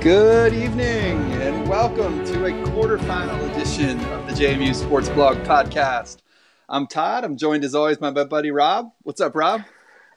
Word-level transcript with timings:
Good 0.00 0.54
evening 0.54 1.20
and 1.42 1.68
welcome 1.68 2.24
to 2.24 2.46
a 2.46 2.50
quarterfinal 2.50 3.50
edition 3.50 4.00
of 4.06 4.26
the 4.26 4.32
JMU 4.32 4.74
Sports 4.74 5.10
Blog 5.10 5.36
podcast. 5.44 6.22
I'm 6.70 6.86
Todd. 6.86 7.22
I'm 7.22 7.36
joined 7.36 7.64
as 7.64 7.74
always 7.74 7.98
by 7.98 8.10
my 8.10 8.24
buddy 8.24 8.50
Rob. 8.50 8.92
What's 9.02 9.20
up, 9.20 9.36
Rob? 9.36 9.60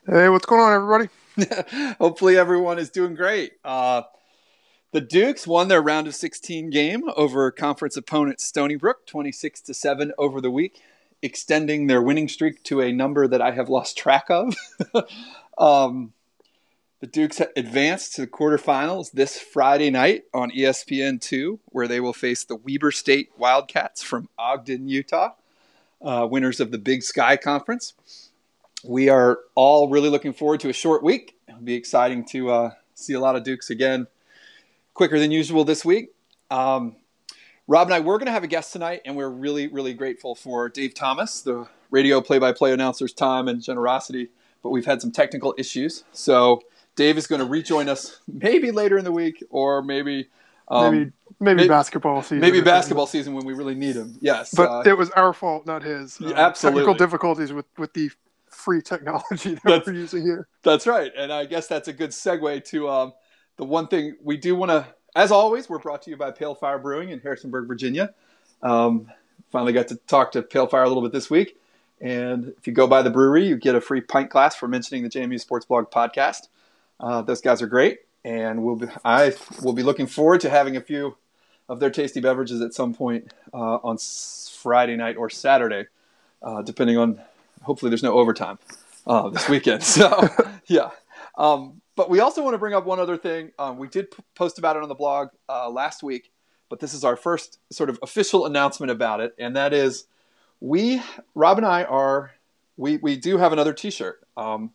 Hey, 0.07 0.29
what's 0.29 0.45
going 0.45 0.61
on, 0.61 0.73
everybody? 0.73 1.95
Hopefully, 1.99 2.37
everyone 2.37 2.79
is 2.79 2.91
doing 2.91 3.13
great. 3.13 3.55
Uh, 3.65 4.03
the 4.93 5.01
Dukes 5.01 5.45
won 5.45 5.67
their 5.67 5.81
round 5.81 6.07
of 6.07 6.15
16 6.15 6.69
game 6.69 7.03
over 7.17 7.51
conference 7.51 7.97
opponent 7.97 8.39
Stony 8.39 8.77
Brook, 8.77 9.05
26 9.05 9.59
to 9.63 9.73
seven 9.73 10.13
over 10.17 10.39
the 10.39 10.49
week, 10.49 10.81
extending 11.21 11.87
their 11.87 12.01
winning 12.01 12.29
streak 12.29 12.63
to 12.63 12.79
a 12.79 12.93
number 12.93 13.27
that 13.27 13.41
I 13.41 13.51
have 13.51 13.67
lost 13.67 13.97
track 13.97 14.27
of. 14.29 14.55
um, 15.57 16.13
the 17.03 17.07
Dukes 17.07 17.41
advanced 17.57 18.15
to 18.15 18.21
the 18.21 18.27
quarterfinals 18.27 19.11
this 19.11 19.37
Friday 19.37 19.89
night 19.89 20.23
on 20.33 20.51
ESPN2, 20.51 21.59
where 21.65 21.85
they 21.85 21.99
will 21.99 22.13
face 22.13 22.45
the 22.45 22.55
Weber 22.55 22.91
State 22.91 23.29
Wildcats 23.37 24.01
from 24.01 24.29
Ogden, 24.39 24.87
Utah, 24.87 25.31
uh, 26.01 26.25
winners 26.31 26.61
of 26.61 26.71
the 26.71 26.77
Big 26.77 27.03
Sky 27.03 27.35
Conference. 27.35 27.93
We 28.85 29.09
are 29.09 29.39
all 29.53 29.89
really 29.89 30.07
looking 30.07 30.31
forward 30.31 30.61
to 30.61 30.69
a 30.69 30.73
short 30.73 31.03
week. 31.03 31.35
It'll 31.49 31.59
be 31.59 31.73
exciting 31.73 32.23
to 32.27 32.49
uh, 32.49 32.71
see 32.93 33.11
a 33.11 33.19
lot 33.19 33.35
of 33.35 33.43
Dukes 33.43 33.69
again 33.69 34.07
quicker 34.93 35.19
than 35.19 35.29
usual 35.29 35.65
this 35.65 35.83
week. 35.83 36.13
Um, 36.49 36.95
Rob 37.67 37.87
and 37.87 37.95
I 37.95 37.99
were 37.99 38.17
going 38.17 38.27
to 38.27 38.31
have 38.31 38.45
a 38.45 38.47
guest 38.47 38.71
tonight, 38.71 39.01
and 39.03 39.17
we're 39.17 39.27
really, 39.27 39.67
really 39.67 39.93
grateful 39.93 40.35
for 40.35 40.69
Dave 40.69 40.93
Thomas, 40.93 41.41
the 41.41 41.67
radio 41.91 42.21
play 42.21 42.39
by 42.39 42.53
play 42.53 42.71
announcer's 42.71 43.11
time 43.11 43.49
and 43.49 43.61
generosity, 43.61 44.29
but 44.61 44.69
we've 44.69 44.85
had 44.85 45.01
some 45.01 45.11
technical 45.11 45.53
issues. 45.57 46.05
So, 46.13 46.61
Dave 46.95 47.17
is 47.17 47.27
going 47.27 47.39
to 47.39 47.45
rejoin 47.45 47.89
us 47.89 48.19
maybe 48.27 48.71
later 48.71 48.97
in 48.97 49.03
the 49.03 49.11
week 49.11 49.43
or 49.49 49.81
maybe 49.81 50.29
um, 50.67 50.91
maybe, 50.91 51.11
maybe, 51.39 51.55
maybe 51.57 51.67
basketball 51.67 52.21
season. 52.21 52.39
Maybe 52.39 52.61
basketball 52.61 53.07
season 53.07 53.33
when 53.33 53.45
we 53.45 53.53
really 53.53 53.75
need 53.75 53.95
him. 53.95 54.17
Yes, 54.21 54.53
but 54.53 54.69
uh, 54.69 54.89
it 54.89 54.97
was 54.97 55.09
our 55.11 55.33
fault, 55.33 55.65
not 55.65 55.83
his. 55.83 56.19
Uh, 56.21 56.33
absolutely, 56.35 56.81
technical 56.81 56.93
difficulties 56.93 57.53
with 57.53 57.65
with 57.77 57.93
the 57.93 58.11
free 58.49 58.81
technology 58.81 59.53
that 59.55 59.63
that's, 59.63 59.87
we're 59.87 59.93
using 59.93 60.23
here. 60.23 60.47
That's 60.63 60.87
right, 60.87 61.11
and 61.17 61.33
I 61.33 61.45
guess 61.45 61.67
that's 61.67 61.87
a 61.87 61.93
good 61.93 62.11
segue 62.11 62.63
to 62.65 62.89
um, 62.89 63.13
the 63.57 63.65
one 63.65 63.87
thing 63.87 64.15
we 64.21 64.37
do 64.37 64.55
want 64.55 64.71
to. 64.71 64.87
As 65.15 65.31
always, 65.31 65.69
we're 65.69 65.79
brought 65.79 66.01
to 66.03 66.09
you 66.09 66.17
by 66.17 66.31
Pale 66.31 66.55
Fire 66.55 66.79
Brewing 66.79 67.09
in 67.09 67.19
Harrisonburg, 67.19 67.67
Virginia. 67.67 68.13
Um, 68.63 69.11
finally 69.51 69.73
got 69.73 69.89
to 69.89 69.95
talk 70.07 70.31
to 70.31 70.41
Pale 70.41 70.67
Fire 70.67 70.83
a 70.83 70.87
little 70.87 71.03
bit 71.03 71.11
this 71.11 71.29
week. 71.29 71.59
And 72.01 72.53
if 72.57 72.65
you 72.65 72.73
go 72.73 72.87
by 72.87 73.01
the 73.01 73.11
brewery, 73.11 73.47
you 73.47 73.55
get 73.55 73.75
a 73.75 73.81
free 73.81 74.01
pint 74.01 74.29
glass 74.29 74.55
for 74.55 74.67
mentioning 74.67 75.03
the 75.03 75.09
JMU 75.09 75.39
Sports 75.39 75.65
Blog 75.65 75.91
podcast. 75.91 76.47
Uh, 76.99 77.21
those 77.21 77.41
guys 77.41 77.61
are 77.61 77.67
great, 77.67 77.99
and 78.23 78.63
we'll 78.63 78.75
be, 78.75 78.87
I 79.03 79.33
will 79.61 79.73
be 79.73 79.83
looking 79.83 80.07
forward 80.07 80.41
to 80.41 80.49
having 80.49 80.77
a 80.77 80.81
few 80.81 81.17
of 81.69 81.79
their 81.79 81.89
tasty 81.89 82.19
beverages 82.19 82.61
at 82.61 82.73
some 82.73 82.93
point 82.93 83.33
uh, 83.53 83.77
on 83.83 83.97
Friday 83.97 84.95
night 84.95 85.17
or 85.17 85.29
Saturday, 85.29 85.87
uh, 86.41 86.61
depending 86.61 86.97
on. 86.97 87.21
Hopefully, 87.63 87.89
there's 87.89 88.03
no 88.03 88.13
overtime 88.13 88.59
uh, 89.07 89.29
this 89.29 89.47
weekend. 89.47 89.83
So, 89.83 90.27
yeah. 90.67 90.89
Um, 91.37 91.81
but 91.95 92.09
we 92.09 92.19
also 92.19 92.43
want 92.43 92.53
to 92.55 92.57
bring 92.57 92.73
up 92.73 92.85
one 92.85 92.99
other 92.99 93.17
thing. 93.17 93.51
Um, 93.57 93.77
we 93.77 93.87
did 93.87 94.11
p- 94.11 94.23
post 94.35 94.59
about 94.59 94.75
it 94.75 94.83
on 94.83 94.89
the 94.89 94.95
blog 94.95 95.29
uh, 95.47 95.69
last 95.69 96.03
week, 96.03 96.31
but 96.69 96.79
this 96.79 96.93
is 96.93 97.03
our 97.03 97.15
first 97.15 97.59
sort 97.71 97.89
of 97.89 97.99
official 98.03 98.45
announcement 98.45 98.91
about 98.91 99.19
it, 99.19 99.33
and 99.37 99.55
that 99.55 99.73
is 99.73 100.05
we, 100.59 101.01
Rob 101.35 101.57
and 101.57 101.65
I, 101.65 101.83
are 101.83 102.31
we 102.77 102.97
we 102.97 103.15
do 103.15 103.37
have 103.37 103.53
another 103.53 103.73
T-shirt. 103.73 104.21
Um, 104.35 104.71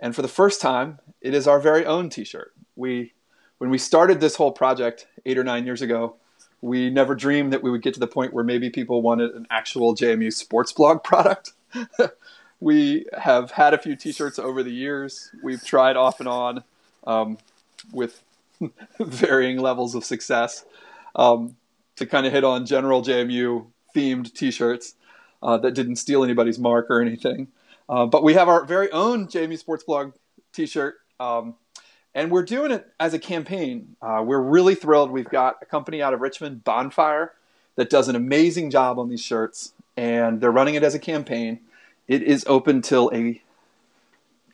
and 0.00 0.14
for 0.14 0.22
the 0.22 0.28
first 0.28 0.60
time, 0.60 0.98
it 1.20 1.34
is 1.34 1.48
our 1.48 1.60
very 1.60 1.84
own 1.84 2.10
T-shirt. 2.10 2.52
We, 2.76 3.12
when 3.58 3.70
we 3.70 3.78
started 3.78 4.20
this 4.20 4.36
whole 4.36 4.52
project 4.52 5.06
eight 5.26 5.38
or 5.38 5.44
nine 5.44 5.66
years 5.66 5.82
ago, 5.82 6.16
we 6.60 6.90
never 6.90 7.14
dreamed 7.14 7.52
that 7.52 7.62
we 7.62 7.70
would 7.70 7.82
get 7.82 7.94
to 7.94 8.00
the 8.00 8.06
point 8.06 8.32
where 8.32 8.44
maybe 8.44 8.70
people 8.70 9.02
wanted 9.02 9.34
an 9.34 9.46
actual 9.50 9.94
JMU 9.94 10.32
sports 10.32 10.72
blog 10.72 11.02
product. 11.04 11.52
we 12.60 13.06
have 13.16 13.52
had 13.52 13.74
a 13.74 13.78
few 13.78 13.96
T-shirts 13.96 14.38
over 14.38 14.62
the 14.62 14.72
years. 14.72 15.30
We've 15.42 15.64
tried 15.64 15.96
off 15.96 16.20
and 16.20 16.28
on 16.28 16.64
um, 17.06 17.38
with 17.92 18.22
varying 19.00 19.58
levels 19.58 19.94
of 19.94 20.04
success 20.04 20.64
um, 21.14 21.56
to 21.96 22.06
kind 22.06 22.26
of 22.26 22.32
hit 22.32 22.44
on 22.44 22.66
general 22.66 23.02
JMU 23.02 23.66
themed 23.94 24.32
T-shirts 24.32 24.94
uh, 25.42 25.58
that 25.58 25.74
didn't 25.74 25.96
steal 25.96 26.24
anybody's 26.24 26.58
mark 26.58 26.86
or 26.90 27.00
anything. 27.00 27.48
Uh, 27.88 28.06
but 28.06 28.22
we 28.22 28.34
have 28.34 28.48
our 28.48 28.64
very 28.64 28.90
own 28.92 29.26
JMU 29.28 29.58
Sports 29.58 29.84
Blog 29.84 30.12
T-shirt, 30.52 30.96
um, 31.18 31.54
and 32.14 32.30
we're 32.30 32.44
doing 32.44 32.70
it 32.70 32.86
as 33.00 33.14
a 33.14 33.18
campaign. 33.18 33.96
Uh, 34.02 34.22
we're 34.24 34.40
really 34.40 34.74
thrilled. 34.74 35.10
We've 35.10 35.28
got 35.28 35.56
a 35.62 35.66
company 35.66 36.02
out 36.02 36.12
of 36.12 36.20
Richmond, 36.20 36.64
Bonfire, 36.64 37.32
that 37.76 37.90
does 37.90 38.08
an 38.08 38.16
amazing 38.16 38.70
job 38.70 38.98
on 38.98 39.08
these 39.08 39.22
shirts, 39.22 39.72
and 39.96 40.40
they're 40.40 40.50
running 40.50 40.74
it 40.74 40.82
as 40.82 40.94
a 40.94 40.98
campaign. 40.98 41.60
It 42.06 42.22
is 42.22 42.44
open 42.46 42.82
till 42.82 43.10
a 43.14 43.40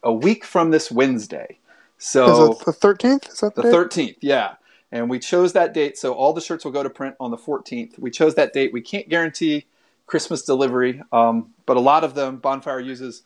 a 0.02 0.12
week 0.12 0.44
from 0.44 0.70
this 0.70 0.90
Wednesday. 0.90 1.58
So 1.96 2.52
is 2.52 2.60
it 2.60 2.64
the 2.66 2.72
thirteenth? 2.72 3.28
Is 3.28 3.40
that 3.40 3.54
the 3.54 3.62
thirteenth? 3.62 4.18
Yeah. 4.20 4.56
And 4.94 5.10
we 5.10 5.18
chose 5.18 5.54
that 5.54 5.74
date, 5.74 5.98
so 5.98 6.12
all 6.12 6.32
the 6.32 6.40
shirts 6.40 6.64
will 6.64 6.70
go 6.70 6.84
to 6.84 6.88
print 6.88 7.16
on 7.18 7.32
the 7.32 7.36
14th. 7.36 7.98
We 7.98 8.12
chose 8.12 8.36
that 8.36 8.52
date. 8.52 8.72
We 8.72 8.80
can't 8.80 9.08
guarantee 9.08 9.66
Christmas 10.06 10.42
delivery. 10.42 11.02
Um, 11.12 11.54
but 11.66 11.76
a 11.76 11.80
lot 11.80 12.04
of 12.04 12.14
them, 12.14 12.38
Bonfire 12.38 12.80
uses 12.80 13.22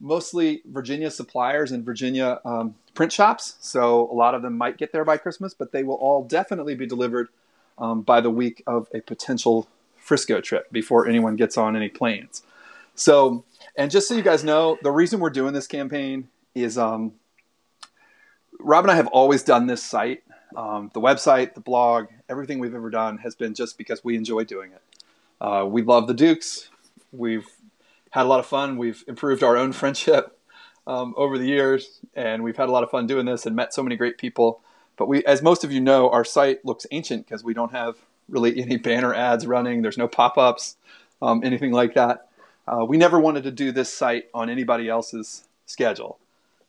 mostly 0.00 0.62
Virginia 0.66 1.10
suppliers 1.10 1.72
and 1.72 1.84
Virginia 1.84 2.40
um, 2.44 2.74
print 2.94 3.12
shops. 3.12 3.56
So 3.60 4.10
a 4.10 4.14
lot 4.14 4.34
of 4.34 4.42
them 4.42 4.56
might 4.56 4.76
get 4.76 4.92
there 4.92 5.04
by 5.04 5.16
Christmas, 5.16 5.54
but 5.54 5.72
they 5.72 5.82
will 5.82 5.94
all 5.96 6.24
definitely 6.24 6.74
be 6.74 6.86
delivered 6.86 7.28
um, 7.78 8.02
by 8.02 8.20
the 8.20 8.30
week 8.30 8.62
of 8.66 8.88
a 8.94 9.00
potential 9.00 9.68
Frisco 9.96 10.40
trip 10.40 10.70
before 10.70 11.08
anyone 11.08 11.36
gets 11.36 11.56
on 11.56 11.76
any 11.76 11.88
planes. 11.88 12.42
So, 12.94 13.44
and 13.76 13.90
just 13.90 14.06
so 14.06 14.14
you 14.14 14.22
guys 14.22 14.44
know, 14.44 14.78
the 14.82 14.90
reason 14.90 15.18
we're 15.18 15.30
doing 15.30 15.54
this 15.54 15.66
campaign 15.66 16.28
is 16.54 16.78
um, 16.78 17.14
Rob 18.60 18.84
and 18.84 18.92
I 18.92 18.96
have 18.96 19.08
always 19.08 19.42
done 19.42 19.66
this 19.66 19.82
site. 19.82 20.22
Um, 20.56 20.90
the 20.94 21.00
website, 21.00 21.54
the 21.54 21.60
blog, 21.60 22.06
everything 22.28 22.60
we've 22.60 22.74
ever 22.74 22.90
done 22.90 23.18
has 23.18 23.34
been 23.34 23.54
just 23.54 23.76
because 23.76 24.04
we 24.04 24.14
enjoy 24.14 24.44
doing 24.44 24.70
it. 24.70 24.80
Uh, 25.40 25.66
we 25.68 25.82
love 25.82 26.06
the 26.06 26.14
Dukes. 26.14 26.68
We've 27.12 27.46
had 28.10 28.26
a 28.26 28.28
lot 28.28 28.40
of 28.40 28.46
fun. 28.46 28.78
We've 28.78 29.02
improved 29.06 29.42
our 29.42 29.56
own 29.56 29.72
friendship 29.80 30.38
um, 30.86 31.14
over 31.16 31.38
the 31.38 31.46
years, 31.46 32.00
and 32.14 32.42
we've 32.42 32.56
had 32.56 32.68
a 32.68 32.72
lot 32.72 32.82
of 32.82 32.90
fun 32.90 33.06
doing 33.06 33.26
this 33.26 33.46
and 33.46 33.56
met 33.56 33.74
so 33.74 33.82
many 33.82 33.96
great 33.96 34.18
people. 34.18 34.60
But 34.96 35.08
we, 35.08 35.24
as 35.24 35.42
most 35.42 35.64
of 35.64 35.72
you 35.72 35.80
know, 35.80 36.08
our 36.10 36.24
site 36.24 36.64
looks 36.64 36.86
ancient 36.90 37.26
because 37.26 37.42
we 37.42 37.54
don't 37.54 37.72
have 37.72 37.96
really 38.28 38.60
any 38.62 38.76
banner 38.76 39.14
ads 39.14 39.46
running. 39.46 39.82
There's 39.82 39.98
no 39.98 40.08
pop-ups, 40.08 40.76
um, 41.20 41.42
anything 41.44 41.72
like 41.72 41.94
that. 41.94 42.28
Uh, 42.66 42.84
we 42.84 42.96
never 42.96 43.20
wanted 43.20 43.44
to 43.44 43.50
do 43.50 43.72
this 43.72 43.92
site 43.92 44.28
on 44.32 44.48
anybody 44.48 44.88
else's 44.88 45.44
schedule. 45.66 46.18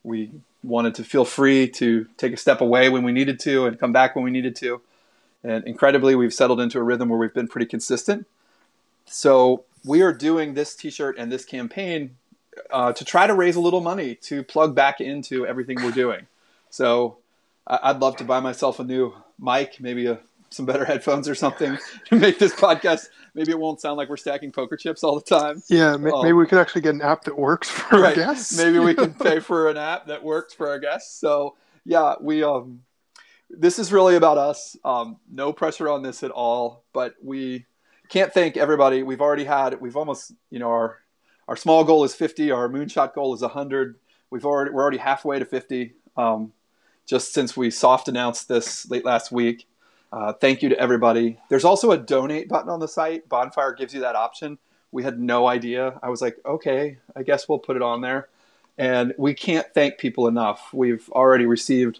We 0.03 0.31
wanted 0.61 0.95
to 0.95 1.03
feel 1.03 1.25
free 1.25 1.69
to 1.69 2.07
take 2.17 2.33
a 2.33 2.37
step 2.37 2.59
away 2.59 2.89
when 2.89 3.03
we 3.03 3.11
needed 3.11 3.39
to 3.41 3.65
and 3.65 3.79
come 3.79 3.93
back 3.93 4.15
when 4.15 4.25
we 4.25 4.31
needed 4.31 4.55
to. 4.57 4.81
And 5.43 5.63
incredibly, 5.65 6.15
we've 6.15 6.33
settled 6.33 6.59
into 6.59 6.79
a 6.79 6.83
rhythm 6.83 7.07
where 7.09 7.19
we've 7.19 7.33
been 7.33 7.47
pretty 7.47 7.67
consistent 7.67 8.25
so 9.05 9.65
we 9.83 10.01
are 10.01 10.13
doing 10.13 10.53
this 10.53 10.75
T-shirt 10.75 11.17
and 11.17 11.31
this 11.31 11.45
campaign 11.45 12.17
uh, 12.71 12.93
to 12.93 13.05
try 13.05 13.27
to 13.27 13.33
raise 13.33 13.55
a 13.55 13.61
little 13.61 13.81
money 13.81 14.15
to 14.15 14.43
plug 14.43 14.75
back 14.75 15.01
into 15.01 15.45
everything 15.45 15.77
we're 15.83 15.91
doing. 15.91 16.27
So 16.69 17.17
I'd 17.67 17.99
love 17.99 18.17
to 18.17 18.23
buy 18.23 18.39
myself 18.39 18.79
a 18.79 18.83
new 18.83 19.13
mic, 19.39 19.79
maybe 19.79 20.07
a, 20.07 20.19
some 20.49 20.65
better 20.65 20.85
headphones 20.85 21.27
or 21.27 21.35
something 21.35 21.77
to 22.05 22.15
make 22.15 22.39
this 22.39 22.53
podcast. 22.53 23.07
Maybe 23.33 23.51
it 23.51 23.59
won't 23.59 23.81
sound 23.81 23.97
like 23.97 24.09
we're 24.09 24.17
stacking 24.17 24.51
poker 24.51 24.77
chips 24.77 25.03
all 25.03 25.15
the 25.15 25.21
time. 25.21 25.61
Yeah, 25.67 25.97
maybe 25.97 26.31
um, 26.31 26.37
we 26.37 26.47
could 26.47 26.59
actually 26.59 26.81
get 26.81 26.95
an 26.95 27.01
app 27.01 27.23
that 27.25 27.37
works 27.37 27.69
for 27.69 28.01
right. 28.01 28.17
our 28.17 28.25
guests. 28.25 28.57
maybe 28.57 28.79
we 28.79 28.93
can 28.93 29.13
pay 29.19 29.39
for 29.39 29.69
an 29.69 29.77
app 29.77 30.07
that 30.07 30.23
works 30.23 30.53
for 30.53 30.69
our 30.69 30.79
guests. 30.79 31.19
So 31.19 31.55
yeah, 31.85 32.15
we 32.19 32.43
um, 32.43 32.81
this 33.49 33.79
is 33.79 33.91
really 33.91 34.15
about 34.15 34.37
us. 34.37 34.77
Um, 34.83 35.17
no 35.31 35.53
pressure 35.53 35.89
on 35.89 36.01
this 36.01 36.23
at 36.23 36.31
all, 36.31 36.83
but 36.93 37.15
we 37.23 37.65
can't 38.09 38.33
thank 38.33 38.57
everybody. 38.57 39.03
We've 39.03 39.21
already 39.21 39.45
had 39.45 39.79
we've 39.81 39.97
almost 39.97 40.31
you 40.49 40.59
know 40.59 40.69
our 40.69 40.99
our 41.47 41.55
small 41.55 41.83
goal 41.83 42.03
is 42.03 42.15
50. 42.15 42.51
Our 42.51 42.69
moonshot 42.69 43.13
goal 43.13 43.33
is 43.33 43.41
100. 43.41 43.95
We've 44.29 44.45
already 44.45 44.71
we're 44.71 44.81
already 44.81 44.97
halfway 44.97 45.39
to 45.39 45.45
50. 45.45 45.93
Um, 46.17 46.53
just 47.05 47.33
since 47.33 47.55
we 47.55 47.69
soft 47.69 48.07
announced 48.07 48.47
this 48.47 48.89
late 48.89 49.05
last 49.05 49.31
week. 49.31 49.67
Uh, 50.11 50.33
thank 50.33 50.61
you 50.61 50.69
to 50.69 50.79
everybody. 50.79 51.37
There's 51.49 51.65
also 51.65 51.91
a 51.91 51.97
donate 51.97 52.47
button 52.47 52.69
on 52.69 52.79
the 52.79 52.87
site. 52.87 53.27
Bonfire 53.27 53.73
gives 53.73 53.93
you 53.93 54.01
that 54.01 54.15
option. 54.15 54.57
We 54.91 55.03
had 55.03 55.19
no 55.19 55.47
idea. 55.47 55.99
I 56.01 56.09
was 56.09 56.21
like, 56.21 56.37
okay, 56.45 56.97
I 57.15 57.23
guess 57.23 57.49
we'll 57.49 57.59
put 57.59 57.75
it 57.75 57.81
on 57.81 58.01
there. 58.01 58.29
And 58.77 59.13
we 59.17 59.33
can't 59.33 59.67
thank 59.73 59.97
people 59.97 60.27
enough. 60.27 60.69
We've 60.73 61.07
already 61.09 61.45
received 61.45 61.99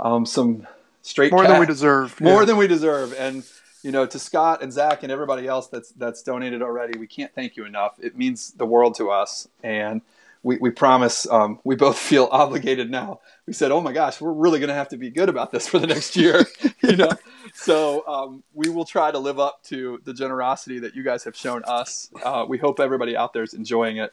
um, 0.00 0.26
some 0.26 0.66
straight 1.02 1.32
more 1.32 1.46
than 1.46 1.60
we 1.60 1.66
deserve. 1.66 2.20
More 2.20 2.40
yeah. 2.40 2.46
than 2.46 2.56
we 2.56 2.66
deserve, 2.66 3.14
and 3.18 3.44
you 3.82 3.90
know, 3.90 4.06
to 4.06 4.18
Scott 4.18 4.62
and 4.62 4.72
Zach 4.72 5.02
and 5.02 5.12
everybody 5.12 5.46
else 5.46 5.68
that's 5.68 5.90
that's 5.92 6.22
donated 6.22 6.62
already, 6.62 6.98
we 6.98 7.06
can't 7.06 7.34
thank 7.34 7.56
you 7.56 7.64
enough. 7.64 7.96
It 7.98 8.16
means 8.16 8.52
the 8.52 8.66
world 8.66 8.94
to 8.96 9.10
us, 9.10 9.48
and 9.62 10.02
we, 10.42 10.56
we 10.58 10.70
promise 10.70 11.26
um, 11.30 11.60
we 11.64 11.76
both 11.76 11.98
feel 12.12 12.28
obligated 12.30 12.90
now. 12.90 13.20
We 13.46 13.52
said, 13.52 13.70
oh 13.70 13.80
my 13.80 13.92
gosh, 13.92 14.20
we're 14.20 14.32
really 14.32 14.58
going 14.58 14.68
to 14.68 14.74
have 14.74 14.88
to 14.88 14.96
be 14.96 15.10
good 15.10 15.28
about 15.28 15.52
this 15.52 15.66
for 15.68 15.78
the 15.78 15.86
next 15.86 16.16
year, 16.16 16.46
you 16.82 16.96
know. 16.96 17.10
So 17.54 18.06
um, 18.06 18.42
we 18.54 18.68
will 18.68 18.84
try 18.84 19.10
to 19.10 19.18
live 19.18 19.38
up 19.38 19.62
to 19.64 20.00
the 20.04 20.14
generosity 20.14 20.78
that 20.80 20.94
you 20.94 21.02
guys 21.02 21.24
have 21.24 21.36
shown 21.36 21.62
us. 21.66 22.10
Uh, 22.24 22.44
we 22.48 22.58
hope 22.58 22.80
everybody 22.80 23.16
out 23.16 23.32
there 23.32 23.42
is 23.42 23.54
enjoying 23.54 23.98
it. 23.98 24.12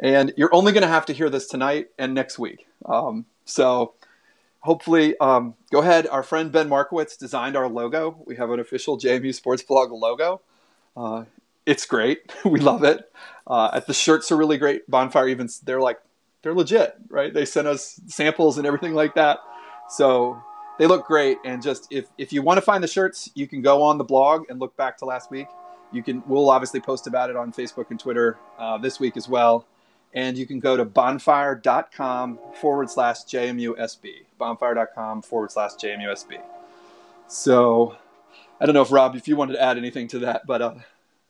And 0.00 0.32
you're 0.36 0.52
only 0.54 0.72
going 0.72 0.82
to 0.82 0.88
have 0.88 1.06
to 1.06 1.12
hear 1.12 1.30
this 1.30 1.46
tonight 1.46 1.90
and 1.98 2.12
next 2.12 2.38
week. 2.38 2.66
Um, 2.86 3.26
so 3.44 3.94
hopefully, 4.62 5.16
um, 5.18 5.54
go 5.70 5.80
ahead. 5.80 6.06
Our 6.06 6.22
friend 6.22 6.50
Ben 6.50 6.68
Markowitz 6.68 7.16
designed 7.16 7.56
our 7.56 7.68
logo. 7.68 8.22
We 8.26 8.36
have 8.36 8.50
an 8.50 8.60
official 8.60 8.98
JMU 8.98 9.34
Sports 9.34 9.62
Blog 9.62 9.92
logo. 9.92 10.40
Uh, 10.96 11.24
it's 11.66 11.86
great. 11.86 12.32
we 12.44 12.60
love 12.60 12.84
it. 12.84 13.10
Uh, 13.46 13.78
the 13.80 13.94
shirts 13.94 14.32
are 14.32 14.36
really 14.36 14.58
great. 14.58 14.88
Bonfire 14.90 15.28
even 15.28 15.48
they're 15.64 15.80
like 15.80 16.00
they're 16.42 16.54
legit, 16.54 16.94
right? 17.08 17.32
They 17.32 17.44
sent 17.44 17.68
us 17.68 18.00
samples 18.06 18.58
and 18.58 18.66
everything 18.66 18.94
like 18.94 19.14
that. 19.14 19.38
So 19.88 20.40
they 20.78 20.86
look 20.86 21.06
great. 21.06 21.38
And 21.44 21.62
just 21.62 21.88
if 21.90 22.06
if 22.18 22.32
you 22.32 22.42
want 22.42 22.58
to 22.58 22.62
find 22.62 22.82
the 22.82 22.88
shirts, 22.88 23.30
you 23.34 23.46
can 23.46 23.62
go 23.62 23.82
on 23.82 23.98
the 23.98 24.04
blog 24.04 24.44
and 24.48 24.58
look 24.58 24.76
back 24.76 24.98
to 24.98 25.04
last 25.04 25.30
week. 25.30 25.48
You 25.92 26.02
can 26.02 26.22
we'll 26.26 26.50
obviously 26.50 26.80
post 26.80 27.06
about 27.06 27.30
it 27.30 27.36
on 27.36 27.52
Facebook 27.52 27.90
and 27.90 28.00
Twitter 28.00 28.38
uh, 28.58 28.78
this 28.78 28.98
week 28.98 29.16
as 29.16 29.28
well. 29.28 29.66
And 30.14 30.36
you 30.36 30.46
can 30.46 30.60
go 30.60 30.76
to 30.76 30.84
bonfire.com 30.84 32.38
forward 32.60 32.90
slash 32.90 33.24
JMUSB. 33.24 34.26
Bonfire.com 34.38 35.22
forward 35.22 35.50
slash 35.50 35.72
JMUSB. 35.72 36.40
So 37.28 37.96
I 38.60 38.66
don't 38.66 38.74
know 38.74 38.82
if 38.82 38.92
Rob, 38.92 39.16
if 39.16 39.26
you 39.26 39.36
wanted 39.36 39.54
to 39.54 39.62
add 39.62 39.78
anything 39.78 40.08
to 40.08 40.20
that, 40.20 40.46
but 40.46 40.62
uh, 40.62 40.74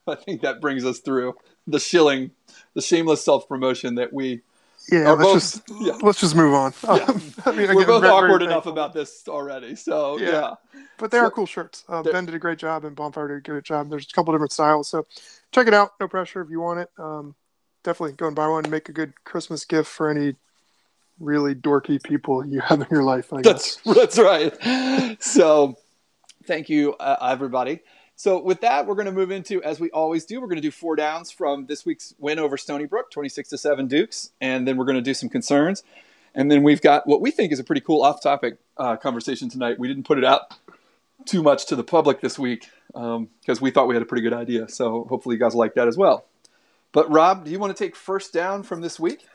I 0.07 0.17
think 0.17 0.43
that 0.43 0.61
brings 0.61 0.85
us 0.85 0.99
through 0.99 1.35
the 1.67 1.79
shilling, 1.79 2.33
the 2.75 2.83
shameless 2.83 3.25
self 3.25 3.49
promotion 3.49 3.95
that 3.97 4.13
we. 4.13 4.43
Yeah, 4.91 5.13
let's 5.13 5.23
both, 5.23 5.35
just 5.35 5.63
yeah. 5.81 5.93
let's 6.03 6.21
just 6.21 6.35
move 6.35 6.55
on. 6.55 6.75
Yeah. 6.83 7.05
Um, 7.05 7.23
I 7.47 7.53
mean, 7.53 7.75
We're 7.75 7.87
both 7.87 8.03
very, 8.03 8.13
awkward 8.13 8.41
very 8.41 8.51
enough 8.51 8.67
about 8.67 8.93
this 8.93 9.29
already, 9.29 9.77
so 9.77 10.19
yeah. 10.19 10.31
yeah. 10.31 10.81
But 10.99 11.13
they 11.13 11.19
so, 11.19 11.25
are 11.25 11.31
cool 11.31 11.47
shirts. 11.47 11.85
Uh, 11.89 12.03
ben 12.03 12.27
did 12.27 12.35
a 12.35 12.39
great 12.39 12.59
job, 12.59 12.85
and 12.85 12.97
Bonfire 12.97 13.29
did 13.29 13.37
a 13.37 13.41
great 13.41 13.63
job. 13.63 13.91
There's 13.91 14.09
a 14.11 14.13
couple 14.13 14.35
different 14.35 14.53
styles, 14.53 14.89
so 14.89 15.07
check 15.53 15.69
it 15.69 15.75
out. 15.75 15.93
No 16.01 16.09
pressure 16.09 16.43
if 16.43 16.51
you 16.51 16.61
want 16.61 16.81
it. 16.81 16.91
Um, 16.99 17.37
definitely 17.83 18.13
go 18.13 18.27
and 18.27 18.37
buy 18.37 18.49
one. 18.49 18.65
And 18.65 18.71
make 18.71 18.89
a 18.89 18.93
good 18.93 19.13
Christmas 19.25 19.65
gift 19.65 19.89
for 19.89 20.11
any 20.11 20.37
really 21.19 21.55
dorky 21.55 22.03
people 22.03 22.45
you 22.45 22.61
have 22.61 22.81
in 22.81 22.87
your 22.91 23.03
life. 23.03 23.33
I 23.33 23.43
guess. 23.43 23.77
That's 23.85 24.17
that's 24.17 24.19
right. 24.19 25.23
so, 25.23 25.77
thank 26.45 26.69
you, 26.69 26.95
uh, 26.95 27.29
everybody. 27.31 27.81
So 28.17 28.41
with 28.41 28.61
that, 28.61 28.87
we're 28.87 28.95
going 28.95 29.07
to 29.07 29.13
move 29.13 29.31
into, 29.31 29.63
as 29.65 29.81
we 29.81 29.91
always 29.91 30.25
do, 30.25 30.41
we're 30.41 30.47
going 30.47 30.57
to 30.57 30.63
do 30.63 30.71
four 30.71 30.95
downs 30.95 31.31
from 31.31 31.67
this 31.67 31.85
week's 31.85 32.15
win 32.19 32.39
over 32.39 32.57
Stony 32.57 32.85
Brook, 32.85 33.11
26 33.11 33.49
to 33.49 33.59
7 33.59 33.89
Dukes, 33.89 34.31
and 34.41 34.69
then 34.69 34.77
we're 34.77 34.85
going 34.85 34.97
to 34.97 35.03
do 35.03 35.15
some 35.15 35.29
concerns. 35.29 35.83
And 36.35 36.51
then 36.51 36.63
we've 36.63 36.81
got 36.81 37.07
what 37.07 37.21
we 37.21 37.31
think 37.31 37.53
is 37.53 37.59
a 37.59 37.65
pretty 37.65 37.81
cool 37.81 38.03
off-topic 38.03 38.59
uh, 38.77 38.97
conversation 38.97 39.49
tonight. 39.49 39.79
We 39.79 39.89
didn't 39.89 40.05
put 40.05 40.19
it 40.19 40.25
out 40.25 40.55
too 41.27 41.43
much 41.43 41.67
to 41.67 41.77
the 41.77 41.85
public 41.85 42.21
this 42.21 42.39
week 42.39 42.69
because 42.89 43.17
um, 43.17 43.29
we 43.61 43.71
thought 43.71 43.89
we 43.89 43.95
had 43.95 44.03
a 44.03 44.07
pretty 44.07 44.23
good 44.23 44.33
idea. 44.33 44.69
So 44.69 45.05
hopefully 45.09 45.37
you 45.37 45.41
guys 45.41 45.55
like 45.55 45.75
that 45.75 45.89
as 45.89 45.97
well. 45.97 46.25
But 46.93 47.11
Rob, 47.11 47.45
do 47.45 47.51
you 47.51 47.59
want 47.59 47.77
to 47.77 47.85
take 47.85 47.97
first 47.97 48.33
down 48.33 48.63
from 48.63 48.81
this 48.81 49.01
week? 49.01 49.27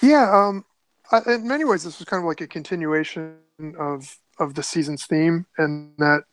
Yeah, 0.00 0.30
um, 0.32 0.64
I, 1.10 1.20
in 1.26 1.46
many 1.46 1.64
ways, 1.64 1.84
this 1.84 1.98
was 1.98 2.06
kind 2.06 2.22
of 2.22 2.26
like 2.26 2.40
a 2.40 2.46
continuation 2.46 3.36
of 3.78 4.18
of 4.38 4.54
the 4.54 4.62
season's 4.62 5.06
theme, 5.06 5.46
and 5.58 5.92
that 5.98 6.24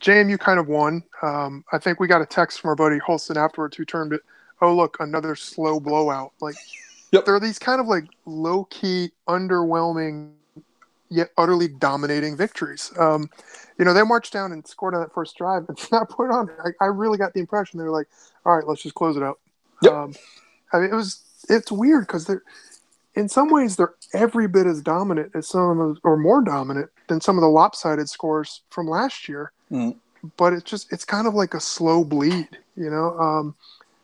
JMU 0.00 0.38
kind 0.38 0.58
of 0.58 0.68
won. 0.68 1.02
Um, 1.22 1.64
I 1.72 1.78
think 1.78 2.00
we 2.00 2.08
got 2.08 2.22
a 2.22 2.26
text 2.26 2.60
from 2.60 2.70
our 2.70 2.76
buddy 2.76 2.98
Holston 2.98 3.36
afterwards 3.36 3.76
who 3.76 3.84
termed 3.84 4.12
it, 4.12 4.22
"Oh 4.60 4.74
look, 4.74 4.96
another 5.00 5.34
slow 5.36 5.80
blowout." 5.80 6.32
Like 6.40 6.56
yep. 7.12 7.24
there 7.24 7.34
are 7.34 7.40
these 7.40 7.58
kind 7.58 7.80
of 7.80 7.86
like 7.86 8.04
low 8.26 8.64
key, 8.64 9.12
underwhelming, 9.28 10.32
yet 11.10 11.30
utterly 11.36 11.68
dominating 11.68 12.36
victories. 12.36 12.92
Um, 12.98 13.28
you 13.78 13.84
know, 13.84 13.92
they 13.92 14.02
marched 14.02 14.32
down 14.32 14.52
and 14.52 14.66
scored 14.66 14.94
on 14.94 15.00
that 15.00 15.12
first 15.12 15.36
drive, 15.36 15.64
and 15.68 15.78
not 15.92 16.08
put 16.08 16.30
on. 16.30 16.50
I, 16.64 16.84
I, 16.84 16.86
really 16.88 17.18
got 17.18 17.34
the 17.34 17.40
impression 17.40 17.78
they 17.78 17.84
were 17.84 17.90
like, 17.90 18.08
"All 18.46 18.56
right, 18.56 18.66
let's 18.66 18.82
just 18.82 18.94
close 18.94 19.16
it 19.16 19.22
out." 19.22 19.38
Yep. 19.82 19.92
Um, 19.92 20.14
I 20.72 20.78
mean, 20.78 20.90
it 20.90 20.94
was 20.94 21.22
it's 21.48 21.72
weird 21.72 22.06
because 22.06 22.26
they're 22.26 22.42
in 23.14 23.28
some 23.28 23.50
ways 23.50 23.76
they're 23.76 23.94
every 24.14 24.46
bit 24.46 24.66
as 24.66 24.80
dominant 24.80 25.32
as 25.34 25.48
some 25.48 25.80
of 25.80 25.94
the, 25.94 26.00
or 26.04 26.16
more 26.16 26.42
dominant 26.42 26.90
than 27.08 27.20
some 27.20 27.36
of 27.36 27.42
the 27.42 27.48
lopsided 27.48 28.08
scores 28.08 28.62
from 28.70 28.86
last 28.86 29.28
year. 29.28 29.52
Mm. 29.70 29.96
But 30.36 30.52
it's 30.52 30.70
just 30.70 30.92
it's 30.92 31.04
kind 31.04 31.26
of 31.26 31.34
like 31.34 31.54
a 31.54 31.60
slow 31.60 32.04
bleed, 32.04 32.48
you 32.76 32.90
know. 32.90 33.18
Um, 33.18 33.54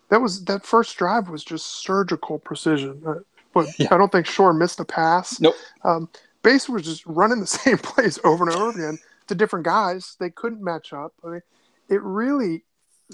that 0.08 0.20
was 0.20 0.44
that 0.44 0.64
first 0.64 0.96
drive 0.96 1.28
was 1.28 1.44
just 1.44 1.82
surgical 1.82 2.38
precision. 2.38 3.02
Uh, 3.06 3.14
but 3.52 3.68
yeah. 3.78 3.88
I 3.90 3.96
don't 3.96 4.12
think 4.12 4.26
Schor 4.26 4.52
missed 4.52 4.80
a 4.80 4.84
pass. 4.84 5.40
Nope. 5.40 5.54
Um, 5.84 6.08
Base 6.46 6.68
was 6.68 6.82
just 6.82 7.04
running 7.06 7.40
the 7.40 7.46
same 7.64 7.78
plays 7.78 8.20
over 8.22 8.48
and 8.48 8.56
over 8.56 8.70
again 8.70 8.98
to 9.26 9.34
different 9.34 9.64
guys. 9.64 10.16
They 10.20 10.30
couldn't 10.30 10.62
match 10.62 10.92
up. 10.92 11.12
I 11.24 11.28
mean, 11.28 11.42
it 11.88 12.00
really, 12.02 12.62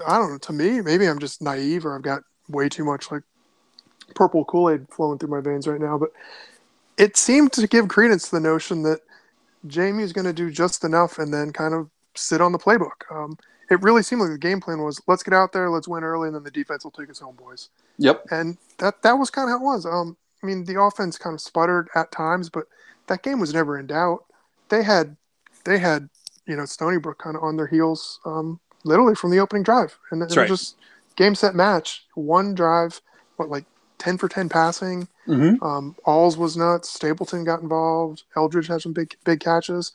I 0.07 0.19
don't 0.19 0.33
know. 0.33 0.39
To 0.39 0.53
me, 0.53 0.83
maybe 0.83 1.07
I'm 1.07 1.19
just 1.19 1.41
naive 1.41 1.87
or 1.87 1.97
I've 1.97 2.03
got 2.03 2.25
way 2.51 2.69
too 2.69 2.85
much 2.85 3.11
like 3.11 3.23
purple 4.15 4.45
Kool 4.45 4.69
Aid 4.69 4.87
flowing 4.91 5.19
through 5.19 5.31
my 5.31 5.41
veins 5.41 5.67
right 5.67 5.81
now. 5.81 5.97
But 5.97 6.11
it 6.99 7.17
seemed 7.17 7.53
to 7.53 7.67
give 7.67 7.89
credence 7.89 8.29
to 8.29 8.37
the 8.37 8.41
notion 8.41 8.83
that 8.83 9.01
JMU's 9.67 10.13
going 10.13 10.27
to 10.27 10.35
do 10.35 10.51
just 10.51 10.85
enough 10.85 11.19
and 11.19 11.33
then 11.33 11.53
kind 11.53 11.73
of 11.73 11.89
sit 12.15 12.43
on 12.43 12.53
the 12.53 12.59
playbook. 12.59 13.11
Um, 13.11 13.39
it 13.71 13.81
really 13.81 14.03
seemed 14.03 14.21
like 14.21 14.33
the 14.33 14.37
game 14.37 14.61
plan 14.61 14.83
was 14.83 15.01
let's 15.07 15.23
get 15.23 15.33
out 15.33 15.53
there, 15.55 15.71
let's 15.71 15.89
win 15.89 16.05
early, 16.05 16.29
and 16.29 16.37
then 16.37 16.45
the 16.45 16.51
defense 16.51 16.85
will 16.85 16.91
take 16.91 17.09
us 17.09 17.21
home, 17.21 17.37
boys. 17.37 17.71
Yep. 17.97 18.27
And 18.31 18.59
that 18.77 19.01
that 19.01 19.15
was 19.15 19.31
kind 19.31 19.49
of 19.49 19.53
how 19.53 19.65
it 19.65 19.65
was. 19.65 19.87
Um, 19.87 20.19
I 20.43 20.47
mean, 20.47 20.67
the 20.67 20.79
offense 20.79 21.17
kind 21.17 21.33
of 21.33 21.41
sputtered 21.41 21.89
at 21.95 22.13
times, 22.13 22.51
but 22.51 22.67
that 23.07 23.23
game 23.23 23.41
was 23.41 23.53
never 23.55 23.79
in 23.79 23.87
doubt. 23.87 24.25
They 24.69 24.83
had 24.83 25.17
they 25.65 25.79
had 25.79 26.09
you 26.47 26.57
know 26.57 26.65
Stony 26.65 26.99
Brook 26.99 27.19
kind 27.19 27.37
of 27.37 27.43
on 27.43 27.57
their 27.57 27.67
heels, 27.67 28.21
um, 28.25 28.61
literally 28.85 29.15
from 29.15 29.31
the 29.31 29.39
opening 29.39 29.63
drive, 29.63 29.99
and 30.11 30.23
it 30.23 30.37
right. 30.37 30.49
was 30.49 30.61
just 30.61 30.77
game 31.17 31.35
set 31.35 31.55
match. 31.55 32.05
One 32.15 32.55
drive, 32.55 33.01
what 33.37 33.49
like 33.49 33.65
ten 33.99 34.19
for 34.19 34.29
ten 34.29 34.49
passing. 34.49 35.09
Mm-hmm. 35.27 35.63
Um, 35.63 35.95
Alls 36.05 36.37
was 36.37 36.57
nuts. 36.57 36.93
Stapleton 36.93 37.45
got 37.45 37.63
involved. 37.63 38.25
Eldridge 38.37 38.67
had 38.67 38.83
some 38.83 38.93
big 38.93 39.17
big 39.25 39.41
catches 39.41 39.93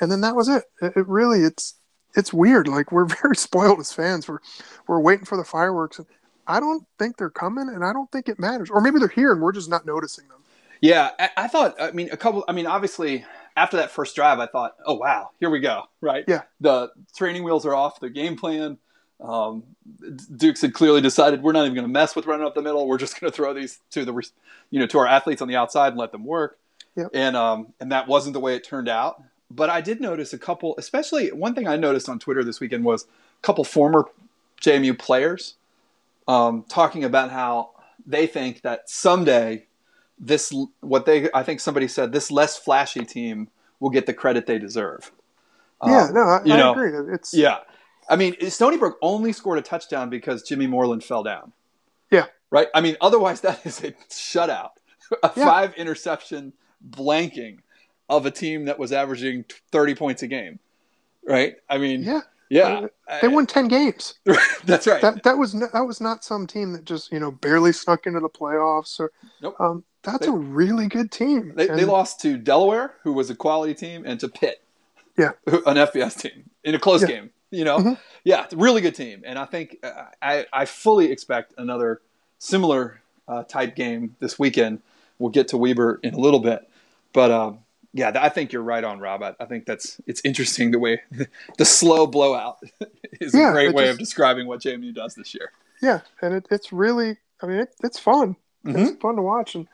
and 0.00 0.10
then 0.10 0.20
that 0.22 0.36
was 0.36 0.48
it. 0.48 0.64
it. 0.82 0.92
It, 0.96 1.08
really 1.08 1.40
it's 1.40 1.74
it's 2.14 2.32
weird. 2.32 2.68
Like 2.68 2.92
we're 2.92 3.04
very 3.22 3.36
spoiled 3.36 3.80
as 3.80 3.92
fans. 3.92 4.28
We're 4.28 4.38
we're 4.86 5.00
waiting 5.00 5.24
for 5.24 5.36
the 5.36 5.44
fireworks, 5.44 5.98
and 5.98 6.06
I 6.46 6.60
don't 6.60 6.86
think 6.98 7.16
they're 7.16 7.30
coming, 7.30 7.68
and 7.68 7.84
I 7.84 7.92
don't 7.92 8.10
think 8.10 8.28
it 8.28 8.38
matters. 8.38 8.70
Or 8.70 8.80
maybe 8.80 8.98
they're 8.98 9.08
here 9.08 9.32
and 9.32 9.40
we're 9.40 9.52
just 9.52 9.70
not 9.70 9.86
noticing 9.86 10.28
them. 10.28 10.38
Yeah, 10.80 11.10
I, 11.18 11.30
I 11.36 11.48
thought. 11.48 11.80
I 11.80 11.90
mean, 11.92 12.10
a 12.12 12.16
couple. 12.16 12.44
I 12.48 12.52
mean, 12.52 12.66
obviously. 12.66 13.24
After 13.58 13.78
that 13.78 13.90
first 13.90 14.14
drive, 14.14 14.38
I 14.38 14.46
thought, 14.46 14.76
"Oh 14.84 14.96
wow, 14.96 15.30
here 15.40 15.48
we 15.48 15.60
go!" 15.60 15.84
Right? 16.02 16.24
Yeah. 16.28 16.42
The 16.60 16.90
training 17.16 17.42
wheels 17.42 17.64
are 17.64 17.74
off. 17.74 18.00
The 18.00 18.10
game 18.10 18.36
plan. 18.36 18.76
Um, 19.18 19.62
Dukes 20.36 20.60
had 20.60 20.74
clearly 20.74 21.00
decided 21.00 21.42
we're 21.42 21.52
not 21.52 21.62
even 21.62 21.74
going 21.74 21.86
to 21.86 21.92
mess 21.92 22.14
with 22.14 22.26
running 22.26 22.46
up 22.46 22.54
the 22.54 22.60
middle. 22.60 22.86
We're 22.86 22.98
just 22.98 23.18
going 23.18 23.32
to 23.32 23.34
throw 23.34 23.54
these 23.54 23.78
to 23.92 24.04
the, 24.04 24.12
you 24.68 24.78
know, 24.78 24.86
to 24.88 24.98
our 24.98 25.06
athletes 25.06 25.40
on 25.40 25.48
the 25.48 25.56
outside 25.56 25.88
and 25.88 25.96
let 25.96 26.12
them 26.12 26.26
work. 26.26 26.58
Yep. 26.96 27.12
And 27.14 27.34
um, 27.34 27.72
and 27.80 27.92
that 27.92 28.08
wasn't 28.08 28.34
the 28.34 28.40
way 28.40 28.56
it 28.56 28.62
turned 28.62 28.90
out 28.90 29.22
but 29.50 29.70
I 29.70 29.80
did 29.80 30.00
notice 30.00 30.32
a 30.32 30.38
couple, 30.38 30.74
especially 30.78 31.28
one 31.30 31.54
thing 31.54 31.68
I 31.68 31.76
noticed 31.76 32.08
on 32.08 32.18
Twitter 32.18 32.42
this 32.42 32.60
weekend 32.60 32.84
was 32.84 33.04
a 33.04 33.42
couple 33.42 33.64
former 33.64 34.06
JMU 34.60 34.98
players 34.98 35.54
um, 36.26 36.64
talking 36.68 37.04
about 37.04 37.30
how 37.30 37.70
they 38.06 38.26
think 38.26 38.62
that 38.62 38.90
someday 38.90 39.66
this, 40.18 40.52
what 40.80 41.06
they, 41.06 41.28
I 41.32 41.42
think 41.42 41.60
somebody 41.60 41.88
said, 41.88 42.12
this 42.12 42.30
less 42.30 42.56
flashy 42.56 43.04
team 43.04 43.48
will 43.80 43.90
get 43.90 44.06
the 44.06 44.14
credit 44.14 44.46
they 44.46 44.58
deserve. 44.58 45.12
Yeah, 45.84 46.04
um, 46.04 46.14
no, 46.14 46.20
I, 46.20 46.44
you 46.44 46.54
I 46.54 46.56
know, 46.56 46.72
agree. 46.72 47.14
It's 47.14 47.34
yeah. 47.34 47.58
I 48.08 48.16
mean, 48.16 48.34
Stony 48.50 48.76
Brook 48.76 48.98
only 49.02 49.32
scored 49.32 49.58
a 49.58 49.62
touchdown 49.62 50.08
because 50.08 50.42
Jimmy 50.42 50.66
Moreland 50.66 51.04
fell 51.04 51.22
down. 51.22 51.52
Yeah. 52.10 52.26
Right. 52.50 52.68
I 52.74 52.80
mean, 52.80 52.96
otherwise 53.00 53.40
that 53.42 53.66
is 53.66 53.82
a 53.82 53.92
shutout, 54.10 54.70
a 55.22 55.30
yeah. 55.36 55.44
five 55.44 55.74
interception 55.74 56.52
blanking 56.88 57.58
of 58.08 58.26
a 58.26 58.30
team 58.30 58.66
that 58.66 58.78
was 58.78 58.92
averaging 58.92 59.44
30 59.72 59.94
points 59.96 60.22
a 60.22 60.28
game. 60.28 60.58
Right? 61.26 61.56
I 61.68 61.78
mean, 61.78 62.02
yeah. 62.02 62.20
Yeah. 62.48 62.86
They 63.20 63.26
won 63.26 63.46
10 63.46 63.66
games. 63.66 64.14
That's 64.64 64.86
right. 64.86 65.02
That 65.02 65.24
that 65.24 65.36
was 65.36 65.54
no, 65.54 65.66
that 65.72 65.80
was 65.80 66.00
not 66.00 66.22
some 66.22 66.46
team 66.46 66.72
that 66.74 66.84
just, 66.84 67.10
you 67.10 67.18
know, 67.18 67.32
barely 67.32 67.72
snuck 67.72 68.06
into 68.06 68.20
the 68.20 68.28
playoffs 68.28 69.00
or 69.00 69.10
nope. 69.42 69.60
um, 69.60 69.84
that's 70.06 70.26
they, 70.26 70.32
a 70.32 70.34
really 70.34 70.86
good 70.86 71.10
team. 71.10 71.52
They, 71.54 71.68
and, 71.68 71.78
they 71.78 71.84
lost 71.84 72.20
to 72.22 72.36
Delaware, 72.36 72.94
who 73.02 73.12
was 73.12 73.30
a 73.30 73.34
quality 73.34 73.74
team, 73.74 74.04
and 74.06 74.18
to 74.20 74.28
Pitt. 74.28 74.62
Yeah. 75.18 75.32
An 75.46 75.76
FBS 75.76 76.18
team 76.18 76.50
in 76.62 76.74
a 76.74 76.78
close 76.78 77.02
yeah. 77.02 77.08
game, 77.08 77.30
you 77.50 77.64
know? 77.64 77.78
Mm-hmm. 77.78 77.94
Yeah, 78.24 78.46
really 78.54 78.80
good 78.80 78.94
team. 78.94 79.22
And 79.24 79.38
I 79.38 79.46
think 79.46 79.78
uh, 79.82 80.06
I, 80.20 80.46
I 80.52 80.64
fully 80.64 81.10
expect 81.10 81.54
another 81.56 82.00
similar 82.38 83.00
uh, 83.28 83.44
type 83.44 83.74
game 83.74 84.16
this 84.20 84.38
weekend. 84.38 84.80
We'll 85.18 85.30
get 85.30 85.48
to 85.48 85.56
Weber 85.56 86.00
in 86.02 86.14
a 86.14 86.18
little 86.18 86.40
bit. 86.40 86.68
But 87.12 87.30
um, 87.30 87.60
yeah, 87.96 88.12
I 88.14 88.28
think 88.28 88.52
you're 88.52 88.62
right 88.62 88.84
on, 88.84 89.00
Rob. 89.00 89.22
I, 89.22 89.34
I 89.40 89.46
think 89.46 89.64
that's 89.64 90.00
it's 90.06 90.20
interesting 90.22 90.70
the 90.70 90.78
way 90.78 91.00
the 91.58 91.64
slow 91.64 92.06
blowout 92.06 92.58
is 93.20 93.34
yeah, 93.34 93.50
a 93.50 93.52
great 93.52 93.74
way 93.74 93.84
just, 93.84 93.92
of 93.92 93.98
describing 93.98 94.46
what 94.46 94.60
JMU 94.60 94.94
does 94.94 95.14
this 95.14 95.34
year. 95.34 95.50
Yeah, 95.80 96.00
and 96.20 96.34
it, 96.34 96.46
it's 96.50 96.72
really, 96.72 97.16
I 97.40 97.46
mean, 97.46 97.58
it, 97.60 97.74
it's 97.82 97.98
fun. 97.98 98.36
Mm-hmm. 98.66 98.78
It's 98.78 99.00
fun 99.00 99.16
to 99.16 99.22
watch, 99.22 99.54
and 99.54 99.66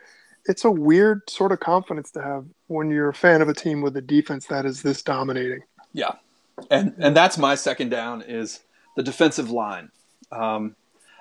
it's 0.47 0.65
a 0.65 0.71
weird 0.71 1.29
sort 1.29 1.53
of 1.53 1.61
confidence 1.61 2.11
to 2.13 2.23
have 2.23 2.45
when 2.67 2.91
you're 2.91 3.09
a 3.09 3.15
fan 3.15 3.43
of 3.43 3.49
a 3.49 3.55
team 3.55 3.81
with 3.83 3.97
a 3.97 4.01
defense 4.01 4.47
that 4.47 4.67
is 4.67 4.83
this 4.83 5.03
dominating. 5.03 5.63
Yeah, 5.93 6.13
and 6.71 6.95
and 6.99 7.17
that's 7.17 7.39
my 7.39 7.55
second 7.55 7.91
down 7.91 8.23
is 8.23 8.61
the 8.97 9.03
defensive 9.03 9.51
line. 9.51 9.91
Um, 10.31 10.77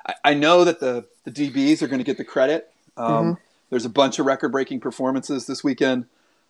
I, 0.06 0.13
I, 0.24 0.34
know 0.34 0.63
that 0.63 0.80
the 0.80 1.06
the 1.25 1.32
DBs 1.32 1.82
are 1.82 1.88
going 1.88 2.00
to 2.00 2.06
get 2.06 2.18
the 2.18 2.24
credit. 2.24 2.72
Um, 2.98 3.12
mm-hmm. 3.12 3.34
There's 3.70 3.86
a 3.86 3.90
bunch 3.90 4.20
of 4.20 4.25
record 4.25 4.51
breaking 4.51 4.80
performances 4.80 5.48
this 5.48 5.63
weekend. 5.63 6.06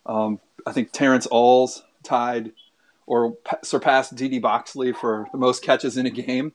Um, 0.06 0.40
I 0.66 0.72
think 0.72 0.92
Terrence 0.92 1.26
Alls 1.26 1.82
tied 2.02 2.52
or 3.06 3.36
surpassed 3.62 4.14
Dede 4.14 4.42
Boxley 4.42 4.94
for 4.94 5.28
the 5.32 5.38
most 5.38 5.62
catches 5.62 5.96
in 5.96 6.06
a 6.06 6.10
game 6.10 6.52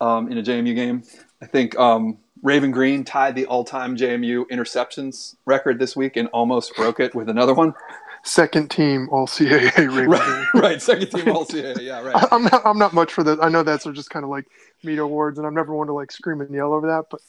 um, 0.00 0.30
in 0.30 0.38
a 0.38 0.42
JMU 0.42 0.74
game. 0.74 1.02
I 1.42 1.46
think 1.46 1.78
um, 1.78 2.18
Raven 2.42 2.70
Greene 2.70 3.04
tied 3.04 3.34
the 3.34 3.46
all-time 3.46 3.96
JMU 3.96 4.46
interceptions 4.50 5.36
record 5.46 5.78
this 5.78 5.96
week 5.96 6.16
and 6.16 6.28
almost 6.28 6.74
broke 6.76 7.00
it 7.00 7.14
with 7.14 7.28
another 7.28 7.54
one. 7.54 7.74
Second 8.22 8.70
team 8.70 9.08
All 9.10 9.26
CAA 9.26 9.76
Raven 9.76 10.10
right, 10.10 10.46
right, 10.54 10.82
second 10.82 11.10
team 11.10 11.34
All 11.34 11.46
CAA. 11.46 11.80
Yeah, 11.80 12.02
right. 12.02 12.14
I, 12.30 12.34
am 12.34 12.44
not. 12.44 12.62
I'm 12.66 12.78
not 12.78 12.92
much 12.92 13.12
for 13.12 13.24
that. 13.24 13.42
I 13.42 13.48
know 13.48 13.62
that's 13.62 13.84
just 13.84 14.10
kind 14.10 14.24
of 14.24 14.30
like 14.30 14.44
media 14.82 15.02
awards, 15.02 15.38
and 15.38 15.46
I'm 15.46 15.54
never 15.54 15.74
one 15.74 15.86
to 15.86 15.94
like 15.94 16.12
scream 16.12 16.42
and 16.42 16.54
yell 16.54 16.74
over 16.74 16.86
that. 16.88 17.06
But 17.10 17.20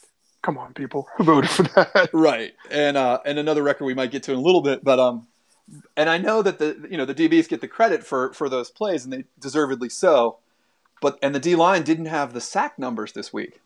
come 0.42 0.58
on, 0.58 0.74
people, 0.74 1.08
who 1.16 1.24
voted 1.24 1.48
for 1.48 1.62
that? 1.62 2.10
Right, 2.12 2.52
and 2.70 2.98
uh, 2.98 3.20
and 3.24 3.38
another 3.38 3.62
record 3.62 3.86
we 3.86 3.94
might 3.94 4.10
get 4.10 4.22
to 4.24 4.32
in 4.32 4.38
a 4.38 4.42
little 4.42 4.60
bit, 4.60 4.84
but 4.84 4.98
um, 4.98 5.26
and 5.96 6.10
I 6.10 6.18
know 6.18 6.42
that 6.42 6.58
the 6.58 6.86
you 6.90 6.98
know 6.98 7.06
the 7.06 7.14
DBs 7.14 7.48
get 7.48 7.62
the 7.62 7.68
credit 7.68 8.04
for 8.04 8.32
for 8.34 8.50
those 8.50 8.70
plays, 8.70 9.04
and 9.04 9.12
they 9.12 9.24
deservedly 9.40 9.88
so. 9.88 10.38
But 11.00 11.18
and 11.22 11.34
the 11.34 11.40
D 11.40 11.56
line 11.56 11.84
didn't 11.84 12.06
have 12.06 12.34
the 12.34 12.40
sack 12.40 12.78
numbers 12.78 13.12
this 13.12 13.32
week, 13.32 13.60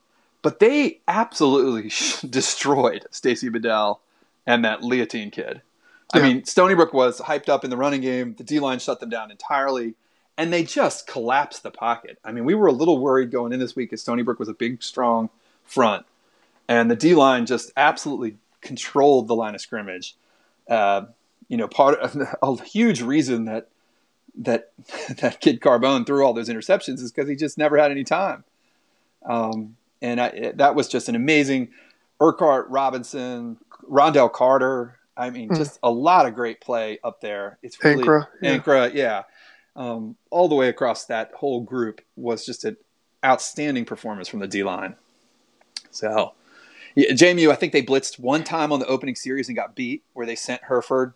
but 0.46 0.60
they 0.60 1.00
absolutely 1.08 1.90
destroyed 2.30 3.04
Stacey 3.10 3.48
Bedell 3.48 4.00
and 4.46 4.64
that 4.64 4.82
Liotine 4.82 5.32
kid. 5.32 5.60
Yeah. 6.14 6.20
I 6.20 6.22
mean, 6.22 6.44
Stony 6.44 6.76
Brook 6.76 6.92
was 6.94 7.20
hyped 7.20 7.48
up 7.48 7.64
in 7.64 7.70
the 7.70 7.76
running 7.76 8.00
game. 8.00 8.36
The 8.38 8.44
D 8.44 8.60
line 8.60 8.78
shut 8.78 9.00
them 9.00 9.10
down 9.10 9.32
entirely, 9.32 9.96
and 10.38 10.52
they 10.52 10.62
just 10.62 11.08
collapsed 11.08 11.64
the 11.64 11.72
pocket. 11.72 12.20
I 12.24 12.30
mean, 12.30 12.44
we 12.44 12.54
were 12.54 12.68
a 12.68 12.72
little 12.72 12.98
worried 12.98 13.32
going 13.32 13.52
in 13.52 13.58
this 13.58 13.74
week 13.74 13.90
because 13.90 14.02
Stony 14.02 14.22
Brook 14.22 14.38
was 14.38 14.48
a 14.48 14.54
big, 14.54 14.84
strong 14.84 15.30
front, 15.64 16.06
and 16.68 16.88
the 16.88 16.94
D 16.94 17.16
line 17.16 17.44
just 17.44 17.72
absolutely 17.76 18.36
controlled 18.60 19.26
the 19.26 19.34
line 19.34 19.56
of 19.56 19.60
scrimmage. 19.60 20.14
Uh, 20.68 21.06
you 21.48 21.56
know, 21.56 21.66
part 21.66 21.98
of 21.98 22.16
a 22.60 22.62
huge 22.62 23.02
reason 23.02 23.46
that 23.46 23.66
that 24.36 24.70
that 25.18 25.40
kid 25.40 25.58
Carbone 25.58 26.06
threw 26.06 26.24
all 26.24 26.34
those 26.34 26.48
interceptions 26.48 27.00
is 27.00 27.10
because 27.10 27.28
he 27.28 27.34
just 27.34 27.58
never 27.58 27.76
had 27.76 27.90
any 27.90 28.04
time. 28.04 28.44
Um, 29.24 29.74
and 30.02 30.20
I, 30.20 30.52
that 30.56 30.74
was 30.74 30.88
just 30.88 31.08
an 31.08 31.14
amazing 31.14 31.68
Urquhart 32.20 32.68
Robinson, 32.68 33.58
Rondell 33.88 34.32
Carter. 34.32 34.98
I 35.16 35.30
mean, 35.30 35.48
mm. 35.48 35.56
just 35.56 35.78
a 35.82 35.90
lot 35.90 36.26
of 36.26 36.34
great 36.34 36.60
play 36.60 36.98
up 37.02 37.20
there. 37.20 37.58
It's 37.62 37.82
really 37.82 38.04
Ankrah, 38.04 38.26
yeah. 38.42 38.58
Ankrah, 38.58 38.94
yeah. 38.94 39.22
Um, 39.74 40.16
all 40.30 40.48
the 40.48 40.54
way 40.54 40.68
across 40.68 41.06
that 41.06 41.32
whole 41.34 41.60
group 41.60 42.00
was 42.16 42.46
just 42.46 42.64
an 42.64 42.76
outstanding 43.24 43.84
performance 43.84 44.28
from 44.28 44.40
the 44.40 44.48
D 44.48 44.62
line. 44.62 44.96
So, 45.90 46.34
yeah, 46.94 47.10
JMU, 47.12 47.50
I 47.50 47.54
think 47.54 47.72
they 47.72 47.82
blitzed 47.82 48.18
one 48.18 48.44
time 48.44 48.72
on 48.72 48.80
the 48.80 48.86
opening 48.86 49.14
series 49.14 49.48
and 49.48 49.56
got 49.56 49.74
beat, 49.74 50.02
where 50.12 50.26
they 50.26 50.36
sent 50.36 50.62
Hereford, 50.64 51.14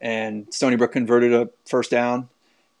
and 0.00 0.52
Stony 0.52 0.76
Brook 0.76 0.92
converted 0.92 1.32
a 1.32 1.50
first 1.64 1.90
down 1.90 2.28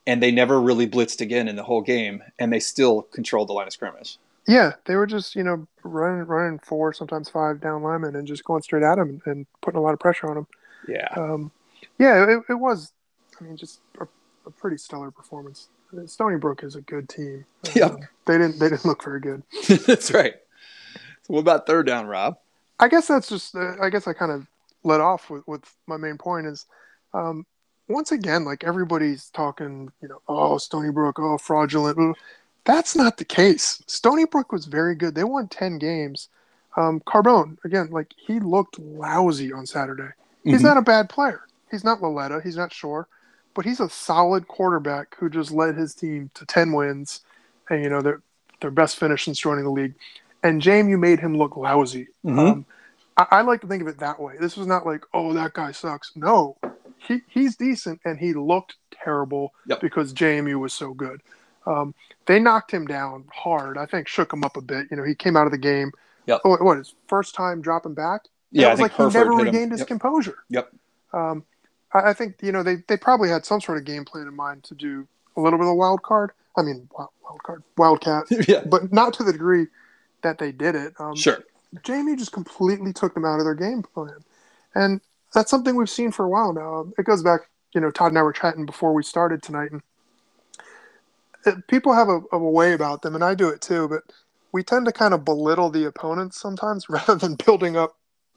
and 0.06 0.22
they 0.22 0.30
never 0.30 0.60
really 0.60 0.86
blitzed 0.86 1.20
again 1.20 1.48
in 1.48 1.56
the 1.56 1.62
whole 1.62 1.80
game, 1.80 2.22
and 2.38 2.52
they 2.52 2.60
still 2.60 3.02
controlled 3.02 3.48
the 3.48 3.52
line 3.52 3.66
of 3.66 3.72
scrimmage. 3.72 4.18
Yeah, 4.46 4.72
they 4.84 4.96
were 4.96 5.06
just 5.06 5.34
you 5.34 5.42
know 5.42 5.66
running 5.82 6.26
running 6.26 6.58
four, 6.58 6.92
sometimes 6.92 7.28
five 7.28 7.60
down 7.60 7.82
linemen, 7.82 8.16
and 8.16 8.26
just 8.26 8.44
going 8.44 8.62
straight 8.62 8.82
at 8.82 8.98
him 8.98 9.22
and 9.24 9.46
putting 9.62 9.78
a 9.78 9.82
lot 9.82 9.94
of 9.94 10.00
pressure 10.00 10.28
on 10.28 10.38
him. 10.38 10.46
Yeah, 10.86 11.08
um, 11.16 11.50
yeah, 11.98 12.24
it, 12.24 12.42
it, 12.50 12.54
was. 12.54 12.92
I 13.40 13.44
mean, 13.44 13.56
just 13.56 13.80
a, 14.00 14.06
a, 14.46 14.50
pretty 14.50 14.76
stellar 14.76 15.10
performance. 15.10 15.68
Stony 16.06 16.36
Brook 16.36 16.62
is 16.62 16.76
a 16.76 16.80
good 16.80 17.08
team. 17.08 17.44
Yep. 17.74 17.90
Uh, 17.90 17.96
they 18.26 18.38
didn't 18.38 18.58
they 18.58 18.68
didn't 18.68 18.84
look 18.84 19.02
very 19.02 19.20
good. 19.20 19.42
that's 19.86 20.12
right. 20.12 20.34
So 21.22 21.34
what 21.34 21.40
about 21.40 21.66
third 21.66 21.86
down, 21.86 22.06
Rob? 22.06 22.36
I 22.78 22.88
guess 22.88 23.08
that's 23.08 23.28
just. 23.28 23.56
Uh, 23.56 23.76
I 23.80 23.88
guess 23.88 24.06
I 24.06 24.12
kind 24.12 24.32
of 24.32 24.46
let 24.82 25.00
off 25.00 25.30
with, 25.30 25.46
with 25.48 25.62
my 25.86 25.96
main 25.96 26.18
point 26.18 26.46
is 26.46 26.66
um, 27.14 27.46
once 27.88 28.12
again, 28.12 28.44
like 28.44 28.64
everybody's 28.64 29.30
talking, 29.30 29.90
you 30.00 30.08
know, 30.08 30.20
oh, 30.28 30.58
Stony 30.58 30.90
Brook, 30.90 31.18
oh, 31.18 31.38
fraudulent. 31.38 32.16
That's 32.64 32.96
not 32.96 33.18
the 33.18 33.24
case. 33.24 33.82
Stony 33.86 34.24
Brook 34.24 34.52
was 34.52 34.64
very 34.64 34.94
good. 34.94 35.14
They 35.14 35.24
won 35.24 35.48
10 35.48 35.78
games. 35.78 36.28
Um, 36.76 37.00
Carbone, 37.00 37.58
again, 37.64 37.90
like 37.90 38.12
he 38.16 38.40
looked 38.40 38.78
lousy 38.78 39.52
on 39.52 39.66
Saturday. 39.66 40.08
He's 40.42 40.56
mm-hmm. 40.56 40.66
not 40.66 40.76
a 40.76 40.82
bad 40.82 41.08
player. 41.08 41.42
He's 41.70 41.84
not 41.84 42.02
Lauletta. 42.02 42.40
He's 42.42 42.56
not 42.56 42.72
Schor, 42.72 43.06
but 43.54 43.64
he's 43.64 43.80
a 43.80 43.88
solid 43.88 44.48
quarterback 44.48 45.14
who 45.18 45.30
just 45.30 45.50
led 45.50 45.76
his 45.76 45.94
team 45.94 46.30
to 46.34 46.44
10 46.46 46.72
wins 46.72 47.20
and, 47.70 47.82
you 47.82 47.90
know, 47.90 48.02
their, 48.02 48.22
their 48.60 48.70
best 48.70 48.98
finish 48.98 49.24
since 49.24 49.38
joining 49.38 49.64
the 49.64 49.70
league. 49.70 49.94
And 50.42 50.60
JMU 50.60 50.98
made 50.98 51.20
him 51.20 51.36
look 51.36 51.56
lousy. 51.56 52.08
Mm-hmm. 52.24 52.38
Um, 52.38 52.66
I, 53.16 53.26
I 53.30 53.40
like 53.42 53.60
to 53.60 53.66
think 53.66 53.82
of 53.82 53.88
it 53.88 53.98
that 53.98 54.20
way. 54.20 54.34
This 54.40 54.56
was 54.56 54.66
not 54.66 54.86
like, 54.86 55.04
oh, 55.14 55.32
that 55.34 55.54
guy 55.54 55.72
sucks. 55.72 56.12
No, 56.16 56.56
he, 56.98 57.22
he's 57.28 57.56
decent, 57.56 58.00
and 58.04 58.18
he 58.18 58.32
looked 58.34 58.76
terrible 58.90 59.52
yep. 59.66 59.80
because 59.80 60.12
JMU 60.12 60.58
was 60.58 60.72
so 60.72 60.92
good. 60.92 61.22
Um, 61.66 61.94
they 62.26 62.38
knocked 62.38 62.70
him 62.70 62.86
down 62.86 63.24
hard. 63.32 63.78
I 63.78 63.86
think 63.86 64.08
shook 64.08 64.32
him 64.32 64.44
up 64.44 64.56
a 64.56 64.60
bit. 64.60 64.86
You 64.90 64.96
know, 64.96 65.04
he 65.04 65.14
came 65.14 65.36
out 65.36 65.46
of 65.46 65.52
the 65.52 65.58
game. 65.58 65.92
Yep. 66.26 66.40
Oh, 66.44 66.56
what 66.56 66.78
his 66.78 66.94
first 67.06 67.34
time 67.34 67.60
dropping 67.60 67.94
back? 67.94 68.22
Yeah, 68.50 68.68
it 68.68 68.70
was 68.72 68.80
like 68.80 68.92
Hereford 68.92 69.12
he 69.12 69.18
never 69.18 69.44
regained 69.44 69.72
his 69.72 69.80
yep. 69.80 69.88
composure. 69.88 70.38
Yep. 70.48 70.72
Um, 71.12 71.44
I, 71.92 72.10
I, 72.10 72.12
think 72.12 72.36
you 72.40 72.52
know 72.52 72.62
they, 72.62 72.76
they 72.88 72.96
probably 72.96 73.28
had 73.28 73.44
some 73.44 73.60
sort 73.60 73.78
of 73.78 73.84
game 73.84 74.04
plan 74.04 74.26
in 74.26 74.34
mind 74.34 74.64
to 74.64 74.74
do 74.74 75.06
a 75.36 75.40
little 75.40 75.58
bit 75.58 75.68
of 75.68 75.76
wild 75.76 76.02
card. 76.02 76.32
I 76.56 76.62
mean, 76.62 76.88
wild, 76.96 77.10
wild 77.22 77.42
card, 77.42 77.62
wildcat. 77.76 78.24
yeah. 78.48 78.62
But 78.64 78.92
not 78.92 79.12
to 79.14 79.24
the 79.24 79.32
degree 79.32 79.66
that 80.22 80.38
they 80.38 80.52
did 80.52 80.74
it. 80.74 80.94
Um, 80.98 81.16
sure. 81.16 81.42
JMU 81.78 82.16
just 82.16 82.32
completely 82.32 82.92
took 82.92 83.14
them 83.14 83.24
out 83.24 83.40
of 83.40 83.44
their 83.44 83.54
game 83.54 83.82
plan, 83.82 84.24
and 84.74 85.00
that's 85.32 85.50
something 85.50 85.74
we've 85.74 85.90
seen 85.90 86.12
for 86.12 86.24
a 86.24 86.28
while 86.28 86.52
now. 86.52 86.92
It 86.96 87.04
goes 87.04 87.22
back, 87.22 87.40
you 87.74 87.80
know, 87.80 87.90
Todd 87.90 88.12
and 88.12 88.18
I 88.18 88.22
were 88.22 88.32
chatting 88.32 88.64
before 88.64 88.94
we 88.94 89.02
started 89.02 89.42
tonight, 89.42 89.72
and 89.72 89.82
people 91.68 91.92
have 91.92 92.08
a, 92.08 92.20
a, 92.32 92.38
way 92.38 92.72
about 92.72 93.02
them, 93.02 93.14
and 93.14 93.24
I 93.24 93.34
do 93.34 93.48
it 93.48 93.60
too. 93.60 93.88
But 93.88 94.02
we 94.52 94.62
tend 94.62 94.86
to 94.86 94.92
kind 94.92 95.14
of 95.14 95.24
belittle 95.24 95.70
the 95.70 95.86
opponents 95.86 96.40
sometimes 96.40 96.88
rather 96.88 97.16
than 97.16 97.36
building 97.36 97.76
up 97.76 97.96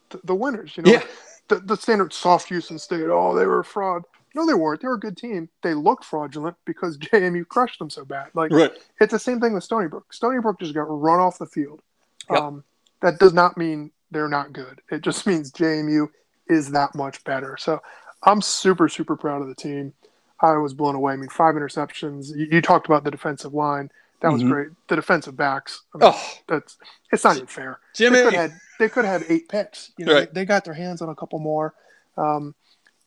the, 0.09 0.19
the 0.23 0.35
winners. 0.35 0.75
You 0.77 0.83
know, 0.83 0.91
yeah. 0.91 1.03
the, 1.47 1.59
the 1.59 1.77
standard 1.77 2.13
soft 2.13 2.49
Houston 2.49 2.79
State. 2.79 3.05
Oh, 3.09 3.35
they 3.35 3.45
were 3.45 3.59
a 3.59 3.65
fraud. 3.65 4.03
No, 4.35 4.45
they 4.45 4.53
weren't. 4.53 4.81
They 4.81 4.87
were 4.87 4.95
a 4.95 4.99
good 4.99 5.17
team. 5.17 5.49
They 5.63 5.73
looked 5.73 6.05
fraudulent 6.05 6.57
because 6.65 6.97
JMU 6.99 7.47
crushed 7.47 7.79
them 7.79 7.89
so 7.89 8.05
bad. 8.05 8.29
Like 8.33 8.51
right. 8.51 8.71
it's 8.99 9.11
the 9.13 9.19
same 9.19 9.39
thing 9.39 9.53
with 9.53 9.63
Stony 9.63 9.87
Brook. 9.87 10.13
Stony 10.13 10.39
Brook 10.39 10.59
just 10.59 10.73
got 10.73 10.83
run 10.83 11.19
off 11.19 11.39
the 11.39 11.45
field. 11.45 11.81
Yep. 12.29 12.39
Um, 12.39 12.63
that 13.01 13.19
does 13.19 13.33
not 13.33 13.57
mean 13.57 13.91
they're 14.11 14.29
not 14.29 14.53
good. 14.53 14.81
It 14.91 15.01
just 15.01 15.25
means 15.27 15.51
JMU 15.51 16.09
is 16.47 16.71
that 16.71 16.95
much 16.95 17.23
better. 17.23 17.57
So 17.57 17.81
I'm 18.23 18.41
super, 18.41 18.89
super 18.89 19.15
proud 19.15 19.41
of 19.41 19.47
the 19.47 19.55
team. 19.55 19.93
I 20.39 20.57
was 20.57 20.73
blown 20.73 20.95
away. 20.95 21.13
I 21.13 21.15
mean, 21.15 21.29
five 21.29 21.55
interceptions. 21.55 22.35
You, 22.35 22.47
you 22.51 22.61
talked 22.61 22.85
about 22.85 23.03
the 23.03 23.11
defensive 23.11 23.53
line. 23.53 23.89
That 24.21 24.31
was 24.31 24.41
mm-hmm. 24.41 24.51
great. 24.51 24.67
The 24.87 24.95
defensive 24.95 25.37
backs. 25.37 25.83
I 25.93 25.97
mean, 25.99 26.11
oh, 26.13 26.33
that's 26.47 26.77
it's 27.11 27.23
not 27.23 27.35
even 27.35 27.47
fair. 27.47 27.79
Jimmy, 27.93 28.17
they 28.17 28.23
could 28.23 28.33
have 28.33 28.51
had, 28.51 28.59
they 28.79 28.89
could 28.89 29.05
have 29.05 29.21
had 29.21 29.31
eight 29.31 29.49
picks. 29.49 29.91
You 29.97 30.05
know, 30.05 30.13
right. 30.13 30.33
they, 30.33 30.41
they, 30.41 30.45
got 30.45 30.65
their 30.65 30.73
hands 30.73 31.01
on 31.01 31.09
a 31.09 31.15
couple 31.15 31.37
more. 31.39 31.75
Um, 32.17 32.55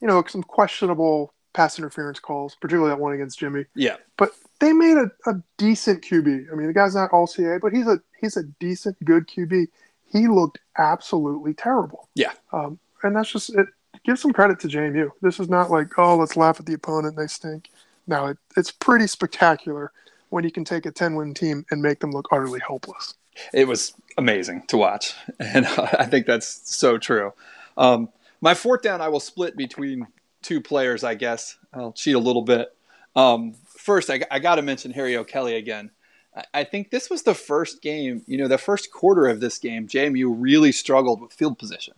you 0.00 0.06
know, 0.06 0.22
some 0.28 0.42
questionable 0.42 1.34
pass 1.52 1.78
interference 1.78 2.20
calls, 2.20 2.56
particularly 2.60 2.90
that 2.90 3.00
one 3.00 3.12
against 3.12 3.40
Jimmy. 3.40 3.64
Yeah, 3.75 3.96
but 4.16 4.30
they 4.60 4.72
made 4.72 4.99
a, 4.99 5.10
a 5.28 5.42
decent 5.58 6.04
QB. 6.04 6.52
I 6.52 6.54
mean, 6.54 6.68
the 6.68 6.72
guy's 6.72 6.94
not 6.94 7.10
all 7.12 7.26
CA, 7.26 7.58
but 7.58 7.72
he's 7.72 7.88
a 7.88 8.00
he's 8.20 8.37
a 8.37 8.44
decent, 8.60 8.96
good 9.04 9.26
QB. 9.26 9.66
He 10.06 10.28
looked 10.28 10.58
absolutely 10.78 11.54
terrible. 11.54 12.08
Yeah. 12.14 12.32
Um, 12.52 12.78
and 13.02 13.16
that's 13.16 13.32
just 13.32 13.50
it. 13.50 13.66
Give 14.04 14.19
some 14.19 14.33
credit 14.33 14.61
to 14.61 14.69
JMU. 14.69 15.11
This 15.21 15.40
is 15.40 15.49
not 15.49 15.71
like 15.71 15.99
oh, 15.99 16.16
let's 16.16 16.37
laugh 16.37 16.61
at 16.61 16.66
the 16.66 16.75
opponent. 16.75 17.16
They 17.16 17.26
stink. 17.26 17.69
No, 18.07 18.26
it, 18.26 18.38
it's 18.57 18.71
pretty 18.71 19.07
spectacular 19.07 19.92
when 20.30 20.45
you 20.45 20.50
can 20.50 20.64
take 20.64 20.87
a 20.87 20.90
ten-win 20.90 21.35
team 21.35 21.66
and 21.71 21.83
make 21.83 22.00
them 22.00 22.12
look 22.12 22.28
utterly 22.33 22.61
hopeless. 22.61 23.14
It 23.52 23.69
was 23.69 23.95
amazing 24.19 24.64
to 24.69 24.76
watch, 24.76 25.14
and 25.38 25.66
I 25.66 26.07
think 26.07 26.26
that's 26.26 26.71
so 26.75 26.99
true. 26.99 27.33
Um, 27.76 28.09
my 28.40 28.54
fourth 28.54 28.83
down, 28.83 29.00
I 29.00 29.09
will 29.09 29.21
split 29.21 29.57
between 29.57 30.07
two 30.42 30.61
players. 30.61 31.04
I 31.04 31.14
guess 31.14 31.57
I'll 31.73 31.92
cheat 31.92 32.14
a 32.14 32.19
little 32.19 32.42
bit. 32.42 32.75
Um, 33.14 33.54
first, 33.76 34.11
I, 34.11 34.23
I 34.30 34.38
got 34.38 34.57
to 34.57 34.62
mention 34.62 34.92
Harry 34.92 35.16
O'Kelly 35.16 35.54
again. 35.57 35.90
I, 36.35 36.45
I 36.54 36.64
think 36.64 36.90
this 36.90 37.11
was 37.11 37.23
the 37.23 37.35
first 37.35 37.83
game, 37.83 38.23
you 38.26 38.38
know, 38.38 38.49
the 38.49 38.59
first 38.59 38.92
quarter 38.92 39.26
of 39.26 39.40
this 39.40 39.59
game, 39.59 39.88
JMU 39.88 40.35
really 40.38 40.73
struggled 40.73 41.21
with 41.21 41.33
field 41.33 41.59
position. 41.59 41.95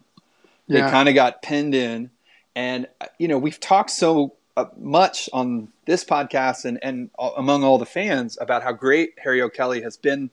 Yeah. 0.72 0.86
They 0.86 0.90
kind 0.90 1.08
of 1.08 1.14
got 1.14 1.42
pinned 1.42 1.74
in. 1.74 2.10
And, 2.54 2.86
you 3.18 3.28
know, 3.28 3.38
we've 3.38 3.60
talked 3.60 3.90
so 3.90 4.34
uh, 4.56 4.66
much 4.76 5.28
on 5.32 5.68
this 5.86 6.04
podcast 6.04 6.64
and, 6.64 6.78
and 6.82 7.10
among 7.18 7.64
all 7.64 7.78
the 7.78 7.86
fans 7.86 8.36
about 8.40 8.62
how 8.62 8.72
great 8.72 9.14
Harry 9.22 9.40
O'Kelly 9.40 9.82
has 9.82 9.96
been 9.96 10.30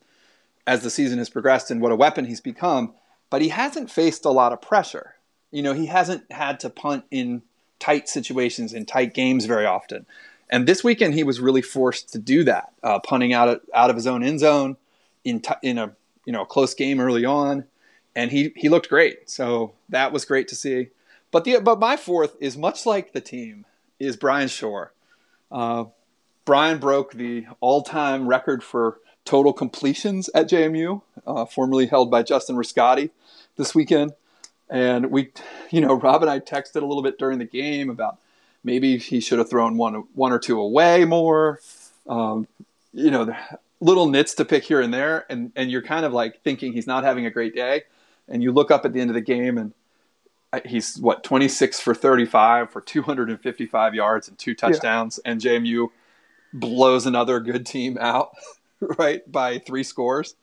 as 0.67 0.83
the 0.83 0.89
season 0.89 1.17
has 1.17 1.29
progressed 1.29 1.71
and 1.71 1.81
what 1.81 1.91
a 1.91 1.95
weapon 1.95 2.25
he's 2.25 2.41
become. 2.41 2.93
but 3.29 3.41
he 3.41 3.49
hasn't 3.49 3.91
faced 3.91 4.25
a 4.25 4.29
lot 4.29 4.53
of 4.53 4.61
pressure. 4.61 5.15
You 5.51 5.61
know, 5.63 5.73
he 5.73 5.87
hasn't 5.87 6.31
had 6.31 6.59
to 6.61 6.69
punt 6.69 7.05
in 7.11 7.41
tight 7.79 8.09
situations 8.09 8.73
in 8.73 8.85
tight 8.85 9.13
games 9.13 9.45
very 9.45 9.65
often. 9.65 10.05
And 10.49 10.67
this 10.67 10.83
weekend, 10.83 11.13
he 11.13 11.23
was 11.23 11.39
really 11.39 11.61
forced 11.61 12.11
to 12.13 12.19
do 12.19 12.43
that, 12.43 12.71
uh, 12.83 12.99
punting 12.99 13.33
out 13.33 13.47
of, 13.49 13.61
out 13.73 13.89
of 13.89 13.95
his 13.95 14.07
own 14.07 14.23
end 14.23 14.39
zone 14.39 14.77
in 15.23 15.41
t- 15.41 15.53
in 15.61 15.77
a 15.77 15.93
you 16.25 16.33
know 16.33 16.41
a 16.41 16.45
close 16.45 16.73
game 16.73 16.99
early 16.99 17.25
on, 17.25 17.65
and 18.19 18.31
he 18.31 18.51
he 18.57 18.67
looked 18.67 18.89
great. 18.89 19.29
So 19.29 19.73
that 19.87 20.11
was 20.11 20.25
great 20.25 20.49
to 20.49 20.55
see. 20.55 20.89
But 21.31 21.45
the 21.45 21.59
but 21.59 21.79
my 21.79 21.95
fourth 21.95 22.35
is 22.41 22.57
much 22.57 22.85
like 22.85 23.13
the 23.13 23.21
team 23.21 23.65
is 23.97 24.17
Bryan 24.17 24.49
Schor. 24.49 24.91
Uh, 25.49 25.85
Bryan 26.43 26.79
broke 26.79 27.13
the 27.13 27.45
all-time 27.61 28.27
record 28.27 28.61
for 28.61 28.97
total 29.23 29.53
completions 29.53 30.29
at 30.33 30.49
JMU, 30.49 31.01
uh, 31.25 31.45
formerly 31.45 31.85
held 31.85 32.11
by 32.11 32.23
Justin 32.23 32.55
Rascati 32.55 33.11
this 33.55 33.73
weekend. 33.73 34.13
And 34.69 35.11
we, 35.11 35.31
you 35.69 35.79
know, 35.79 35.93
Rob 35.93 36.21
and 36.21 36.29
I 36.29 36.39
texted 36.39 36.81
a 36.81 36.85
little 36.85 37.03
bit 37.03 37.17
during 37.17 37.39
the 37.39 37.45
game 37.45 37.89
about 37.89 38.17
maybe 38.63 38.97
he 38.97 39.19
should 39.21 39.39
have 39.39 39.49
thrown 39.49 39.77
one 39.77 40.03
one 40.13 40.33
or 40.33 40.39
two 40.39 40.59
away 40.59 41.05
more. 41.05 41.61
Um, 42.07 42.47
you 42.91 43.11
know, 43.11 43.33
little 43.79 44.07
nits 44.07 44.33
to 44.35 44.45
pick 44.45 44.65
here 44.65 44.81
and 44.81 44.93
there, 44.93 45.25
and 45.29 45.53
and 45.55 45.71
you're 45.71 45.83
kind 45.83 46.05
of 46.05 46.11
like 46.11 46.41
thinking 46.43 46.73
he's 46.73 46.87
not 46.87 47.05
having 47.05 47.25
a 47.25 47.31
great 47.31 47.55
day, 47.55 47.83
and 48.29 48.43
you 48.43 48.51
look 48.51 48.71
up 48.71 48.85
at 48.85 48.93
the 48.93 49.01
end 49.01 49.09
of 49.09 49.13
the 49.13 49.21
game 49.21 49.57
and 49.57 49.73
uh, 50.51 50.59
he's 50.65 50.97
what 50.97 51.23
26 51.23 51.79
for 51.79 51.93
35 51.93 52.71
for 52.71 52.81
255 52.81 53.95
yards 53.95 54.27
and 54.27 54.37
two 54.37 54.55
touchdowns, 54.55 55.19
yeah. 55.23 55.31
and 55.31 55.41
JMU 55.41 55.89
blows 56.53 57.05
another 57.05 57.39
good 57.39 57.65
team 57.65 57.97
out, 57.99 58.31
right 58.79 59.29
by 59.31 59.59
three 59.59 59.83
scores. 59.83 60.35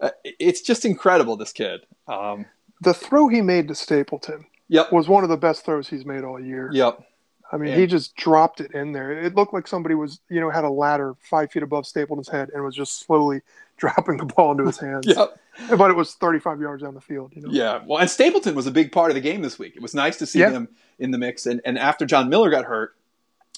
Uh, 0.00 0.10
it's 0.24 0.62
just 0.62 0.84
incredible. 0.84 1.36
This 1.36 1.52
kid. 1.52 1.86
Um, 2.08 2.46
the 2.80 2.94
throw 2.94 3.28
he 3.28 3.40
made 3.40 3.68
to 3.68 3.74
Stapleton. 3.74 4.46
Yep. 4.68 4.90
was 4.90 5.06
one 5.06 5.22
of 5.22 5.28
the 5.28 5.36
best 5.36 5.66
throws 5.66 5.88
he's 5.88 6.06
made 6.06 6.24
all 6.24 6.40
year. 6.40 6.70
Yep. 6.72 7.06
I 7.52 7.58
mean, 7.58 7.78
he 7.78 7.86
just 7.86 8.16
dropped 8.16 8.62
it 8.62 8.72
in 8.72 8.92
there. 8.92 9.12
It 9.12 9.34
looked 9.34 9.52
like 9.52 9.66
somebody 9.66 9.94
was, 9.94 10.20
you 10.30 10.40
know, 10.40 10.48
had 10.48 10.64
a 10.64 10.70
ladder 10.70 11.14
five 11.20 11.52
feet 11.52 11.62
above 11.62 11.86
Stapleton's 11.86 12.28
head 12.28 12.48
and 12.54 12.64
was 12.64 12.74
just 12.74 13.00
slowly 13.00 13.42
dropping 13.76 14.16
the 14.16 14.24
ball 14.24 14.52
into 14.52 14.64
his 14.64 14.78
hands. 14.78 15.06
yep. 15.06 15.38
But 15.76 15.90
it 15.90 15.96
was 15.96 16.14
35 16.14 16.60
yards 16.62 16.82
down 16.82 16.94
the 16.94 17.00
field, 17.00 17.32
you 17.34 17.42
know. 17.42 17.50
Yeah. 17.50 17.82
Well, 17.84 17.98
and 17.98 18.08
Stapleton 18.08 18.54
was 18.54 18.66
a 18.66 18.70
big 18.70 18.90
part 18.90 19.10
of 19.10 19.14
the 19.14 19.20
game 19.20 19.42
this 19.42 19.58
week. 19.58 19.76
It 19.76 19.82
was 19.82 19.94
nice 19.94 20.16
to 20.18 20.26
see 20.26 20.38
yeah. 20.38 20.50
him 20.50 20.68
in 20.98 21.10
the 21.10 21.18
mix. 21.18 21.44
And, 21.44 21.60
and 21.66 21.78
after 21.78 22.06
John 22.06 22.30
Miller 22.30 22.48
got 22.48 22.64
hurt, 22.64 22.96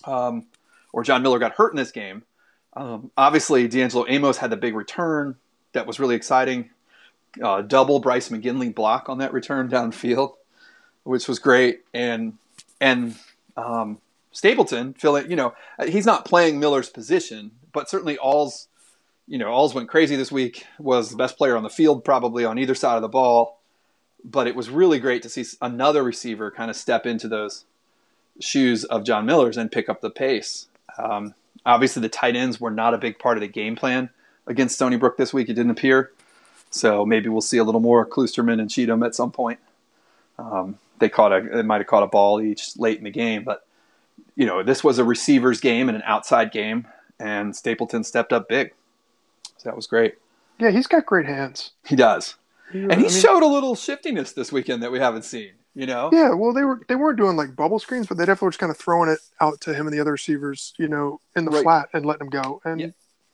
um, 0.03 0.47
or 0.93 1.05
John 1.05 1.23
Miller 1.23 1.39
got 1.39 1.53
hurt 1.53 1.73
in 1.73 1.77
this 1.77 1.93
game, 1.93 2.25
um, 2.73 3.13
obviously 3.17 3.69
D'Angelo 3.69 4.07
Amos 4.09 4.39
had 4.39 4.51
the 4.51 4.57
big 4.57 4.75
return 4.75 5.37
that 5.73 5.87
was 5.87 6.01
really 6.01 6.17
exciting. 6.17 6.71
Uh, 7.41 7.63
double 7.63 8.01
Bryce 8.01 8.29
McGinley 8.29 8.75
block 8.75 9.09
on 9.09 9.19
that 9.19 9.33
return 9.33 9.69
downfield, 9.69 10.35
which 11.05 11.29
was 11.29 11.39
great. 11.39 11.83
And 11.93 12.39
and 12.81 13.15
um, 13.57 13.99
Stapleton, 14.33 14.95
filling, 14.95 15.31
you 15.31 15.37
know, 15.37 15.55
he's 15.87 16.07
not 16.07 16.25
playing 16.25 16.59
Miller's 16.59 16.91
position, 16.91 17.53
but 17.73 17.89
certainly 17.89 18.19
Alls, 18.19 18.69
you 19.29 19.39
know, 19.39 19.49
Alls 19.49 19.75
went 19.75 19.89
crazy 19.89 20.17
this 20.17 20.33
week. 20.33 20.67
Was 20.79 21.11
the 21.11 21.17
best 21.17 21.39
player 21.39 21.57
on 21.57 21.63
the 21.63 21.71
field 21.71 22.05
probably 22.05 22.45
on 22.45 22.59
either 22.59 22.75
side 22.75 22.97
of 22.97 23.03
the 23.03 23.09
ball, 23.09 23.61
but 24.25 24.47
it 24.47 24.57
was 24.57 24.71
really 24.71 24.99
great 24.99 25.23
to 25.23 25.29
see 25.29 25.45
another 25.63 26.03
receiver 26.03 26.51
kind 26.51 26.71
of 26.71 26.77
step 26.77 27.07
into 27.07 27.29
those 27.29 27.65
shoes 28.41 28.85
of 28.85 29.05
John 29.05 29.25
Miller's 29.25 29.57
and 29.57 29.71
pick 29.71 29.89
up 29.89 30.01
the 30.01 30.11
pace. 30.11 30.67
Um, 30.99 31.35
obviously, 31.65 32.03
the 32.03 32.09
tight 32.09 32.35
ends 32.35 32.61
were 32.61 32.71
not 32.71 32.95
a 32.95 32.99
big 32.99 33.19
part 33.19 33.37
of 33.37 33.41
the 33.41 33.49
game 33.49 33.77
plan 33.77 34.11
against 34.47 34.75
Stony 34.75 34.97
Brook 34.97 35.17
this 35.17 35.33
week. 35.33 35.49
It 35.49 35.55
didn't 35.55 35.71
appear, 35.71 36.11
so 36.71 37.07
maybe 37.07 37.29
we'll 37.29 37.41
see 37.41 37.59
a 37.59 37.65
little 37.65 37.81
more 37.81 38.05
Kloosterman 38.05 38.61
and 38.61 38.69
Cheatham 38.69 39.05
at 39.05 39.15
some 39.15 39.31
point. 39.31 39.61
Um, 40.39 40.79
they 40.99 41.09
caught 41.09 41.33
a 41.33 41.43
they 41.43 41.63
might 41.63 41.81
have 41.81 41.87
caught 41.87 42.03
a 42.03 42.09
ball 42.09 42.41
each 42.41 42.77
late 42.77 42.99
in 42.99 43.05
the 43.05 43.11
game, 43.11 43.45
but 43.45 43.67
you 44.37 44.47
know 44.47 44.63
this 44.63 44.85
was 44.85 44.99
a 44.99 45.05
receivers 45.05 45.61
game 45.61 45.89
and 45.89 45.97
an 45.97 46.03
outside 46.07 46.53
game, 46.53 46.87
and 47.19 47.55
Stapleton 47.55 48.05
stepped 48.05 48.33
up 48.33 48.49
big, 48.49 48.73
so 49.57 49.69
that 49.69 49.77
was 49.77 49.87
great. 49.87 50.17
Yeah, 50.59 50.71
he's 50.71 50.87
got 50.87 51.07
great 51.07 51.27
hands. 51.27 51.73
He 51.85 51.97
does, 51.97 52.37
he, 52.73 52.83
and 52.83 52.93
he 52.93 52.99
I 52.99 53.01
mean, 53.03 53.11
showed 53.11 53.43
a 53.43 53.47
little 53.47 53.75
shiftiness 53.75 54.33
this 54.33 54.53
weekend 54.53 54.83
that 54.83 54.93
we 54.93 54.99
haven't 54.99 55.25
seen. 55.25 55.53
You 55.77 55.87
know? 55.87 56.09
Yeah, 56.13 56.35
well, 56.35 56.53
they 56.53 56.63
were 56.63 56.81
they 56.87 56.95
weren't 56.95 57.19
doing 57.19 57.37
like 57.37 57.57
bubble 57.57 57.81
screens, 57.81 58.07
but 58.07 58.17
they 58.17 58.23
definitely 58.23 58.47
were 58.47 58.51
just 58.53 58.61
kind 58.61 58.71
of 58.71 58.79
throwing 58.79 59.11
it 59.11 59.19
out 59.41 59.61
to 59.63 59.75
him 59.75 59.89
and 59.89 59.95
the 59.95 60.01
other 60.01 60.13
receivers, 60.13 60.73
you 60.79 60.87
know, 60.87 61.21
in 61.35 61.45
the 61.45 61.51
right. 61.51 61.65
flat 61.65 61.89
and 61.93 62.07
letting 62.07 62.27
him 62.27 62.31
go. 62.31 62.61
And 62.65 62.81
yeah. 62.81 62.87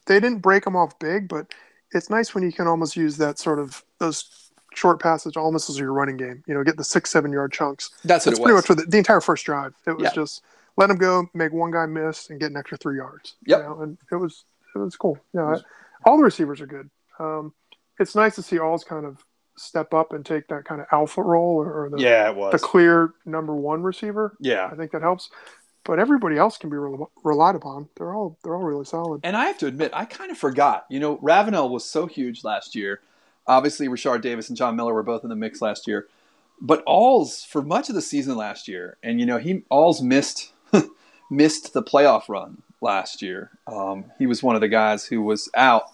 they 0.07 0.20
didn't 0.20 0.38
break 0.38 0.66
him 0.66 0.75
off 0.75 0.99
big, 0.99 1.29
but 1.29 1.53
it's 1.92 2.09
nice 2.09 2.35
when 2.35 2.42
you 2.42 2.53
can 2.53 2.66
almost 2.66 2.96
use 2.96 3.18
that 3.18 3.38
sort 3.38 3.59
of 3.59 3.85
those 3.99 4.50
short 4.74 5.00
passage 5.00 5.37
almost 5.37 5.68
as 5.70 5.78
your 5.78 5.92
running 5.92 6.16
game. 6.16 6.42
You 6.46 6.54
know, 6.54 6.64
get 6.64 6.76
the 6.76 6.85
six, 6.85 7.11
seven 7.11 7.33
yard 7.33 7.52
chunks. 7.52 7.90
That's, 8.04 8.24
That's 8.24 8.38
pretty 8.38 8.54
much 8.54 8.66
for 8.66 8.74
the, 8.74 8.83
the, 8.83 8.98
entire 8.98 9.20
first 9.20 9.44
drive. 9.44 9.74
It 9.87 9.92
was 9.92 10.04
yeah. 10.04 10.12
just 10.14 10.42
let 10.76 10.88
them 10.88 10.96
go, 10.96 11.28
make 11.35 11.52
one 11.52 11.70
guy 11.70 11.87
miss, 11.87 12.30
and 12.30 12.40
get 12.40 12.50
an 12.50 12.56
extra 12.56 12.78
three 12.78 12.96
yards. 12.96 13.35
Yeah, 13.44 13.59
You 13.59 13.62
know? 13.64 13.80
and 13.83 13.98
it 14.11 14.16
was 14.16 14.44
it 14.74 14.78
was 14.78 14.96
cool. 14.96 15.18
Yeah, 15.35 15.56
all 16.04 16.16
the 16.16 16.24
receivers 16.24 16.61
are 16.61 16.66
good. 16.66 16.90
Um, 17.18 17.52
it's 17.98 18.14
nice 18.14 18.35
to 18.37 18.42
see 18.42 18.59
Alls 18.59 18.85
kind 18.85 19.04
of 19.04 19.24
step 19.56 19.92
up 19.92 20.12
and 20.12 20.24
take 20.24 20.48
that 20.48 20.64
kind 20.64 20.80
of 20.80 20.87
alpha 20.90 21.22
role 21.22 21.56
or, 21.56 21.85
or 21.85 21.90
the 21.90 21.98
yeah, 21.98 22.30
it 22.30 22.37
was. 22.37 22.52
the 22.52 22.59
clear 22.59 23.12
number 23.26 23.54
one 23.54 23.83
receiver. 23.83 24.37
Yeah, 24.40 24.68
I 24.70 24.74
think 24.74 24.92
that 24.92 25.02
helps. 25.02 25.30
But 25.85 25.98
everybody 25.98 26.37
else 26.37 26.59
can 26.59 26.68
be 26.68 26.76
relied 26.76 27.54
upon. 27.54 27.88
They're 27.96 28.14
all 28.14 28.38
they're 28.44 28.54
all 28.54 28.62
really 28.62 28.85
solid. 28.85 29.22
And 29.24 29.37
I 29.37 29.46
have 29.46 29.59
to 29.59 29.66
admit, 29.66 29.90
I 29.94 30.04
kind 30.04 30.30
of 30.30 30.38
forgot. 30.38 30.87
You 30.90 31.00
know, 31.00 31.18
Ravenel 31.22 31.70
was 31.70 31.85
so 31.85 32.06
huge 32.06 32.44
last 32.44 32.74
year 32.74 33.00
Obviously, 33.51 33.89
Rashard 33.89 34.21
Davis 34.23 34.49
and 34.49 34.57
John 34.57 34.77
Miller 34.77 34.95
were 34.95 35.03
both 35.03 35.25
in 35.25 35.29
the 35.29 35.35
mix 35.35 35.61
last 35.61 35.89
year. 35.89 36.07
But 36.61 36.85
Alls 36.87 37.43
for 37.43 37.63
much 37.63 37.89
of 37.89 37.97
the 37.97 38.01
season 38.01 38.37
last 38.37 38.69
year, 38.69 38.97
and 39.03 39.19
you 39.19 39.27
know 39.27 39.39
he 39.39 39.65
Alls 39.71 40.01
missed 40.01 40.53
missed 41.31 41.73
the 41.73 41.83
playoff 41.83 42.29
run 42.29 42.63
last 42.81 43.23
year. 43.23 43.51
Um, 43.67 44.13
he 44.19 44.27
was 44.27 44.41
one 44.41 44.55
of 44.55 44.61
the 44.61 44.69
guys 44.69 45.07
who 45.07 45.21
was 45.21 45.49
out 45.57 45.91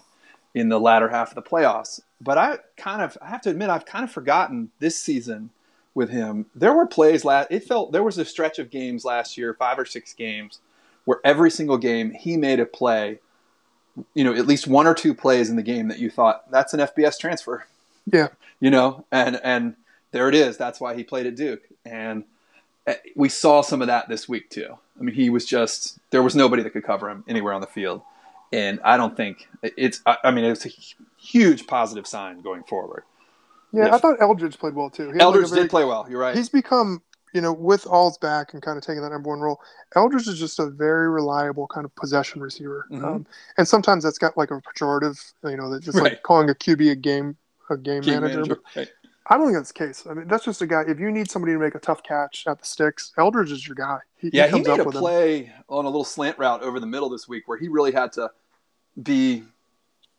in 0.55 0.69
the 0.69 0.79
latter 0.79 1.09
half 1.09 1.31
of 1.31 1.35
the 1.35 1.43
playoffs. 1.43 2.01
But 2.21 2.37
I 2.37 2.59
kind 2.77 3.01
of 3.01 3.17
I 3.23 3.29
have 3.29 3.41
to 3.43 3.51
admit 3.51 3.71
I've 3.71 3.87
kind 3.87 4.05
of 4.05 4.11
forgotten 4.11 4.71
this 4.79 4.99
season 4.99 5.49
with 5.95 6.11
him. 6.11 6.45
There 6.55 6.75
were 6.75 6.87
plays 6.87 7.25
last. 7.25 7.49
It 7.51 7.65
felt 7.65 7.93
there 7.93 8.03
was 8.03 8.19
a 8.19 8.25
stretch 8.27 8.59
of 8.59 8.71
games 8.71 9.03
last 9.03 9.39
year, 9.39 9.55
five 9.55 9.79
or 9.79 9.87
six 9.87 10.13
games, 10.13 10.61
where 11.07 11.21
every 11.25 11.51
single 11.51 11.79
game 11.79 12.11
he 12.11 12.37
made 12.37 12.61
a 12.61 12.67
play 12.67 13.21
you 14.15 14.25
know, 14.25 14.35
at 14.35 14.47
least 14.47 14.67
one 14.67 14.87
or 14.87 14.95
two 14.95 15.15
plays 15.15 15.51
in 15.51 15.57
the 15.57 15.63
game 15.63 15.89
that 15.89 15.99
you 15.99 16.11
thought 16.11 16.51
that's 16.51 16.75
an 16.75 16.81
FBS 16.81 17.19
transfer. 17.19 17.67
Yeah. 18.11 18.29
You 18.61 18.71
know, 18.71 19.05
and 19.11 19.41
and 19.43 19.77
there 20.13 20.29
it 20.29 20.35
is. 20.35 20.57
That's 20.57 20.81
why 20.81 20.95
he 20.95 21.05
played 21.05 21.27
at 21.27 21.37
Duke, 21.37 21.63
and 21.85 22.25
eh, 22.87 22.97
we 23.15 23.29
saw 23.29 23.61
some 23.61 23.83
of 23.83 23.89
that 23.89 24.09
this 24.09 24.29
week 24.29 24.49
too. 24.49 24.79
I 24.99 25.03
mean, 25.03 25.15
he 25.15 25.29
was 25.29 25.45
just 25.45 25.99
there 26.11 26.23
was 26.23 26.35
nobody 26.35 26.63
that 26.63 26.71
could 26.71 26.85
cover 26.85 27.11
him 27.11 27.25
anywhere 27.29 27.53
on 27.53 27.61
the 27.61 27.67
field, 27.67 28.01
and 28.53 28.81
I 28.83 28.97
don't 28.97 29.17
think 29.17 29.47
it's. 29.63 30.01
I 30.07 30.31
mean, 30.31 30.47
it's 30.47 30.65
a 30.65 30.71
huge 31.19 31.67
positive 31.67 32.07
sign 32.07 32.41
going 32.41 32.63
forward. 32.63 33.03
Yeah, 33.73 33.89
if, 33.89 33.93
I 33.93 33.99
thought 33.99 34.17
Eldridge 34.21 34.59
played 34.59 34.75
well 34.75 34.89
too. 34.89 35.13
Eldridge 35.19 35.45
like 35.45 35.51
very, 35.51 35.63
did 35.65 35.71
play 35.71 35.85
well. 35.85 36.07
You're 36.09 36.21
right. 36.21 36.35
He's 36.35 36.49
become 36.49 37.03
you 37.37 37.43
know, 37.43 37.53
with 37.53 37.87
Alls 37.87 38.17
back 38.17 38.55
and 38.55 38.63
kind 38.63 38.79
of 38.79 38.83
taking 38.83 39.03
that 39.03 39.11
number 39.11 39.29
one 39.29 39.41
role, 39.41 39.61
Eldridge 39.95 40.27
is 40.27 40.39
just 40.39 40.59
a 40.59 40.71
very 40.71 41.11
reliable 41.11 41.67
kind 41.67 41.85
of 41.85 41.95
possession 41.95 42.41
receiver. 42.41 42.87
Mm-hmm. 42.91 43.05
Um, 43.05 43.27
and 43.59 43.69
sometimes 43.69 44.05
that's 44.05 44.17
got 44.17 44.39
like 44.39 44.51
a 44.51 44.63
pejorative, 44.63 45.35
you 45.45 45.59
know, 45.59 45.71
that's 45.71 45.95
right. 45.95 46.13
like 46.13 46.23
calling 46.23 46.49
a 46.49 46.55
QB 46.55 46.91
a 46.91 46.95
game 46.95 47.37
a 47.69 47.77
game, 47.77 48.01
game 48.01 48.23
manager. 48.23 48.37
manager. 48.37 48.61
Right. 48.75 48.89
I 49.27 49.37
don't 49.37 49.49
think 49.49 49.59
that's 49.59 49.73
the 49.73 49.87
case. 49.87 50.07
I 50.09 50.15
mean, 50.15 50.29
that's 50.29 50.47
just 50.47 50.63
a 50.63 50.67
guy. 50.67 50.85
If 50.89 50.99
you 50.99 51.11
need 51.11 51.31
somebody 51.31 51.53
to 51.53 51.59
make 51.59 51.75
a 51.75 51.79
tough 51.79 52.03
catch 52.03 52.47
at 52.47 52.59
the 52.59 52.65
sticks, 52.65 53.13
Eldridge 53.19 53.53
is 53.53 53.69
your 53.69 53.75
guy. 53.75 53.99
He, 54.17 54.31
yeah, 54.33 54.47
he, 54.47 54.57
he 54.57 54.63
made 54.63 54.81
a 54.81 54.85
play 54.87 55.45
him. 55.45 55.65
on 55.69 55.85
a 55.85 55.89
little 55.89 56.05
slant 56.05 56.39
route 56.39 56.63
over 56.63 56.81
the 56.81 56.87
middle 56.87 57.11
this 57.11 57.29
week 57.29 57.47
where 57.49 57.59
he 57.59 57.69
really 57.69 57.93
had 57.93 58.13
to 58.13 58.31
be 59.03 59.45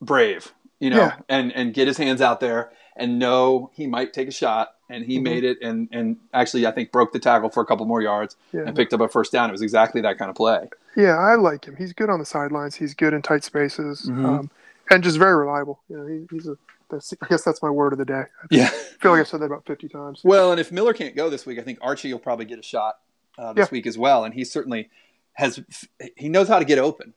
brave, 0.01 0.53
you 0.79 0.91
know, 0.91 0.97
yeah. 0.97 1.15
and 1.29 1.51
and 1.53 1.73
get 1.73 1.87
his 1.87 1.97
hands 1.97 2.21
out 2.21 2.39
there 2.39 2.73
and 2.97 3.19
know 3.19 3.69
he 3.73 3.87
might 3.87 4.11
take 4.11 4.27
a 4.27 4.31
shot 4.31 4.75
and 4.89 5.05
he 5.05 5.15
mm-hmm. 5.15 5.23
made 5.23 5.43
it 5.43 5.57
and 5.61 5.87
and 5.91 6.17
actually 6.33 6.65
I 6.65 6.71
think 6.71 6.91
broke 6.91 7.13
the 7.13 7.19
tackle 7.19 7.49
for 7.49 7.61
a 7.61 7.65
couple 7.65 7.85
more 7.85 8.01
yards 8.01 8.35
yeah. 8.51 8.61
and 8.65 8.75
picked 8.75 8.93
up 8.93 8.99
a 8.99 9.07
first 9.07 9.31
down. 9.31 9.49
It 9.49 9.53
was 9.53 9.61
exactly 9.61 10.01
that 10.01 10.17
kind 10.17 10.29
of 10.29 10.35
play. 10.35 10.69
Yeah, 10.95 11.17
I 11.17 11.35
like 11.35 11.65
him. 11.65 11.75
He's 11.75 11.93
good 11.93 12.09
on 12.09 12.19
the 12.19 12.25
sidelines. 12.25 12.75
He's 12.75 12.93
good 12.93 13.13
in 13.13 13.21
tight 13.21 13.43
spaces, 13.43 14.07
mm-hmm. 14.09 14.25
um, 14.25 14.51
and 14.89 15.03
just 15.03 15.17
very 15.17 15.35
reliable. 15.35 15.79
You 15.89 15.97
know, 15.97 16.07
he, 16.07 16.27
he's 16.31 16.47
a. 16.47 16.57
I 16.89 17.27
guess 17.27 17.43
that's 17.43 17.61
my 17.61 17.69
word 17.69 17.91
of 17.91 17.99
the 17.99 18.05
day. 18.05 18.23
I 18.23 18.47
yeah, 18.49 18.69
feel 19.01 19.11
like 19.11 19.19
I've 19.19 19.27
said 19.27 19.41
that 19.41 19.45
about 19.45 19.65
fifty 19.65 19.89
times. 19.89 20.21
Well, 20.23 20.51
and 20.51 20.59
if 20.59 20.71
Miller 20.71 20.93
can't 20.93 21.17
go 21.17 21.29
this 21.29 21.45
week, 21.45 21.59
I 21.59 21.61
think 21.61 21.79
Archie 21.81 22.13
will 22.13 22.19
probably 22.19 22.45
get 22.45 22.59
a 22.59 22.63
shot 22.63 22.99
uh, 23.37 23.51
this 23.51 23.67
yeah. 23.67 23.73
week 23.73 23.85
as 23.85 23.97
well, 23.97 24.23
and 24.23 24.33
he 24.33 24.45
certainly 24.45 24.89
has. 25.33 25.59
He 26.15 26.29
knows 26.29 26.47
how 26.47 26.59
to 26.59 26.65
get 26.65 26.79
open. 26.79 27.13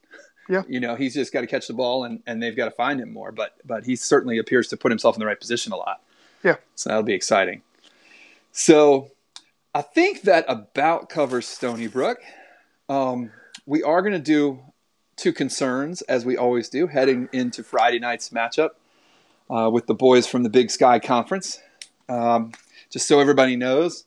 Yeah. 0.50 0.62
You 0.68 0.80
know, 0.80 0.96
he's 0.96 1.14
just 1.14 1.32
got 1.32 1.42
to 1.42 1.46
catch 1.46 1.68
the 1.68 1.74
ball 1.74 2.02
and, 2.04 2.22
and 2.26 2.42
they've 2.42 2.56
got 2.56 2.64
to 2.64 2.72
find 2.72 3.00
him 3.00 3.12
more. 3.12 3.30
But 3.30 3.54
but 3.64 3.84
he 3.84 3.94
certainly 3.94 4.36
appears 4.36 4.66
to 4.68 4.76
put 4.76 4.90
himself 4.90 5.14
in 5.14 5.20
the 5.20 5.26
right 5.26 5.38
position 5.38 5.72
a 5.72 5.76
lot. 5.76 6.02
Yeah. 6.42 6.56
So 6.74 6.90
that'll 6.90 7.04
be 7.04 7.14
exciting. 7.14 7.62
So 8.50 9.12
I 9.74 9.82
think 9.82 10.22
that 10.22 10.44
about 10.48 11.08
covers 11.08 11.46
Stony 11.46 11.86
Brook. 11.86 12.18
Um, 12.88 13.30
we 13.64 13.84
are 13.84 14.02
going 14.02 14.14
to 14.14 14.18
do 14.18 14.58
two 15.16 15.32
concerns, 15.32 16.02
as 16.02 16.24
we 16.24 16.36
always 16.36 16.68
do, 16.68 16.88
heading 16.88 17.28
into 17.32 17.62
Friday 17.62 18.00
night's 18.00 18.30
matchup 18.30 18.70
uh, 19.48 19.70
with 19.70 19.86
the 19.86 19.94
boys 19.94 20.26
from 20.26 20.42
the 20.42 20.50
Big 20.50 20.70
Sky 20.70 20.98
Conference. 20.98 21.60
Um, 22.08 22.52
just 22.90 23.06
so 23.06 23.20
everybody 23.20 23.54
knows, 23.54 24.06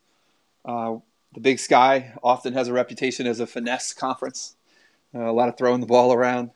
uh, 0.66 0.98
the 1.34 1.40
Big 1.40 1.60
Sky 1.60 2.14
often 2.22 2.52
has 2.54 2.68
a 2.68 2.74
reputation 2.74 3.26
as 3.26 3.40
a 3.40 3.48
finesse 3.48 3.94
conference. 3.94 4.56
Uh, 5.16 5.30
a 5.30 5.32
lot 5.32 5.50
of 5.50 5.58
throwing 5.58 5.80
the 5.80 5.88
ball 5.88 6.14
around. 6.14 6.52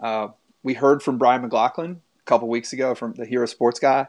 Uh, 0.00 0.28
we 0.62 0.74
heard 0.74 1.02
from 1.02 1.18
Brian 1.18 1.42
McLaughlin 1.42 2.00
a 2.20 2.24
couple 2.24 2.48
weeks 2.48 2.72
ago 2.72 2.94
from 2.94 3.14
the 3.14 3.26
Hero 3.26 3.46
Sports 3.46 3.78
guy 3.78 4.06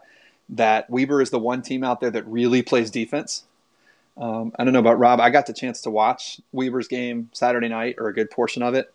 that 0.49 0.89
Weber 0.89 1.21
is 1.21 1.29
the 1.29 1.39
one 1.39 1.61
team 1.61 1.83
out 1.83 1.99
there 2.01 2.11
that 2.11 2.27
really 2.27 2.61
plays 2.61 2.89
defense. 2.89 3.43
Um, 4.17 4.53
I 4.57 4.63
don't 4.63 4.73
know 4.73 4.79
about 4.79 4.99
Rob. 4.99 5.19
I 5.19 5.29
got 5.29 5.45
the 5.45 5.53
chance 5.53 5.81
to 5.81 5.89
watch 5.89 6.41
Weber's 6.51 6.87
game 6.87 7.29
Saturday 7.33 7.69
night 7.69 7.95
or 7.97 8.07
a 8.07 8.13
good 8.13 8.29
portion 8.29 8.63
of 8.63 8.73
it, 8.73 8.93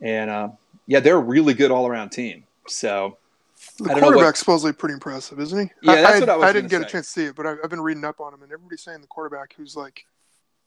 and 0.00 0.30
uh, 0.30 0.48
yeah, 0.86 1.00
they're 1.00 1.16
a 1.16 1.20
really 1.20 1.52
good 1.52 1.70
all 1.70 1.86
around 1.86 2.10
team. 2.10 2.44
So 2.66 3.18
the 3.78 3.94
quarterback's 3.94 4.38
supposedly 4.38 4.72
pretty 4.72 4.94
impressive, 4.94 5.38
isn't 5.40 5.58
he? 5.58 5.72
Yeah, 5.82 5.96
that's 5.96 6.16
I, 6.16 6.20
what 6.20 6.28
I 6.30 6.36
was. 6.36 6.44
I 6.44 6.52
didn't 6.52 6.70
get 6.70 6.82
say. 6.82 6.86
a 6.86 6.90
chance 6.90 7.06
to 7.06 7.12
see 7.20 7.26
it, 7.26 7.36
but 7.36 7.46
I, 7.46 7.56
have 7.60 7.70
been 7.70 7.82
reading 7.82 8.04
up 8.04 8.20
on 8.20 8.32
him, 8.32 8.42
and 8.42 8.50
everybody's 8.50 8.82
saying 8.82 9.02
the 9.02 9.06
quarterback 9.06 9.54
who's 9.56 9.76
like 9.76 10.06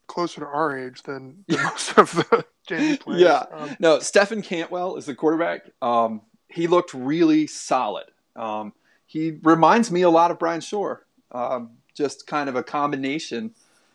closer 0.09 0.41
to 0.41 0.47
our 0.47 0.77
age 0.77 1.03
than, 1.03 1.45
than 1.47 1.63
most 1.63 1.97
of 1.97 2.11
the 2.11 2.45
James 2.67 2.97
players. 2.97 3.21
Yeah, 3.21 3.45
Um, 3.51 3.77
no, 3.79 3.99
Stefan 3.99 4.41
Cantwell 4.41 4.97
is 4.97 5.05
the 5.05 5.15
quarterback. 5.15 5.69
Um, 5.81 6.21
he 6.49 6.67
looked 6.67 6.93
really 6.93 7.47
solid. 7.47 8.05
Um, 8.35 8.73
he 9.05 9.37
reminds 9.43 9.89
me 9.91 10.01
a 10.01 10.09
lot 10.09 10.31
of 10.31 10.37
Bryan 10.39 10.59
Schor. 10.61 11.05
Um, 11.31 11.71
just 11.93 12.27
kind 12.27 12.49
of 12.49 12.55
a 12.55 12.63
combination. 12.63 13.51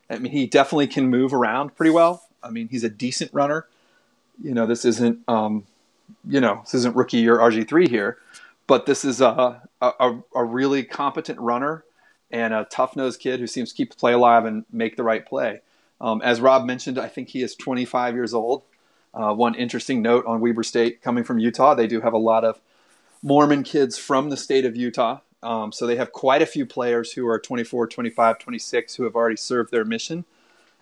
I 0.08 0.18
mean, 0.18 0.32
he 0.32 0.46
definitely 0.46 0.86
can 0.86 1.08
move 1.08 1.34
around 1.34 1.74
pretty 1.76 1.90
well. 1.90 2.26
I 2.42 2.50
mean, 2.50 2.68
he's 2.68 2.84
a 2.84 2.90
decent 2.90 3.32
runner. 3.34 3.66
You 4.42 4.54
know, 4.54 4.66
this 4.66 4.84
isn't, 4.84 5.20
um, 5.28 5.66
you 6.28 6.40
know, 6.40 6.60
this 6.64 6.74
isn't 6.74 6.96
rookie 6.96 7.18
year 7.18 7.38
RG 7.38 7.68
three 7.68 7.88
here, 7.88 8.18
but 8.66 8.86
this 8.86 9.04
is 9.04 9.20
a 9.20 9.62
a, 9.80 10.18
a 10.34 10.44
really 10.44 10.84
competent 10.84 11.38
runner 11.40 11.84
and 12.30 12.54
a 12.54 12.66
tough 12.70 12.96
nosed 12.96 13.20
kid 13.20 13.40
who 13.40 13.46
seems 13.46 13.70
to 13.70 13.76
keep 13.76 13.90
the 13.90 13.96
play 13.96 14.12
alive 14.12 14.44
and 14.44 14.64
make 14.72 14.96
the 14.96 15.02
right 15.02 15.24
play. 15.26 15.60
Um, 16.00 16.20
as 16.22 16.40
Rob 16.40 16.64
mentioned, 16.64 16.98
I 16.98 17.08
think 17.08 17.28
he 17.28 17.42
is 17.42 17.54
25 17.54 18.14
years 18.14 18.34
old. 18.34 18.62
Uh, 19.12 19.32
one 19.32 19.54
interesting 19.54 20.02
note 20.02 20.26
on 20.26 20.40
Weber 20.40 20.64
State 20.64 21.00
coming 21.00 21.22
from 21.22 21.38
Utah, 21.38 21.74
they 21.74 21.86
do 21.86 22.00
have 22.00 22.12
a 22.12 22.18
lot 22.18 22.44
of 22.44 22.60
Mormon 23.22 23.62
kids 23.62 23.96
from 23.96 24.28
the 24.30 24.36
state 24.36 24.64
of 24.64 24.76
Utah. 24.76 25.20
Um, 25.42 25.72
so 25.72 25.86
they 25.86 25.96
have 25.96 26.10
quite 26.12 26.42
a 26.42 26.46
few 26.46 26.66
players 26.66 27.12
who 27.12 27.26
are 27.28 27.38
24, 27.38 27.86
25, 27.86 28.38
26 28.38 28.94
who 28.96 29.04
have 29.04 29.14
already 29.14 29.36
served 29.36 29.70
their 29.70 29.84
mission 29.84 30.24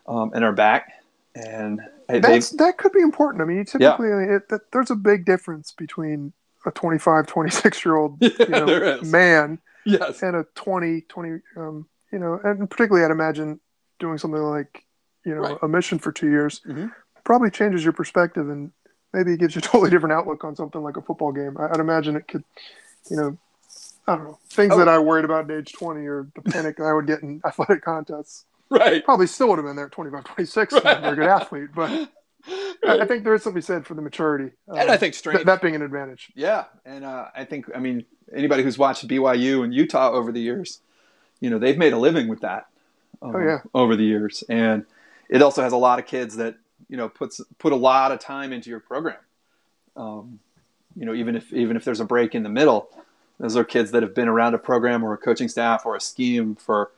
um, 0.06 0.30
and 0.34 0.44
are 0.44 0.52
back. 0.52 1.04
And 1.34 1.80
that's 2.08 2.50
that 2.50 2.78
could 2.78 2.92
be 2.92 3.00
important. 3.00 3.42
I 3.42 3.46
mean, 3.46 3.64
typically, 3.64 4.08
it, 4.08 4.48
that, 4.50 4.70
there's 4.70 4.90
a 4.90 4.96
big 4.96 5.24
difference 5.24 5.72
between 5.72 6.32
a 6.66 6.70
25, 6.70 7.26
26 7.26 7.84
year 7.84 7.96
old 7.96 8.18
you 8.20 8.48
know, 8.48 9.00
man 9.02 9.58
yes, 9.84 10.22
and 10.22 10.36
a 10.36 10.44
20, 10.54 11.02
20, 11.02 11.30
um, 11.56 11.86
you 12.12 12.18
know, 12.18 12.38
and 12.44 12.68
particularly 12.70 13.04
I'd 13.04 13.10
imagine 13.10 13.60
doing 13.98 14.18
something 14.18 14.40
like, 14.40 14.84
you 15.24 15.34
know, 15.34 15.40
Right. 15.42 15.58
a 15.62 15.68
mission 15.68 15.98
for 15.98 16.12
two 16.12 16.28
years 16.30 16.60
Mhm. 16.66 16.92
probably 17.24 17.50
changes 17.50 17.84
your 17.84 17.92
perspective 17.92 18.48
and 18.50 18.72
maybe 19.12 19.32
it 19.32 19.38
gives 19.40 19.54
you 19.54 19.60
a 19.60 19.62
totally 19.70 19.90
different 19.90 20.12
outlook 20.12 20.44
on 20.44 20.56
something 20.56 20.82
like 20.82 20.96
a 20.96 21.02
football 21.02 21.32
game. 21.32 21.56
I, 21.58 21.68
I'd 21.68 21.80
imagine 21.80 22.16
it 22.16 22.26
could, 22.28 22.44
you 23.10 23.16
know, 23.16 23.36
I 24.08 24.16
don't 24.16 24.24
know, 24.24 24.38
things 24.48 24.72
Oh. 24.74 24.78
that 24.78 24.88
I 24.88 24.98
worried 24.98 25.24
about 25.24 25.50
at 25.50 25.56
age 25.56 25.72
20 25.72 26.04
or 26.06 26.26
the 26.34 26.42
panic 26.42 26.80
I 26.80 26.92
would 26.92 27.06
get 27.06 27.22
in 27.22 27.40
athletic 27.46 27.82
contests 27.84 28.44
right. 28.70 29.04
probably 29.04 29.26
still 29.26 29.48
would 29.48 29.58
have 29.58 29.66
been 29.66 29.76
there 29.76 29.86
at 29.86 29.92
25, 29.92 30.24
26. 30.24 30.72
Right. 30.74 30.86
I'm 30.86 31.04
a 31.12 31.14
good 31.16 31.26
athlete, 31.28 31.68
but 31.74 31.90
I 31.90 32.08
I 33.02 33.06
think 33.06 33.22
there 33.22 33.34
is 33.34 33.44
something 33.44 33.62
to 33.62 33.64
be 33.64 33.72
said 33.74 33.86
for 33.86 33.94
the 33.94 34.02
maturity. 34.02 34.50
and 34.66 34.78
um, 34.80 34.90
I 34.90 34.96
think 34.96 35.14
strength. 35.14 35.38
that, 35.40 35.46
that 35.46 35.62
being 35.62 35.76
an 35.76 35.82
advantage. 35.82 36.32
Yeah, 36.34 36.64
and 36.84 37.04
uh, 37.04 37.26
I 37.36 37.44
think 37.44 37.66
I 37.72 37.78
mean 37.78 38.04
anybody 38.34 38.64
who's 38.64 38.76
watched 38.76 39.06
BYU 39.06 39.62
and 39.62 39.72
Utah 39.72 40.10
over 40.10 40.32
the 40.32 40.40
years, 40.40 40.80
you 41.38 41.48
know 41.50 41.60
they've 41.60 41.78
made 41.78 41.92
a 41.92 41.98
living 41.98 42.26
with 42.26 42.40
that. 42.40 42.66
um, 43.22 43.36
Oh, 43.36 43.38
yeah. 43.38 43.60
over 43.74 43.94
the 43.94 44.02
years, 44.04 44.42
and 44.48 44.84
it 45.32 45.42
also 45.42 45.62
has 45.62 45.72
a 45.72 45.76
lot 45.76 45.98
of 45.98 46.06
kids 46.06 46.36
that 46.36 46.54
you 46.88 46.96
know 46.96 47.08
puts 47.08 47.40
put 47.58 47.72
a 47.72 47.76
lot 47.76 48.12
of 48.12 48.18
time 48.20 48.52
into 48.52 48.70
your 48.70 48.80
program. 48.80 49.16
Um, 49.96 50.38
you 50.96 51.06
know, 51.06 51.14
even 51.14 51.34
if 51.36 51.52
even 51.52 51.76
if 51.76 51.84
there's 51.84 52.00
a 52.00 52.04
break 52.04 52.34
in 52.34 52.42
the 52.42 52.48
middle, 52.48 52.88
those 53.40 53.56
are 53.56 53.64
kids 53.64 53.90
that 53.92 54.02
have 54.02 54.14
been 54.14 54.28
around 54.28 54.54
a 54.54 54.58
program 54.58 55.02
or 55.02 55.12
a 55.14 55.18
coaching 55.18 55.48
staff 55.48 55.84
or 55.86 55.96
a 55.96 56.00
scheme 56.00 56.54
for 56.54 56.90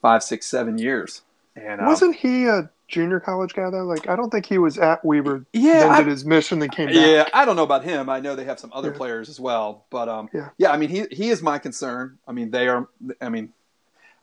five, 0.00 0.22
six, 0.22 0.46
seven 0.46 0.78
years. 0.78 1.22
And 1.54 1.80
um, 1.80 1.86
Wasn't 1.86 2.16
he 2.16 2.46
a 2.46 2.70
junior 2.88 3.20
college 3.20 3.52
guy 3.52 3.68
though? 3.70 3.84
Like 3.84 4.08
I 4.08 4.16
don't 4.16 4.30
think 4.30 4.46
he 4.46 4.56
was 4.58 4.78
at 4.78 5.04
Weber. 5.04 5.44
Yeah, 5.52 5.80
then 5.80 5.90
I- 5.90 5.98
did 5.98 6.06
his 6.08 6.24
mission, 6.24 6.58
then 6.60 6.70
came 6.70 6.86
back. 6.86 6.96
Yeah, 6.96 7.28
I 7.34 7.44
don't 7.44 7.56
know 7.56 7.62
about 7.62 7.84
him. 7.84 8.08
I 8.08 8.20
know 8.20 8.34
they 8.34 8.44
have 8.44 8.58
some 8.58 8.70
other 8.74 8.90
Yeah. 8.90 8.96
players 8.96 9.28
as 9.28 9.38
well, 9.38 9.84
but 9.90 10.08
um, 10.08 10.30
Yeah. 10.56 10.70
I 10.72 10.76
mean, 10.78 10.88
he 10.88 11.04
he 11.10 11.28
is 11.28 11.42
my 11.42 11.58
concern. 11.58 12.18
I 12.26 12.32
mean, 12.32 12.50
they 12.52 12.68
are. 12.68 12.88
I 13.20 13.28
mean, 13.28 13.52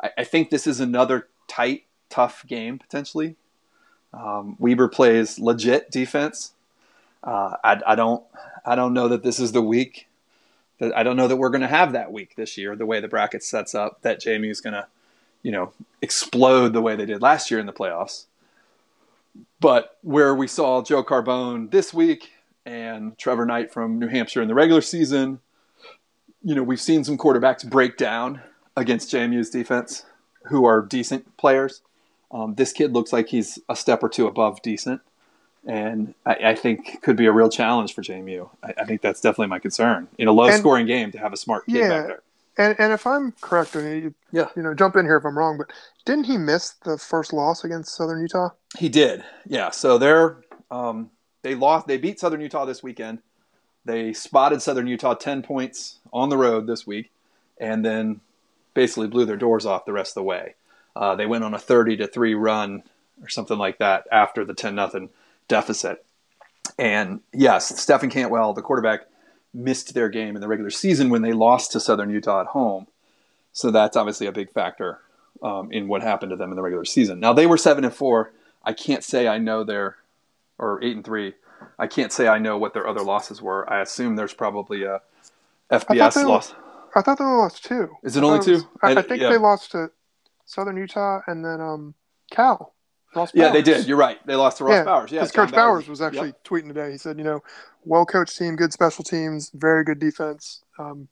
I, 0.02 0.10
I 0.20 0.24
think 0.24 0.50
this 0.50 0.66
is 0.66 0.80
another 0.80 1.28
tight, 1.48 1.84
tough 2.10 2.44
game 2.48 2.80
potentially. 2.80 3.36
Um, 4.14 4.56
Weber 4.60 4.88
plays 4.88 5.40
legit 5.40 5.92
defense. 5.92 6.54
Uh, 7.24 7.56
I, 7.64 7.82
I 7.86 7.96
don't 7.96 8.24
I 8.66 8.76
don't 8.76 8.94
know 8.94 9.08
that 9.10 9.24
this 9.24 9.40
is 9.40 9.52
the 9.52 9.62
week. 9.62 10.08
That 10.80 10.96
I 10.98 11.04
don't 11.04 11.18
know 11.18 11.28
that 11.28 11.36
we're 11.36 11.50
going 11.50 11.62
to 11.62 11.68
have 11.68 11.92
that 11.94 12.12
week 12.12 12.36
this 12.36 12.58
year. 12.58 12.76
The 12.76 12.86
way 12.86 13.00
the 13.00 13.08
bracket 13.08 13.44
sets 13.44 13.76
up, 13.76 14.02
that 14.02 14.22
JMU 14.22 14.50
is 14.50 14.62
going 14.62 14.74
to, 14.74 14.88
you 15.44 15.52
know, 15.52 15.74
explode 16.02 16.74
the 16.74 16.82
way 16.82 16.96
they 16.96 17.06
did 17.06 17.22
last 17.22 17.52
year 17.52 17.60
in 17.60 17.66
the 17.66 17.74
playoffs. 17.74 18.26
But 19.60 19.98
where 20.02 20.34
we 20.34 20.48
saw 20.48 20.82
Joe 20.82 21.04
Carbone 21.04 21.70
this 21.72 21.94
week 21.94 22.32
and 22.66 23.18
Trevor 23.18 23.46
Knight 23.46 23.72
from 23.72 24.00
New 24.00 24.08
Hampshire 24.08 24.42
in 24.42 24.48
the 24.48 24.54
regular 24.54 24.82
season, 24.82 25.40
you 26.42 26.56
know, 26.56 26.64
we've 26.64 26.80
seen 26.80 27.04
some 27.04 27.18
quarterbacks 27.18 27.70
break 27.70 27.98
down 27.98 28.42
against 28.78 29.12
JMU's 29.12 29.50
defense 29.50 30.06
who 30.44 30.66
are 30.66 30.82
decent 30.82 31.36
players. 31.38 31.82
Um, 32.32 32.56
this 32.56 32.72
kid 32.72 32.94
looks 32.94 33.12
like 33.12 33.30
he's 33.30 33.60
a 33.70 33.76
step 33.76 34.04
or 34.04 34.10
two 34.10 34.28
above 34.28 34.62
decent, 34.62 35.02
and 35.66 36.14
I, 36.26 36.36
I 36.50 36.56
think 36.56 37.02
could 37.02 37.16
be 37.16 37.26
a 37.26 37.32
real 37.32 37.50
challenge 37.50 37.94
for 37.94 38.02
JMU. 38.02 38.50
I, 38.64 38.74
I 38.78 38.86
think 38.86 39.02
that's 39.02 39.22
definitely 39.22 39.48
my 39.48 39.60
concern 39.60 40.08
in 40.18 40.28
a 40.28 40.32
low-scoring 40.32 40.86
game 40.86 41.12
to 41.12 41.18
have 41.18 41.34
a 41.34 41.38
smart 41.38 41.66
kid 41.66 41.76
Yeah. 41.76 41.90
back 41.90 42.08
there. 42.08 42.22
And 42.58 42.76
and 42.80 42.94
if 42.94 43.08
I'm 43.08 43.32
correct, 43.42 43.76
I 43.76 43.82
mean, 43.82 44.04
you, 44.04 44.14
Yeah. 44.32 44.50
you 44.56 44.62
know, 44.62 44.74
jump 44.74 44.96
in 44.96 45.06
here 45.06 45.18
if 45.18 45.26
I'm 45.26 45.38
wrong, 45.38 45.58
but 45.58 45.72
didn't 46.06 46.26
he 46.26 46.38
miss 46.38 46.72
the 46.84 46.98
first 46.98 47.32
loss 47.34 47.64
against 47.64 47.96
Southern 47.96 48.22
Utah? 48.22 48.50
He 48.78 48.90
did, 48.90 49.24
yeah. 49.48 49.72
So 49.72 49.98
they're 49.98 50.38
um, 50.70 51.10
they 51.42 51.56
lost. 51.56 51.88
They 51.88 51.98
beat 51.98 52.20
Southern 52.20 52.42
Utah 52.42 52.66
this 52.66 52.84
weekend. 52.84 53.20
They 53.86 54.14
spotted 54.14 54.62
Southern 54.62 54.88
Utah 54.88 55.14
ten 55.16 55.42
points 55.42 56.00
on 56.14 56.30
the 56.30 56.38
road 56.38 56.68
this 56.68 56.86
week, 56.86 57.10
and 57.58 57.84
then 57.84 58.20
basically 58.74 59.08
blew 59.08 59.26
their 59.26 59.38
doors 59.38 59.66
off 59.66 59.86
the 59.86 59.94
rest 59.94 60.12
of 60.12 60.16
the 60.16 60.24
way. 60.24 60.56
Uh, 60.96 61.16
they 61.16 61.26
went 61.26 61.44
on 61.44 61.54
a 61.54 61.60
thirty 61.60 61.96
to 61.98 62.08
three 62.08 62.34
run 62.34 62.84
or 63.22 63.30
something 63.30 63.58
like 63.58 63.78
that 63.80 64.06
after 64.12 64.44
the 64.46 64.54
ten 64.54 64.76
nothing 64.76 65.10
deficit. 65.48 66.06
And 66.78 67.22
yes, 67.34 67.80
Stefan 67.82 68.10
Cantwell, 68.10 68.54
the 68.54 68.62
quarterback, 68.62 69.02
missed 69.54 69.94
their 69.94 70.10
game 70.10 70.36
in 70.36 70.42
the 70.42 70.48
regular 70.48 70.70
season 70.70 71.10
when 71.10 71.22
they 71.22 71.34
lost 71.34 71.72
to 71.72 71.80
Southern 71.80 72.10
Utah 72.12 72.42
at 72.42 72.48
home. 72.48 72.88
So 73.52 73.72
that's 73.72 73.98
obviously 73.98 74.28
a 74.28 74.32
big 74.32 74.52
factor 74.54 75.00
um, 75.42 75.72
in 75.72 75.88
what 75.88 76.02
happened 76.04 76.30
to 76.30 76.36
them 76.36 76.52
in 76.52 76.56
the 76.56 76.62
regular 76.62 76.86
season. 76.86 77.20
Now 77.20 77.34
they 77.34 77.48
were 77.48 77.58
seven 77.58 77.84
and 77.84 77.94
four. 77.94 78.32
I 78.64 78.74
can't 78.74 79.04
say 79.04 79.28
I 79.28 79.38
know 79.38 79.64
their 79.64 79.98
or 80.58 80.84
eight 80.84 80.96
and 80.96 81.04
three. 81.06 81.34
I 81.78 81.88
can't 81.88 82.12
say 82.12 82.28
I 82.28 82.38
know 82.40 82.58
what 82.58 82.74
their 82.74 82.88
other 82.88 83.02
losses 83.02 83.42
were. 83.42 83.70
I 83.72 83.82
assume 83.82 84.16
there's 84.16 84.34
probably 84.34 84.84
a 84.84 85.02
FBS 85.72 86.14
they 86.14 86.24
loss. 86.24 86.54
I 86.96 87.02
thought 87.02 87.18
they 87.18 87.24
lost 87.26 87.64
two. 87.66 87.90
Is 88.04 88.16
it 88.16 88.24
I 88.24 88.26
only 88.28 88.38
was- 88.38 88.46
two? 88.46 88.62
I, 88.82 88.94
I 88.94 88.98
I- 88.98 89.02
think 89.02 89.22
yeah. 89.22 89.30
they 89.30 89.38
lost 89.38 89.72
to 89.72 89.92
Southern 90.50 90.78
Utah 90.78 91.22
and 91.28 91.46
then 91.46 91.62
um, 91.62 91.94
Cal. 92.32 92.74
Ross 93.16 93.32
Yeah, 93.36 93.52
they 93.52 93.62
did. 93.62 93.86
You're 93.88 93.98
right. 93.98 94.26
They 94.26 94.36
lost 94.36 94.58
to 94.58 94.64
Ross 94.64 94.78
Yeah, 94.78 94.84
Bowers. 94.84 95.12
Yeah, 95.12 95.20
Because 95.22 95.32
Coach 95.32 95.52
Bowers 95.52 95.88
was 95.88 96.02
actually 96.02 96.30
Yep. 96.30 96.44
tweeting 96.44 96.68
today. 96.68 96.92
He 96.92 96.98
said, 96.98 97.20
you 97.20 97.24
know, 97.24 97.44
well 97.86 98.04
coached 98.06 98.36
team, 98.36 98.56
good 98.56 98.74
special 98.74 99.04
teams, 99.04 99.52
very 99.54 99.84
good 99.84 100.00
defense. 100.00 100.64
Um, 100.80 101.08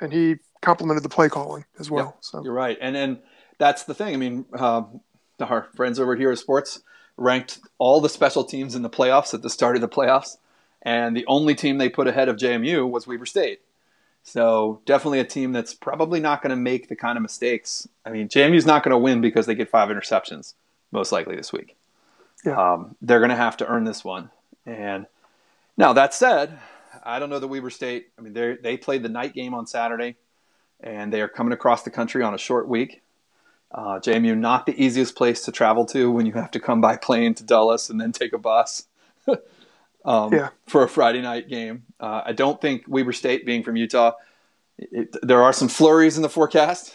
and 0.00 0.12
he 0.12 0.36
complimented 0.60 1.04
the 1.04 1.08
play 1.08 1.28
calling 1.28 1.64
as 1.78 1.88
well. 1.88 2.06
Yep. 2.06 2.16
So 2.20 2.44
You're 2.44 2.52
right, 2.52 2.76
and 2.80 2.96
and 2.96 3.18
that's 3.58 3.84
the 3.84 3.94
thing. 3.94 4.12
I 4.12 4.16
mean, 4.16 4.44
um, 4.58 5.00
our 5.40 5.68
friends 5.76 6.00
over 6.00 6.16
here 6.16 6.32
at 6.32 6.38
Sports 6.38 6.82
ranked 7.16 7.60
all 7.78 8.00
the 8.00 8.08
special 8.08 8.42
teams 8.42 8.74
in 8.74 8.82
the 8.82 8.90
playoffs 8.90 9.34
at 9.34 9.42
the 9.42 9.50
start 9.50 9.76
of 9.76 9.82
the 9.82 9.88
playoffs, 9.88 10.36
and 10.82 11.16
the 11.16 11.24
only 11.26 11.54
team 11.54 11.78
they 11.78 11.88
put 11.88 12.08
ahead 12.08 12.28
of 12.28 12.36
JMU 12.36 12.90
was 12.90 13.06
Weber 13.06 13.26
State. 13.26 13.60
So 14.24 14.80
definitely 14.86 15.20
a 15.20 15.24
team 15.24 15.52
that's 15.52 15.74
probably 15.74 16.18
not 16.18 16.42
going 16.42 16.50
to 16.50 16.56
make 16.56 16.88
the 16.88 16.96
kind 16.96 17.16
of 17.16 17.22
mistakes. 17.22 17.86
I 18.04 18.10
mean, 18.10 18.28
JMU's 18.28 18.64
not 18.64 18.82
going 18.82 18.90
to 18.90 18.98
win 18.98 19.20
because 19.20 19.44
they 19.46 19.54
get 19.54 19.68
five 19.68 19.90
interceptions 19.90 20.54
most 20.90 21.12
likely 21.12 21.36
this 21.36 21.52
week. 21.52 21.76
Yeah. 22.44 22.56
Um, 22.56 22.96
they're 23.02 23.20
going 23.20 23.30
to 23.30 23.36
have 23.36 23.58
to 23.58 23.66
earn 23.66 23.84
this 23.84 24.02
one. 24.02 24.30
And 24.64 25.06
now 25.76 25.92
that 25.92 26.14
said, 26.14 26.58
I 27.04 27.18
don't 27.18 27.28
know 27.28 27.38
the 27.38 27.48
Weber 27.48 27.68
State. 27.68 28.08
I 28.18 28.22
mean, 28.22 28.32
they 28.32 28.56
they 28.56 28.76
played 28.78 29.02
the 29.02 29.08
night 29.10 29.34
game 29.34 29.52
on 29.52 29.66
Saturday, 29.66 30.16
and 30.80 31.12
they 31.12 31.20
are 31.20 31.28
coming 31.28 31.52
across 31.52 31.82
the 31.82 31.90
country 31.90 32.22
on 32.22 32.32
a 32.32 32.38
short 32.38 32.66
week. 32.66 33.02
Uh, 33.70 33.98
JMU 33.98 34.38
not 34.38 34.66
the 34.66 34.82
easiest 34.82 35.16
place 35.16 35.42
to 35.44 35.52
travel 35.52 35.84
to 35.86 36.10
when 36.10 36.26
you 36.26 36.32
have 36.32 36.50
to 36.52 36.60
come 36.60 36.80
by 36.80 36.96
plane 36.96 37.34
to 37.34 37.44
Dulles 37.44 37.90
and 37.90 38.00
then 38.00 38.12
take 38.12 38.32
a 38.32 38.38
bus. 38.38 38.86
um, 40.04 40.32
Yeah. 40.32 40.50
For 40.66 40.82
a 40.82 40.88
Friday 40.88 41.20
night 41.22 41.48
game, 41.48 41.84
uh, 42.00 42.22
I 42.26 42.32
don't 42.32 42.60
think 42.60 42.84
Weber 42.88 43.12
State, 43.12 43.46
being 43.46 43.62
from 43.62 43.76
Utah, 43.76 44.12
it, 44.78 45.14
there 45.22 45.42
are 45.42 45.52
some 45.52 45.68
flurries 45.68 46.16
in 46.16 46.22
the 46.22 46.28
forecast. 46.28 46.94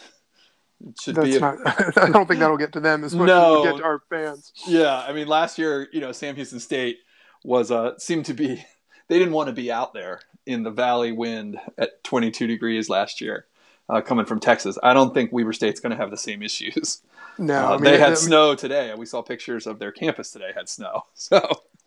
It 0.86 0.98
should 1.00 1.14
That's 1.16 1.28
be. 1.28 1.36
a- 1.36 1.40
not. 1.40 1.58
I 1.98 2.10
don't 2.10 2.26
think 2.26 2.40
that'll 2.40 2.56
get 2.56 2.72
to 2.72 2.80
them 2.80 3.04
as 3.04 3.14
much 3.14 3.26
No. 3.26 3.36
as 3.36 3.48
it 3.48 3.60
would 3.60 3.72
get 3.72 3.78
to 3.78 3.84
our 3.84 4.02
fans. 4.10 4.52
yeah, 4.66 4.98
I 5.06 5.12
mean, 5.12 5.26
last 5.28 5.58
year, 5.58 5.88
you 5.92 6.00
know, 6.00 6.12
Sam 6.12 6.36
Houston 6.36 6.60
State 6.60 6.98
was 7.44 7.70
uh 7.70 7.96
seemed 7.98 8.26
to 8.26 8.34
be 8.34 8.64
they 9.08 9.18
didn't 9.18 9.32
want 9.34 9.48
to 9.48 9.54
be 9.54 9.72
out 9.72 9.92
there 9.94 10.20
in 10.46 10.62
the 10.62 10.70
valley 10.70 11.10
wind 11.12 11.58
at 11.78 12.02
22 12.04 12.46
degrees 12.46 12.88
last 12.88 13.20
year, 13.20 13.46
uh, 13.88 14.00
coming 14.00 14.24
from 14.26 14.40
Texas. 14.40 14.78
I 14.82 14.94
don't 14.94 15.12
think 15.14 15.32
Weber 15.32 15.52
State's 15.52 15.80
going 15.80 15.90
to 15.90 15.96
have 15.96 16.10
the 16.10 16.16
same 16.16 16.42
issues. 16.42 17.02
No, 17.38 17.54
Uh, 17.54 17.68
I 17.68 17.72
mean, 17.76 17.84
they 17.84 17.94
I 17.94 17.98
had 17.98 18.08
mean- 18.10 18.16
snow 18.16 18.54
today. 18.54 18.92
We 18.96 19.06
saw 19.06 19.22
pictures 19.22 19.66
of 19.66 19.78
their 19.78 19.92
campus 19.92 20.30
today 20.32 20.50
had 20.54 20.68
snow. 20.68 21.06
So 21.14 21.40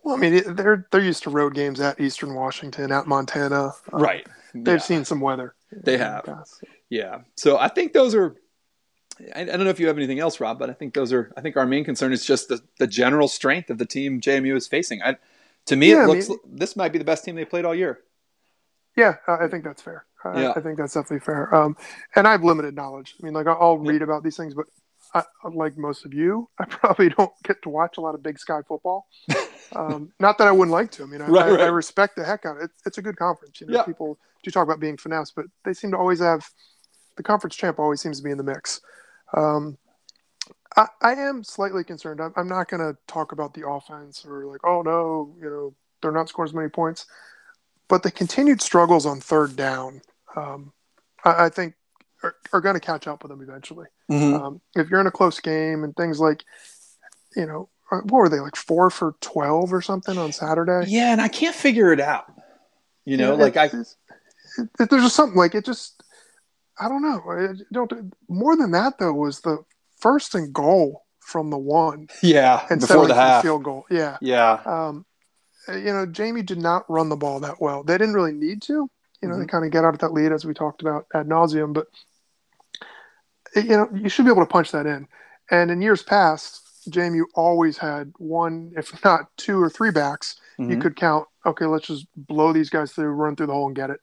Well, 0.03 0.15
I 0.15 0.19
mean, 0.19 0.55
they're 0.55 0.85
they're 0.91 1.01
used 1.01 1.23
to 1.23 1.29
road 1.29 1.53
games 1.53 1.79
at 1.79 1.99
Eastern 1.99 2.33
Washington, 2.33 2.91
at 2.91 3.07
Montana. 3.07 3.67
Uh, 3.91 3.97
right, 3.97 4.27
They've 4.53 4.75
Yeah. 4.75 4.77
seen 4.77 5.05
some 5.05 5.21
weather. 5.21 5.55
They 5.71 5.97
the 5.97 6.03
have. 6.03 6.23
past. 6.25 6.63
Yeah. 6.89 7.21
So 7.35 7.57
I 7.57 7.67
think 7.69 7.93
those 7.93 8.13
are. 8.15 8.35
I, 9.35 9.41
I 9.41 9.45
don't 9.45 9.63
know 9.63 9.69
if 9.69 9.79
you 9.79 9.87
have 9.87 9.97
anything 9.97 10.19
else, 10.19 10.39
Rob, 10.39 10.59
but 10.59 10.69
I 10.69 10.73
think 10.73 10.93
those 10.93 11.13
are. 11.13 11.31
I 11.37 11.41
think 11.41 11.55
our 11.55 11.65
main 11.65 11.85
concern 11.85 12.11
is 12.13 12.25
just 12.25 12.49
the, 12.49 12.61
the 12.79 12.87
general 12.87 13.27
strength 13.27 13.69
of 13.69 13.77
the 13.77 13.85
team 13.85 14.19
JMU 14.19 14.55
is 14.55 14.67
facing. 14.67 15.01
I, 15.01 15.15
to 15.67 15.75
me, 15.75 15.91
Yeah, 15.91 16.03
it 16.03 16.07
looks 16.07 16.29
mean- 16.29 16.39
this 16.45 16.75
might 16.75 16.91
be 16.91 16.97
the 16.99 17.05
best 17.05 17.23
team 17.23 17.35
they 17.35 17.45
played 17.45 17.63
all 17.65 17.73
year. 17.75 17.99
Yeah, 18.97 19.15
I 19.27 19.47
think 19.47 19.63
that's 19.63 19.81
fair. 19.81 20.05
I, 20.23 20.41
Yeah. 20.41 20.53
I 20.55 20.59
think 20.61 20.77
that's 20.77 20.93
definitely 20.93 21.19
fair. 21.21 21.53
Um, 21.55 21.75
and 22.15 22.27
I 22.27 22.31
have 22.31 22.43
limited 22.43 22.75
knowledge. 22.75 23.15
I 23.21 23.25
mean, 23.25 23.33
like 23.33 23.47
I'll- 23.47 23.77
read 23.77 24.01
about 24.01 24.23
these 24.23 24.35
things, 24.37 24.53
but 24.53 24.65
I, 25.13 25.23
like 25.53 25.77
most 25.77 26.05
of 26.05 26.13
you, 26.13 26.49
I 26.59 26.65
probably 26.65 27.09
don't 27.09 27.31
get 27.43 27.61
to 27.63 27.69
watch 27.69 27.97
a 27.97 28.01
lot 28.01 28.15
of 28.15 28.23
Big 28.23 28.39
Sky 28.39 28.59
football. 28.67 29.07
Um, 29.75 30.11
not 30.19 30.37
that 30.37 30.47
I 30.47 30.51
wouldn't 30.51 30.71
like 30.71 30.91
to. 30.91 31.03
I 31.03 31.07
mean, 31.07 31.19
I, 31.21 31.27
Right, 31.29 31.59
I, 31.59 31.63
I 31.63 31.67
respect 31.69 32.15
the 32.15 32.23
heck 32.23 32.45
out 32.45 32.57
of 32.57 32.61
it. 32.61 32.65
It's, 32.65 32.85
it's 32.85 32.97
a 32.99 33.01
good 33.01 33.15
conference. 33.17 33.59
You 33.59 33.65
know, 33.65 33.73
Yeah. 33.73 33.81
people 33.81 34.19
do 34.43 34.51
talk 34.51 34.63
about 34.63 34.79
being 34.79 34.97
finesse, 34.97 35.31
but 35.31 35.45
they 35.65 35.73
seem 35.73 35.89
to 35.91 35.97
always 35.97 36.19
have 36.19 36.47
the 37.15 37.23
conference 37.23 37.55
champ 37.55 37.79
always 37.79 37.99
seems 37.99 38.17
to 38.17 38.23
be 38.23 38.29
in 38.29 38.37
the 38.37 38.43
mix. 38.43 38.81
Um, 39.35 39.79
I, 40.75 40.87
I 41.01 41.13
am 41.13 41.43
slightly 41.43 41.83
concerned. 41.83 42.21
I'm, 42.21 42.33
I'm 42.35 42.47
not 42.47 42.67
going 42.69 42.81
to 42.81 42.95
talk 43.07 43.31
about 43.31 43.55
the 43.55 43.67
offense 43.67 44.25
or 44.25 44.45
like, 44.45 44.61
oh 44.63 44.83
no, 44.83 45.33
you 45.41 45.49
know, 45.49 45.73
they're 46.01 46.11
not 46.11 46.29
scoring 46.29 46.49
as 46.49 46.53
many 46.53 46.69
points. 46.69 47.07
But 47.87 48.03
the 48.03 48.11
continued 48.11 48.61
struggles 48.61 49.05
on 49.07 49.19
third 49.19 49.55
down, 49.55 50.01
um, 50.35 50.71
I, 51.23 51.45
I 51.45 51.49
think, 51.49 51.73
are, 52.21 52.35
are 52.53 52.61
going 52.61 52.75
to 52.75 52.79
catch 52.79 53.07
up 53.07 53.23
with 53.23 53.31
them 53.31 53.41
eventually. 53.41 53.87
Mm-hmm. 54.11 54.33
Um, 54.43 54.61
if 54.75 54.89
you're 54.89 54.99
in 55.01 55.07
a 55.07 55.11
close 55.11 55.39
game 55.39 55.83
and 55.83 55.95
things 55.95 56.19
like, 56.19 56.43
you 57.35 57.45
know, 57.45 57.69
uh, 57.91 57.97
what 58.09 58.13
were 58.19 58.29
they 58.29 58.39
like 58.39 58.55
four 58.55 58.89
for 58.89 59.15
twelve 59.21 59.73
or 59.73 59.81
something 59.81 60.17
on 60.17 60.31
Saturday? 60.31 60.85
Yeah, 60.89 61.11
and 61.11 61.21
I 61.21 61.27
can't 61.29 61.55
figure 61.55 61.91
it 61.93 61.99
out. 61.99 62.25
You 63.05 63.17
know, 63.17 63.35
Yeah, 63.37 63.43
like 63.43 63.57
I. 63.57 63.65
it, 63.65 63.73
it- 64.79 64.89
there's 64.89 65.03
just 65.03 65.15
something 65.15 65.37
like 65.37 65.55
it. 65.55 65.65
Just 65.65 66.03
I 66.79 66.89
don't 66.89 67.01
know. 67.01 67.21
I 67.29 67.47
don't. 67.71 68.13
More 68.29 68.55
than 68.55 68.71
that 68.71 68.97
though 68.99 69.13
was 69.13 69.41
the 69.41 69.59
first 69.99 70.35
and 70.35 70.51
goal 70.53 71.03
from 71.19 71.49
the 71.49 71.57
one 71.57 72.07
Yeah, 72.21 72.65
and 72.69 72.81
before 72.81 73.07
the 73.07 73.13
half. 73.15 73.41
field 73.43 73.63
goal. 73.63 73.85
Yeah. 73.89 74.17
Yeah. 74.21 74.59
Um, 74.65 75.05
you 75.69 75.93
know, 75.93 76.05
JMU 76.05 76.45
did 76.45 76.61
not 76.61 76.83
run 76.89 77.07
the 77.09 77.15
ball 77.15 77.39
that 77.41 77.61
well. 77.61 77.83
They 77.83 77.97
didn't 77.97 78.15
really 78.15 78.33
need 78.33 78.61
to. 78.63 78.89
You 79.21 79.29
know, 79.29 79.37
they 79.37 79.45
Mhm. 79.45 79.49
kind 79.49 79.65
of 79.65 79.71
get 79.71 79.85
out 79.85 79.93
of 79.93 80.01
that 80.01 80.11
lead 80.11 80.33
as 80.33 80.43
we 80.43 80.53
talked 80.53 80.81
about 80.81 81.05
ad 81.13 81.27
nauseum. 81.29 81.73
But 81.73 81.87
you 83.55 83.77
know, 83.77 83.89
you 83.93 84.09
should 84.09 84.25
be 84.25 84.31
able 84.31 84.41
to 84.43 84.49
punch 84.51 84.71
that 84.71 84.85
in. 84.85 85.07
And 85.51 85.71
in 85.71 85.81
years 85.81 86.03
past, 86.03 86.61
JMU 86.89 87.23
always 87.35 87.77
had 87.77 88.13
one, 88.17 88.73
if 88.75 89.03
not 89.03 89.35
two 89.37 89.61
or 89.61 89.69
three 89.69 89.91
backs. 89.91 90.35
You 90.57 90.77
Mhm. 90.77 90.81
could 90.81 90.95
count. 90.95 91.27
Okay, 91.45 91.65
let's 91.65 91.87
just 91.87 92.07
blow 92.15 92.53
these 92.53 92.69
guys 92.69 92.91
through, 92.93 93.11
run 93.11 93.35
through 93.35 93.47
the 93.47 93.53
hole, 93.53 93.67
and 93.67 93.75
get 93.75 93.89
it. 93.89 93.99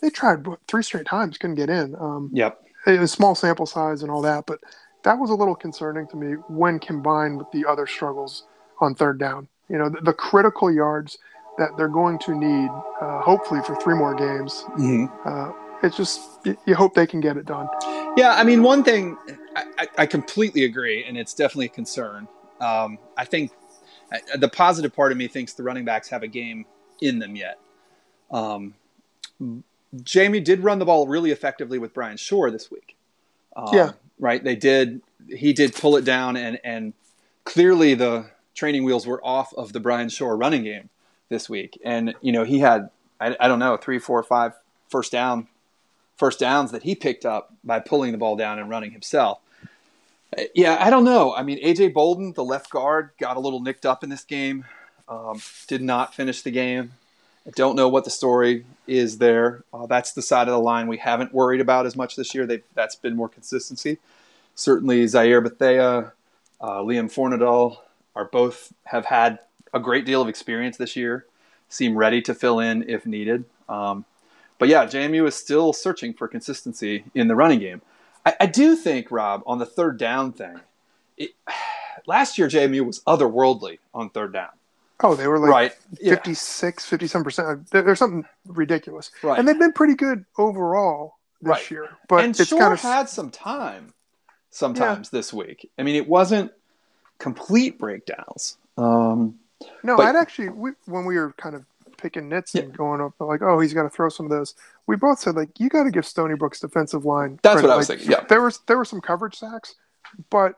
They 0.00 0.10
tried 0.10 0.46
three 0.68 0.82
straight 0.82 1.06
times, 1.06 1.38
couldn't 1.38 1.56
get 1.56 1.70
in. 1.70 1.96
Um, 1.98 2.30
Yep. 2.32 2.60
it 2.86 3.00
was 3.00 3.10
small 3.10 3.34
sample 3.34 3.66
size 3.66 4.02
and 4.02 4.10
all 4.10 4.22
that, 4.22 4.46
but 4.46 4.60
that 5.02 5.18
was 5.18 5.30
a 5.30 5.34
little 5.34 5.54
concerning 5.54 6.06
to 6.08 6.16
me 6.16 6.34
when 6.48 6.78
combined 6.78 7.38
with 7.38 7.50
the 7.52 7.64
other 7.66 7.86
struggles 7.86 8.44
on 8.80 8.94
third 8.94 9.18
down. 9.18 9.48
You 9.68 9.78
know, 9.78 9.88
the, 9.88 10.00
the 10.02 10.12
critical 10.12 10.70
yards 10.70 11.18
that 11.58 11.76
they're 11.76 11.88
going 11.88 12.18
to 12.20 12.34
need, 12.34 12.70
uh, 13.00 13.20
hopefully 13.20 13.60
for 13.62 13.76
three 13.76 13.94
more 13.94 14.14
games. 14.14 14.64
Mhm. 14.76 15.10
Uh, 15.24 15.52
it's 15.82 15.96
just 15.96 16.20
you 16.66 16.74
hope 16.74 16.94
they 16.94 17.06
can 17.06 17.20
get 17.20 17.36
it 17.36 17.46
done. 17.46 17.68
Yeah, 18.16 18.34
I 18.36 18.44
mean, 18.44 18.62
one 18.62 18.84
thing 18.84 19.16
I, 19.56 19.88
I, 19.98 20.06
completely 20.06 20.64
agree, 20.64 21.04
and 21.04 21.16
it's 21.16 21.34
definitely 21.34 21.66
a 21.66 21.70
concern. 21.70 22.28
Um, 22.60 22.98
I 23.16 23.24
think 23.24 23.52
the 24.36 24.48
positive 24.48 24.94
part 24.94 25.12
of 25.12 25.18
me 25.18 25.28
thinks 25.28 25.54
the 25.54 25.62
running 25.62 25.84
backs 25.84 26.08
have 26.08 26.22
a 26.22 26.28
game 26.28 26.66
in 27.00 27.18
them 27.18 27.36
yet. 27.36 27.58
Um, 28.30 28.74
JMU 29.96 30.42
did 30.42 30.62
run 30.62 30.78
the 30.78 30.84
ball 30.84 31.06
really 31.06 31.30
effectively 31.30 31.78
with 31.78 31.92
Bryan 31.92 32.16
Schor 32.16 32.50
this 32.50 32.70
week. 32.70 32.96
Um, 33.56 33.68
Yeah. 33.72 33.92
right. 34.18 34.42
They 34.42 34.56
did. 34.56 35.02
He 35.28 35.52
did 35.52 35.74
pull 35.74 35.96
it 35.96 36.04
down, 36.04 36.36
and 36.36 36.58
and 36.64 36.92
clearly 37.44 37.94
the 37.94 38.26
training 38.54 38.84
wheels 38.84 39.06
were 39.06 39.24
off 39.24 39.52
of 39.54 39.72
the 39.72 39.80
Bryan 39.80 40.08
Schor 40.08 40.36
running 40.36 40.64
game 40.64 40.90
this 41.28 41.48
week. 41.48 41.80
And 41.84 42.14
you 42.20 42.32
know 42.32 42.44
he 42.44 42.60
had 42.60 42.90
I, 43.20 43.36
I 43.40 43.48
don't 43.48 43.58
know 43.58 43.76
three, 43.76 43.98
four, 43.98 44.22
five 44.22 44.52
first 44.88 45.10
down 45.12 45.48
first 46.16 46.38
downs 46.38 46.70
that 46.72 46.82
he 46.82 46.94
picked 46.94 47.24
up 47.24 47.54
by 47.62 47.80
pulling 47.80 48.12
the 48.12 48.18
ball 48.18 48.36
down 48.36 48.58
and 48.58 48.68
running 48.68 48.92
himself. 48.92 49.40
Uh, 50.36 50.44
Yeah, 50.54 50.76
I 50.80 50.90
don't 50.90 51.04
know. 51.04 51.34
I 51.34 51.42
mean, 51.42 51.62
AJ 51.64 51.92
Bolden, 51.92 52.32
the 52.32 52.44
left 52.44 52.70
guard, 52.70 53.10
got 53.18 53.36
a 53.36 53.40
little 53.40 53.60
nicked 53.60 53.86
up 53.86 54.04
in 54.04 54.10
this 54.10 54.24
game. 54.24 54.64
Um, 55.08 55.40
did 55.66 55.82
not 55.82 56.14
finish 56.14 56.42
the 56.42 56.50
game. 56.50 56.92
I 57.46 57.50
don't 57.50 57.76
know 57.76 57.90
what 57.90 58.04
the 58.04 58.10
story 58.10 58.64
is 58.86 59.18
there. 59.18 59.64
Uh, 59.72 59.86
that's 59.86 60.12
the 60.12 60.22
side 60.22 60.48
of 60.48 60.52
the 60.52 60.60
line 60.60 60.86
we 60.86 60.96
haven't 60.96 61.34
worried 61.34 61.60
about 61.60 61.84
as 61.84 61.94
much 61.94 62.16
this 62.16 62.34
year. 62.34 62.46
They, 62.46 62.62
that's 62.74 62.96
been 62.96 63.14
more 63.14 63.28
consistency. 63.28 63.98
Certainly, 64.54 65.06
Zaire 65.08 65.42
Bethea, 65.42 66.12
uh, 66.60 66.78
Liam 66.78 67.12
Fornadel 67.12 67.78
are 68.16 68.24
both 68.24 68.72
have 68.84 69.04
had 69.06 69.40
a 69.74 69.80
great 69.80 70.06
deal 70.06 70.22
of 70.22 70.28
experience 70.28 70.76
this 70.76 70.96
year. 70.96 71.26
Seem 71.68 71.98
ready 71.98 72.22
to 72.22 72.34
fill 72.34 72.60
in 72.60 72.88
if 72.88 73.04
needed. 73.04 73.44
Um, 73.68 74.04
but 74.64 74.70
yeah, 74.70 74.86
JMU 74.86 75.28
is 75.28 75.34
still 75.34 75.74
searching 75.74 76.14
for 76.14 76.26
consistency 76.26 77.04
in 77.14 77.28
the 77.28 77.34
running 77.36 77.58
game. 77.58 77.82
I, 78.24 78.34
I 78.40 78.46
do 78.46 78.76
think, 78.76 79.10
Rob, 79.10 79.42
on 79.46 79.58
the 79.58 79.66
third 79.66 79.98
down 79.98 80.32
thing, 80.32 80.58
it, 81.18 81.32
last 82.06 82.38
year 82.38 82.48
JMU 82.48 82.86
was 82.86 83.00
otherworldly 83.00 83.78
on 83.92 84.08
third 84.08 84.32
down. 84.32 84.48
Oh, 85.00 85.14
they 85.14 85.26
were 85.28 85.38
like 85.38 85.50
right. 85.50 85.72
Yeah. 86.00 86.14
56, 86.14 86.88
57%. 86.88 87.68
There- 87.68 87.82
There's 87.82 87.98
something 87.98 88.24
ridiculous. 88.46 89.10
Right. 89.22 89.38
And 89.38 89.46
they've 89.46 89.58
been 89.58 89.72
pretty 89.72 89.96
good 89.96 90.24
overall 90.38 91.16
this 91.42 91.50
Right. 91.50 91.70
year. 91.70 91.88
But 92.08 92.24
and 92.24 92.40
it's 92.40 92.48
Schor 92.48 92.58
kind 92.60 92.72
of 92.72 92.80
had 92.80 93.08
some 93.10 93.30
time 93.30 93.92
sometimes 94.50 95.10
this 95.10 95.30
week. 95.32 95.70
I 95.78 95.82
mean, 95.82 95.96
it 95.96 96.08
wasn't 96.08 96.52
complete 97.18 97.78
breakdowns. 97.78 98.56
Um, 98.78 99.38
No, 99.82 99.96
But- 99.98 100.06
I'd 100.06 100.16
actually 100.16 100.48
we, 100.48 100.70
when 100.86 101.04
we 101.04 101.16
were 101.18 101.32
kind 101.36 101.54
of 101.54 101.64
picking 102.04 102.28
nits 102.28 102.54
and 102.54 102.76
going 102.76 103.00
up 103.00 103.14
like, 103.18 103.40
oh, 103.40 103.58
he's 103.60 103.72
got 103.72 103.84
to 103.84 103.88
throw 103.88 104.10
some 104.10 104.26
of 104.26 104.30
those. 104.30 104.54
We 104.86 104.96
both 104.96 105.18
said 105.18 105.36
like, 105.36 105.58
you 105.58 105.70
got 105.70 105.84
to 105.84 105.90
give 105.90 106.06
Stony 106.06 106.34
Brook's 106.34 106.60
defensive 106.60 107.06
line. 107.06 107.38
That's 107.42 107.54
credit. 107.54 107.68
what 107.68 107.74
I 107.74 107.76
was 107.78 107.88
Like, 107.88 107.98
thinking, 108.00 108.12
yeah. 108.18 108.26
there 108.28 108.42
was 108.42 108.60
there 108.66 108.76
were 108.76 108.84
some 108.84 109.00
coverage 109.00 109.36
sacks, 109.36 109.74
but 110.28 110.56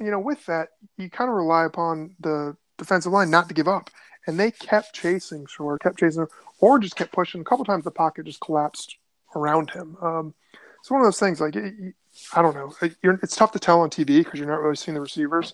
you 0.00 0.10
know, 0.10 0.18
with 0.18 0.44
that, 0.46 0.70
you 0.96 1.10
kind 1.10 1.28
of 1.28 1.36
rely 1.36 1.64
upon 1.66 2.12
the 2.20 2.56
defensive 2.78 3.12
line 3.12 3.30
not 3.30 3.48
to 3.48 3.54
give 3.54 3.68
up, 3.68 3.90
and 4.26 4.40
they 4.40 4.50
kept 4.50 4.94
chasing 4.94 5.44
Schor, 5.46 5.78
kept 5.78 5.98
chasing, 5.98 6.26
or 6.60 6.78
just 6.78 6.96
kept 6.96 7.12
pushing. 7.12 7.42
A 7.42 7.44
couple 7.44 7.64
times 7.66 7.84
the 7.84 7.90
pocket 7.90 8.24
just 8.24 8.40
collapsed 8.40 8.96
around 9.34 9.70
him. 9.70 9.98
Um, 10.00 10.34
it's 10.80 10.90
one 10.90 11.02
of 11.02 11.06
those 11.06 11.20
things 11.20 11.40
like. 11.42 11.56
It, 11.56 11.74
you- 11.78 11.92
I 12.34 12.40
don't 12.40 12.54
know. 12.54 12.72
It- 12.80 12.96
it's 13.22 13.36
tough 13.36 13.52
to 13.52 13.58
tell 13.58 13.82
on 13.82 13.90
TV 13.90 14.24
because 14.24 14.40
you're 14.40 14.48
not 14.48 14.62
really 14.62 14.74
seeing 14.76 14.94
the 14.94 15.02
receivers 15.02 15.52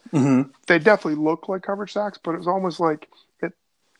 they 0.69 0.79
definitely 0.79 1.17
look 1.17 1.49
like 1.49 1.63
coverage 1.65 1.93
sacks, 1.93 2.21
but 2.23 2.37
it 2.37 2.39
was 2.39 2.47
almost 2.47 2.79
like 2.79 3.03
it. 3.03 3.09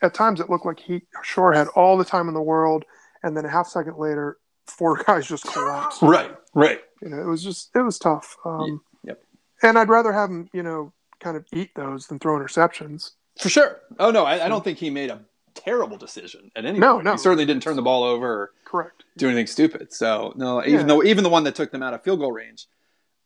At 0.03 0.15
times, 0.15 0.41
it 0.41 0.51
looked 0.51 0.67
like 0.67 0.81
he 0.81 1.03
Schor 1.23 1.53
had 1.53 1.69
all 1.69 1.97
the 1.97 2.05
time 2.05 2.29
in 2.29 2.35
the 2.35 2.43
world, 2.43 2.85
and 3.23 3.37
then 3.37 3.45
a 3.45 3.49
half 3.49 3.67
second 3.69 3.97
later, 3.99 4.37
four 4.67 4.97
guys 5.07 5.27
just 5.27 5.45
collapsed. 5.45 6.03
Right, 6.03 6.35
right. 6.55 6.81
You 7.01 7.09
know, 7.09 7.19
it 7.21 7.27
was 7.27 7.43
just 7.43 7.71
it 7.75 7.83
was 7.83 7.99
tough. 7.99 8.37
Um, 8.45 8.81
Yep. 9.05 9.23
And 9.63 9.79
I'd 9.79 9.89
rather 9.89 10.13
have 10.13 10.29
him, 10.31 10.49
you 10.53 10.63
know, 10.63 10.93
kind 11.21 11.37
of 11.37 11.45
eat 11.53 11.71
those 11.77 12.07
than 12.09 12.19
throw 12.19 12.39
interceptions. 12.39 13.13
For 13.39 13.49
sure. 13.49 13.81
Oh 13.99 14.11
no, 14.11 14.25
I, 14.25 14.45
I 14.45 14.49
don't 14.49 14.63
think 14.65 14.79
he 14.79 14.91
made 14.91 15.11
a 15.11 15.21
terrible 15.55 15.97
decision 15.97 16.51
at 16.57 16.65
any 16.65 16.79
No, 16.79 16.95
point. 16.95 17.05
no. 17.05 17.13
He 17.13 17.19
certainly 17.19 17.45
didn't 17.47 17.63
turn 17.63 17.77
the 17.77 17.83
ball 17.83 18.03
over 18.05 18.27
or 18.27 18.51
Correct. 18.65 19.05
do 19.17 19.27
anything 19.29 19.47
stupid. 19.47 19.93
So 19.93 20.33
no, 20.37 20.61
even 20.65 20.81
Yeah. 20.81 20.83
though 20.87 21.03
even 21.05 21.23
the 21.25 21.31
one 21.31 21.45
that 21.45 21.55
took 21.55 21.71
them 21.71 21.83
out 21.83 21.95
of 21.95 22.03
field 22.03 22.19
goal 22.21 22.33
range 22.33 22.67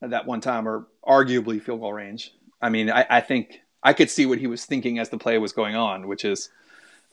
at 0.03 0.11
that 0.11 0.27
one 0.27 0.41
time, 0.43 0.69
or 0.69 0.87
arguably 1.07 1.61
field 1.63 1.81
goal 1.81 1.93
range. 1.93 2.33
I 2.61 2.69
mean, 2.69 2.91
I, 2.91 3.07
I 3.09 3.21
think 3.21 3.61
I 3.83 3.93
could 3.93 4.11
see 4.11 4.27
what 4.27 4.39
he 4.39 4.47
was 4.47 4.65
thinking 4.65 4.99
as 4.99 5.09
the 5.09 5.19
play 5.19 5.39
was 5.39 5.53
going 5.53 5.75
on, 5.77 6.07
which 6.09 6.25
is, 6.25 6.51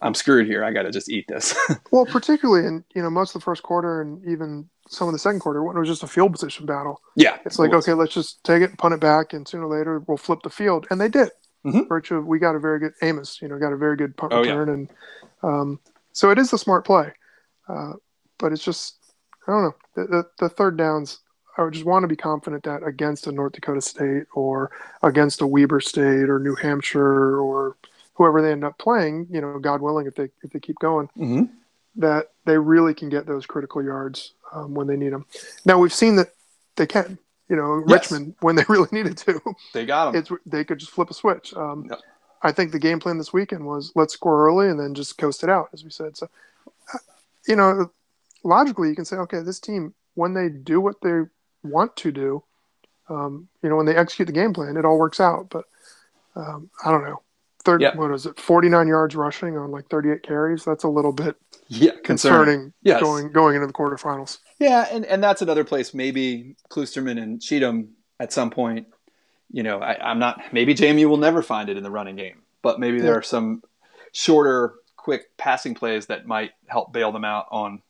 I'm 0.03 0.13
screwed 0.13 0.45
here. 0.47 0.63
I 0.63 0.71
got 0.71 0.83
to 0.83 0.91
just 0.91 1.09
eat 1.09 1.25
this. 1.27 1.55
Well, 1.91 2.05
particularly 2.05 2.67
in 2.67 2.83
you 2.95 3.01
know 3.01 3.09
most 3.09 3.33
of 3.35 3.41
the 3.41 3.45
first 3.45 3.63
quarter 3.63 4.01
and 4.01 4.23
even 4.27 4.69
some 4.89 5.07
of 5.07 5.13
the 5.13 5.19
second 5.19 5.39
quarter 5.39 5.63
when 5.63 5.75
it 5.77 5.79
was 5.79 5.87
just 5.89 6.03
a 6.03 6.07
field 6.07 6.31
position 6.33 6.65
battle. 6.65 7.01
yeah, 7.15 7.37
It's 7.45 7.57
like 7.57 7.71
it 7.71 7.75
okay, 7.77 7.93
let's 7.93 8.13
just 8.13 8.43
take 8.43 8.61
it 8.61 8.69
and 8.71 8.77
punt 8.77 8.93
it 8.93 8.99
back, 8.99 9.33
and 9.33 9.47
sooner 9.47 9.65
or 9.67 9.77
later 9.77 9.99
we'll 10.07 10.17
flip 10.17 10.39
the 10.43 10.49
field, 10.49 10.85
and 10.91 10.99
they 10.99 11.07
did. 11.09 11.29
Mhm. 11.65 11.87
Virtue, 11.87 12.17
of- 12.17 12.25
we 12.27 12.37
got 12.39 12.55
a 12.55 12.59
very 12.59 12.79
good 12.79 12.93
Amos, 13.01 13.41
you 13.41 13.47
know, 13.47 13.57
got 13.57 13.71
a 13.71 13.77
very 13.77 13.95
good 13.95 14.17
punt 14.17 14.33
Oh, 14.33 14.43
yeah. 14.43 14.51
return, 14.53 14.69
and 14.69 14.89
um, 15.41 15.79
so 16.11 16.29
it 16.31 16.37
is 16.37 16.51
the 16.51 16.57
smart 16.57 16.85
play. 16.85 17.13
Uh, 17.69 17.93
but 18.39 18.51
it's 18.51 18.63
just 18.63 18.97
I 19.47 19.51
don't 19.51 19.63
know 19.63 19.75
the, 19.95 20.03
the, 20.07 20.23
the 20.39 20.49
third 20.49 20.77
downs. 20.77 21.19
I 21.57 21.61
would 21.63 21.73
just 21.73 21.85
want 21.85 22.03
to 22.03 22.07
be 22.07 22.15
confident 22.15 22.63
that 22.63 22.81
against 22.83 23.27
a 23.27 23.31
North 23.31 23.53
Dakota 23.53 23.79
State 23.79 24.23
or 24.33 24.71
against 25.03 25.41
a 25.41 25.47
Weber 25.47 25.79
State 25.79 26.27
or 26.29 26.39
New 26.39 26.55
Hampshire 26.55 27.39
or 27.39 27.77
whoever 28.13 28.41
they 28.41 28.51
end 28.51 28.63
up 28.63 28.77
playing, 28.77 29.27
you 29.31 29.41
know, 29.41 29.57
God 29.59 29.81
willing, 29.81 30.07
if 30.07 30.15
they 30.15 30.29
if 30.43 30.51
they 30.51 30.59
keep 30.59 30.77
going, 30.79 31.07
Mm-hmm. 31.17 31.43
that 31.97 32.27
they 32.45 32.57
really 32.57 32.93
can 32.93 33.09
get 33.09 33.25
those 33.25 33.45
critical 33.45 33.83
yards 33.83 34.33
um, 34.53 34.73
when 34.73 34.87
they 34.87 34.95
need 34.97 35.13
them. 35.13 35.25
Now 35.65 35.77
we've 35.79 35.93
seen 35.93 36.15
that 36.17 36.33
they 36.75 36.85
can. 36.87 37.17
You 37.49 37.57
know, 37.57 37.83
Yes. 37.87 38.11
Richmond 38.11 38.35
when 38.39 38.55
they 38.55 38.63
really 38.69 38.87
needed 38.91 39.17
to, 39.19 39.39
They 39.73 39.85
got 39.85 40.09
him. 40.15 40.15
it's 40.21 40.31
they 40.45 40.63
could 40.63 40.79
just 40.79 40.91
flip 40.91 41.09
a 41.09 41.13
switch. 41.13 41.53
Um, 41.55 41.87
Yep. 41.89 41.99
I 42.45 42.51
think 42.51 42.71
the 42.71 42.79
game 42.79 42.99
plan 42.99 43.17
this 43.17 43.31
weekend 43.31 43.65
was 43.65 43.91
let's 43.95 44.13
score 44.13 44.45
early 44.47 44.67
and 44.69 44.77
then 44.79 44.93
just 44.95 45.17
coast 45.17 45.43
it 45.43 45.49
out, 45.49 45.69
as 45.73 45.83
we 45.83 45.89
said. 45.89 46.17
So, 46.17 46.27
uh, 46.93 46.97
you 47.47 47.55
know, 47.55 47.89
logically 48.43 48.89
you 48.89 48.95
can 48.95 49.05
say, 49.05 49.15
okay, 49.17 49.39
this 49.41 49.59
team 49.59 49.93
when 50.15 50.33
they 50.33 50.49
do 50.49 50.81
what 50.81 50.99
they 51.01 51.21
want 51.63 51.95
to 51.97 52.11
do, 52.11 52.43
um, 53.09 53.47
you 53.61 53.69
know, 53.69 53.75
when 53.77 53.85
they 53.85 53.95
execute 53.95 54.27
the 54.27 54.33
game 54.33 54.53
plan, 54.53 54.75
it 54.77 54.83
all 54.85 54.97
works 54.99 55.19
out. 55.19 55.49
But 55.49 55.65
um, 56.35 56.69
I 56.83 56.91
don't 56.91 57.03
know. 57.03 57.21
Third, 57.65 57.81
Yeah. 57.81 57.95
what 57.95 58.11
is 58.11 58.25
it? 58.25 58.39
Forty 58.39 58.67
nine 58.69 58.87
yards 58.87 59.15
rushing 59.15 59.57
on 59.57 59.71
like 59.71 59.87
thirty 59.89 60.11
eight 60.11 60.23
carries. 60.23 60.65
That's 60.65 60.83
a 60.83 60.89
little 60.89 61.13
bit 61.13 61.35
yeah, 61.67 61.91
concerning 62.03 62.73
Yes. 62.81 63.01
going 63.01 63.31
going 63.31 63.55
into 63.55 63.67
the 63.67 63.73
quarterfinals. 63.73 64.39
Yeah, 64.59 64.87
and, 64.91 65.05
and 65.05 65.23
that's 65.23 65.41
another 65.41 65.63
place. 65.63 65.93
Maybe 65.93 66.55
Klusterman 66.69 67.21
and 67.21 67.41
Cheatham 67.41 67.95
at 68.19 68.33
some 68.33 68.49
point. 68.49 68.87
You 69.51 69.63
know, 69.63 69.79
I, 69.79 69.97
I'm 70.11 70.19
not. 70.19 70.41
Maybe 70.51 70.73
JMU 70.75 71.05
will 71.07 71.17
never 71.17 71.41
find 71.41 71.69
it 71.69 71.77
in 71.77 71.83
the 71.83 71.91
running 71.91 72.15
game, 72.15 72.41
but 72.61 72.79
maybe 72.79 72.99
there 72.99 73.15
are 73.17 73.21
some 73.23 73.61
shorter, 74.11 74.73
quick 74.97 75.35
passing 75.37 75.73
plays 75.75 76.07
that 76.07 76.25
might 76.25 76.51
help 76.67 76.91
bail 76.91 77.11
them 77.11 77.23
out 77.25 77.47
on 77.51 77.81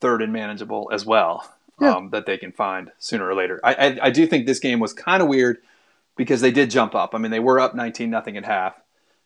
third 0.00 0.22
and 0.22 0.32
manageable 0.32 0.90
as 0.92 1.04
well. 1.06 1.48
Yeah. 1.80 1.96
Um, 1.96 2.10
that 2.10 2.24
they 2.24 2.38
can 2.38 2.52
find 2.52 2.92
sooner 2.98 3.28
or 3.28 3.34
later. 3.34 3.58
I, 3.64 3.74
I, 3.74 3.98
I 4.02 4.10
do 4.10 4.28
think 4.28 4.46
this 4.46 4.60
game 4.60 4.78
was 4.78 4.92
kind 4.92 5.20
of 5.20 5.28
weird 5.28 5.58
because 6.16 6.40
they 6.40 6.52
did 6.52 6.70
jump 6.70 6.94
up. 6.94 7.16
I 7.16 7.18
mean, 7.18 7.32
they 7.32 7.40
were 7.40 7.58
up 7.58 7.74
19 7.74 8.08
nothing 8.10 8.36
at 8.36 8.44
half, 8.44 8.74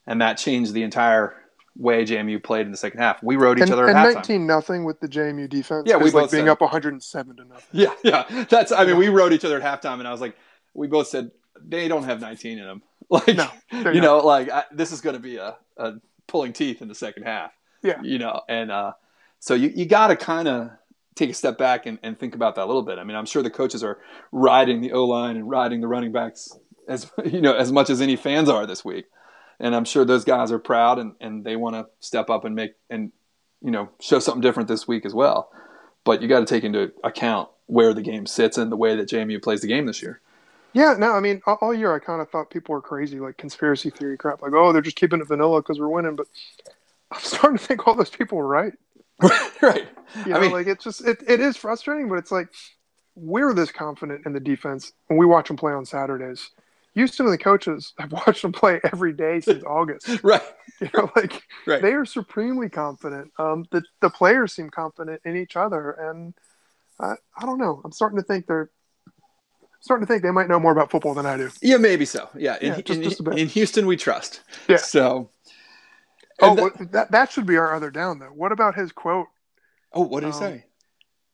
and 0.09 0.21
that 0.23 0.35
changed 0.39 0.73
the 0.75 0.83
entire 0.83 1.35
way 1.77 2.05
JMU 2.05 2.43
played 2.43 2.67
in 2.67 2.73
the 2.73 2.77
second 2.77 2.99
half. 2.99 3.23
We 3.23 3.37
rode 3.37 3.59
each 3.59 3.63
And, 3.63 3.73
other 3.73 3.87
and 3.87 3.97
halftime. 3.97 4.15
nineteen 4.15 4.47
nothing 4.49 4.85
with 4.85 4.99
the 4.99 5.07
JMU 5.07 5.49
defense. 5.49 5.85
Yeah, 5.87 5.97
we 5.99 6.07
is 6.09 6.15
like 6.15 6.25
both 6.25 6.31
being 6.33 6.47
said- 6.47 6.51
up 6.51 6.61
one 6.61 6.71
hundred 6.71 6.95
and 6.95 7.03
seven 7.03 7.37
to 7.37 7.45
nothing. 7.45 7.67
Yeah, 7.71 7.95
yeah. 8.03 8.45
That's. 8.51 8.73
I 8.73 8.85
mean, 8.85 8.97
we 8.97 9.09
rode 9.09 9.33
each 9.33 9.45
other 9.45 9.61
at 9.61 9.81
halftime, 9.83 10.01
and 10.01 10.09
I 10.09 10.11
was 10.13 10.21
like, 10.21 10.37
we 10.75 10.89
both 10.89 11.07
said 11.07 11.31
they 11.65 11.87
don't 11.89 12.05
have 12.05 12.21
19 12.21 12.59
in 12.59 12.65
them. 12.65 12.83
Like, 13.11 13.29
No, 13.29 13.49
you 13.73 13.85
not. 13.85 13.95
know, 14.03 14.19
like 14.19 14.51
I, 14.51 14.65
this 14.71 14.93
is 14.93 15.01
going 15.01 15.15
to 15.17 15.21
be 15.21 15.37
a, 15.37 15.57
a 15.79 15.95
pulling 16.27 16.53
teeth 16.53 16.83
in 16.83 16.89
the 16.89 16.95
second 16.95 17.23
half. 17.23 17.53
Yeah. 17.83 18.03
You 18.03 18.19
know, 18.19 18.43
and 18.49 18.71
uh, 18.71 18.93
so 19.41 19.55
you 19.55 19.73
you 19.75 19.87
got 19.87 20.09
to 20.09 20.17
kind 20.17 20.47
of 20.47 20.71
take 21.15 21.31
a 21.31 21.35
step 21.35 21.57
back 21.57 21.87
and, 21.87 21.99
and 22.03 22.19
think 22.19 22.35
about 22.35 22.55
that 22.57 22.65
a 22.65 22.67
little 22.67 22.83
bit. 22.83 22.99
I 22.99 23.05
mean, 23.05 23.17
I'm 23.17 23.25
sure 23.25 23.43
the 23.43 23.49
coaches 23.51 23.83
are 23.83 23.99
riding 24.31 24.83
the 24.83 24.93
O 24.93 25.05
line 25.07 25.37
and 25.37 25.49
riding 25.49 25.81
the 25.81 25.89
running 25.89 26.13
backs 26.13 26.51
as 26.87 27.11
you 27.25 27.41
know 27.41 27.55
as 27.55 27.73
much 27.73 27.89
as 27.89 28.01
any 28.03 28.15
fans 28.17 28.49
are 28.51 28.67
this 28.67 28.85
week, 28.85 29.07
and 29.61 29.75
I'm 29.75 29.85
sure 29.85 30.05
those 30.05 30.25
guys 30.25 30.53
are 30.53 30.59
proud 30.59 30.99
and, 30.99 31.15
and 31.21 31.45
they 31.45 31.57
want 31.57 31.75
to 31.77 31.87
step 32.01 32.31
up 32.31 32.45
and 32.45 32.55
make 32.55 32.75
and 32.91 33.13
you 33.61 33.71
know 33.71 33.89
show 34.01 34.19
something 34.19 34.41
different 34.41 34.69
this 34.69 34.87
week 34.87 35.05
as 35.05 35.15
well. 35.15 35.51
But 36.05 36.23
you 36.23 36.29
got 36.29 36.41
to 36.41 36.47
take 36.47 36.65
into 36.65 36.93
account 37.05 37.49
where 37.67 37.93
the 37.93 38.03
game 38.03 38.27
sits 38.27 38.57
and 38.57 38.73
the 38.73 38.77
way 38.77 38.97
that 38.97 39.09
JMU 39.09 39.43
plays 39.43 39.61
the 39.61 39.69
game 39.69 39.87
this 39.87 40.03
year. 40.03 40.21
Yeah, 40.73 40.95
no, 40.99 41.13
I 41.13 41.21
mean, 41.21 41.43
all, 41.47 41.75
year 41.75 41.95
I 41.95 41.99
kind 41.99 42.21
of 42.21 42.31
thought 42.31 42.51
people 42.51 42.75
were 42.75 42.81
crazy, 42.83 43.19
like 43.21 43.37
conspiracy 43.37 43.91
theory 43.91 44.17
crap, 44.17 44.43
like, 44.43 44.53
oh, 44.53 44.73
they're 44.73 44.83
just 44.83 44.97
keeping 44.97 45.21
it 45.21 45.27
vanilla 45.27 45.61
because 45.61 45.81
we're 45.81 45.89
winning. 45.89 46.15
But 46.15 46.27
I'm 47.11 47.21
starting 47.21 47.59
to 47.59 47.65
think 47.65 47.87
all 47.87 47.95
those 47.95 48.11
people 48.11 48.39
were 48.39 48.47
right. 48.47 48.73
right. 49.63 49.89
You 50.25 50.35
I 50.35 50.37
know, 50.37 50.41
mean- 50.41 50.53
like 50.53 50.67
it's 50.67 50.85
just 50.85 51.07
it, 51.07 51.23
it 51.27 51.41
is 51.41 51.57
frustrating, 51.57 52.09
but 52.09 52.19
it's 52.19 52.31
like 52.31 52.49
we're 53.17 53.53
this 53.55 53.73
confident 53.73 54.25
in 54.27 54.33
the 54.33 54.41
defense 54.41 54.93
when 55.09 55.19
we 55.19 55.27
watch 55.27 55.49
them 55.49 55.57
play 55.57 55.73
on 55.73 55.85
Saturdays. 55.85 56.51
Houston 56.99 57.27
and 57.27 57.33
the 57.33 57.39
coaches 57.39 57.93
have 57.99 58.13
watched 58.21 58.43
them 58.43 58.53
play 58.53 58.81
every 58.93 59.13
day 59.13 59.41
since 59.41 59.63
August. 59.79 60.23
Right. 60.23 60.43
You 60.81 60.91
know, 60.95 61.11
like 61.17 61.43
Right. 61.67 61.81
they 61.83 61.93
are 61.93 62.05
supremely 62.05 62.69
confident. 62.69 63.33
Um, 63.39 63.65
the 63.71 63.83
the 64.01 64.11
players 64.11 64.53
seem 64.53 64.71
confident 64.71 65.21
in 65.25 65.37
each 65.37 65.57
other, 65.57 65.91
and 65.93 66.35
I, 67.01 67.15
I 67.37 67.47
don't 67.47 67.59
know. 67.59 67.81
I'm 67.85 67.93
starting 67.93 68.19
to 68.19 68.25
think 68.25 68.47
they're 68.47 68.71
starting 69.81 70.07
to 70.07 70.13
think 70.13 70.23
they 70.23 70.31
might 70.33 70.49
know 70.49 70.59
more 70.61 70.73
about 70.73 70.91
football 70.91 71.15
than 71.15 71.25
I 71.27 71.37
do. 71.37 71.51
Yeah, 71.63 71.77
maybe 71.77 72.05
so. 72.05 72.29
Yeah. 72.37 72.57
In, 72.61 72.67
Yeah, 72.75 72.81
just- 72.81 72.91
in, 72.99 73.03
just 73.03 73.21
in 73.39 73.49
Houston, 73.49 73.87
we 73.87 73.97
trust. 73.97 74.43
Yeah. 74.69 74.77
So. 74.79 75.31
Oh, 76.41 76.55
the- 76.55 76.85
that 76.93 77.11
that 77.13 77.33
should 77.33 77.47
be 77.47 77.57
our 77.57 77.75
other 77.75 77.91
down 77.91 78.19
though. 78.19 78.27
What 78.27 78.53
about 78.53 78.75
his 78.75 78.93
quote? 78.93 79.27
oh, 79.93 80.03
what 80.03 80.21
did 80.21 80.27
he 80.27 80.33
um, 80.35 80.39
say? 80.39 80.65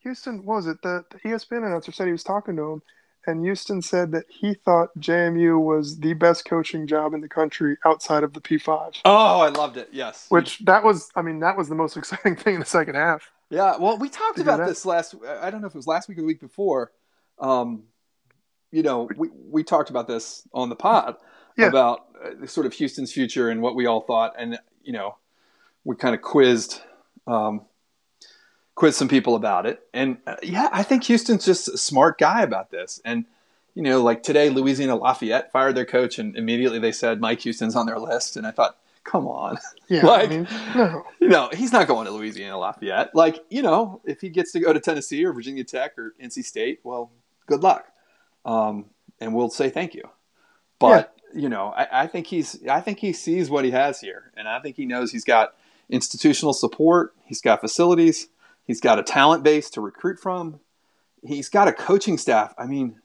Houston 0.00 0.44
what 0.44 0.56
was 0.56 0.66
it 0.66 0.76
the, 0.82 1.04
the 1.10 1.18
ESPN 1.28 1.66
announcer 1.66 1.90
said 1.92 2.06
he 2.06 2.12
was 2.12 2.22
talking 2.24 2.56
to 2.56 2.62
him, 2.72 2.82
and 3.26 3.44
Houston 3.44 3.82
said 3.82 4.12
that 4.12 4.24
he 4.28 4.54
thought 4.54 4.90
JMU 4.98 5.60
was 5.60 5.98
the 5.98 6.14
best 6.14 6.44
coaching 6.44 6.86
job 6.86 7.14
in 7.14 7.20
the 7.20 7.28
country 7.28 7.76
outside 7.84 8.22
of 8.22 8.32
the 8.32 8.40
P5. 8.40 9.00
Oh, 9.04 9.40
I 9.40 9.48
loved 9.48 9.76
it. 9.76 9.88
Yes. 9.92 10.26
Which 10.28 10.58
that 10.60 10.84
was, 10.84 11.10
I 11.14 11.22
mean, 11.22 11.40
that 11.40 11.56
was 11.56 11.68
the 11.68 11.74
most 11.74 11.96
exciting 11.98 12.36
thing 12.36 12.54
in 12.54 12.60
the 12.60 12.66
second 12.66 12.94
half. 12.94 13.30
Yeah, 13.50 13.76
well, 13.78 13.98
we 13.98 14.08
talked 14.08 14.38
about 14.40 14.66
this 14.66 14.84
last. 14.86 15.14
I 15.40 15.50
don't 15.50 15.60
know 15.60 15.66
if 15.66 15.74
it 15.74 15.78
was 15.78 15.86
last 15.86 16.08
week 16.08 16.18
or 16.18 16.22
the 16.22 16.26
week 16.26 16.40
before. 16.40 16.92
Um, 17.38 17.84
you 18.72 18.82
know, 18.82 19.08
we 19.16 19.28
we 19.48 19.62
talked 19.62 19.90
about 19.90 20.08
this 20.08 20.46
on 20.52 20.68
the 20.70 20.76
pod 20.76 21.16
Yeah. 21.56 21.66
about 21.66 22.06
uh, 22.24 22.46
sort 22.46 22.66
of 22.66 22.72
Houston's 22.72 23.12
future 23.12 23.48
and 23.50 23.62
what 23.62 23.76
we 23.76 23.86
all 23.86 24.00
thought, 24.00 24.34
and 24.36 24.58
you 24.82 24.92
know, 24.92 25.16
we 25.84 25.94
kind 25.94 26.14
of 26.14 26.22
quizzed 26.22 26.80
um, 27.28 27.62
quizzed 28.74 28.96
some 28.96 29.08
people 29.08 29.36
about 29.36 29.66
it, 29.66 29.86
and 29.92 30.18
uh, 30.26 30.36
yeah, 30.42 30.68
I 30.72 30.82
think 30.82 31.04
Houston's 31.04 31.44
just 31.44 31.68
a 31.68 31.78
smart 31.78 32.18
guy 32.18 32.42
about 32.42 32.70
this, 32.70 33.00
and. 33.04 33.26
You 33.76 33.82
know, 33.82 34.00
like 34.04 34.22
today, 34.22 34.50
Louisiana 34.50 34.94
Lafayette 34.94 35.50
fired 35.50 35.74
their 35.74 35.84
coach, 35.84 36.20
and 36.20 36.36
immediately 36.36 36.78
they 36.78 36.92
said 36.92 37.20
Mike 37.20 37.40
Houston's 37.40 37.74
on 37.74 37.86
their 37.86 37.98
list. 37.98 38.36
And 38.36 38.46
I 38.46 38.52
thought, 38.52 38.76
come 39.02 39.26
on, 39.26 39.58
Yeah, 39.88 40.06
Like- 40.06 40.28
I 40.28 40.30
mean, 40.30 40.48
no, 40.76 41.04
you 41.18 41.26
know, 41.26 41.48
he's 41.52 41.72
not 41.72 41.88
going 41.88 42.06
to 42.06 42.12
Louisiana 42.12 42.56
Lafayette. 42.56 43.16
Like, 43.16 43.44
you 43.50 43.62
know, 43.62 44.00
if 44.04 44.20
he 44.20 44.28
gets 44.28 44.52
to 44.52 44.60
go 44.60 44.72
to 44.72 44.78
Tennessee 44.78 45.24
or 45.24 45.32
Virginia 45.32 45.64
Tech 45.64 45.98
or 45.98 46.14
NC 46.22 46.44
State, 46.44 46.82
well, 46.84 47.10
good 47.48 47.64
luck. 47.64 47.84
Um, 48.44 48.90
and 49.18 49.34
we'll 49.34 49.50
say 49.50 49.70
thank 49.70 49.92
you. 49.96 50.08
But, 50.78 51.12
you 51.34 51.48
know, 51.48 51.74
I, 51.76 52.04
I 52.04 52.06
think 52.06 52.28
he's 52.28 52.64
I 52.68 52.80
think 52.80 53.00
he 53.00 53.12
sees 53.12 53.50
what 53.50 53.64
he 53.64 53.72
has 53.72 54.00
here. 54.00 54.30
And 54.36 54.46
I 54.46 54.60
think 54.60 54.76
he 54.76 54.86
knows 54.86 55.10
he's 55.10 55.24
got 55.24 55.54
institutional 55.90 56.52
support, 56.52 57.12
he's 57.24 57.40
got 57.40 57.60
facilities, 57.60 58.28
he's 58.66 58.80
got 58.80 58.98
a 58.98 59.02
talent 59.02 59.42
base 59.42 59.70
to 59.70 59.80
recruit 59.80 60.18
from, 60.20 60.60
he's 61.22 61.48
got 61.48 61.68
a 61.68 61.72
coaching 61.72 62.18
staff. 62.18 62.54
I 62.58 62.66
mean, 62.66 62.96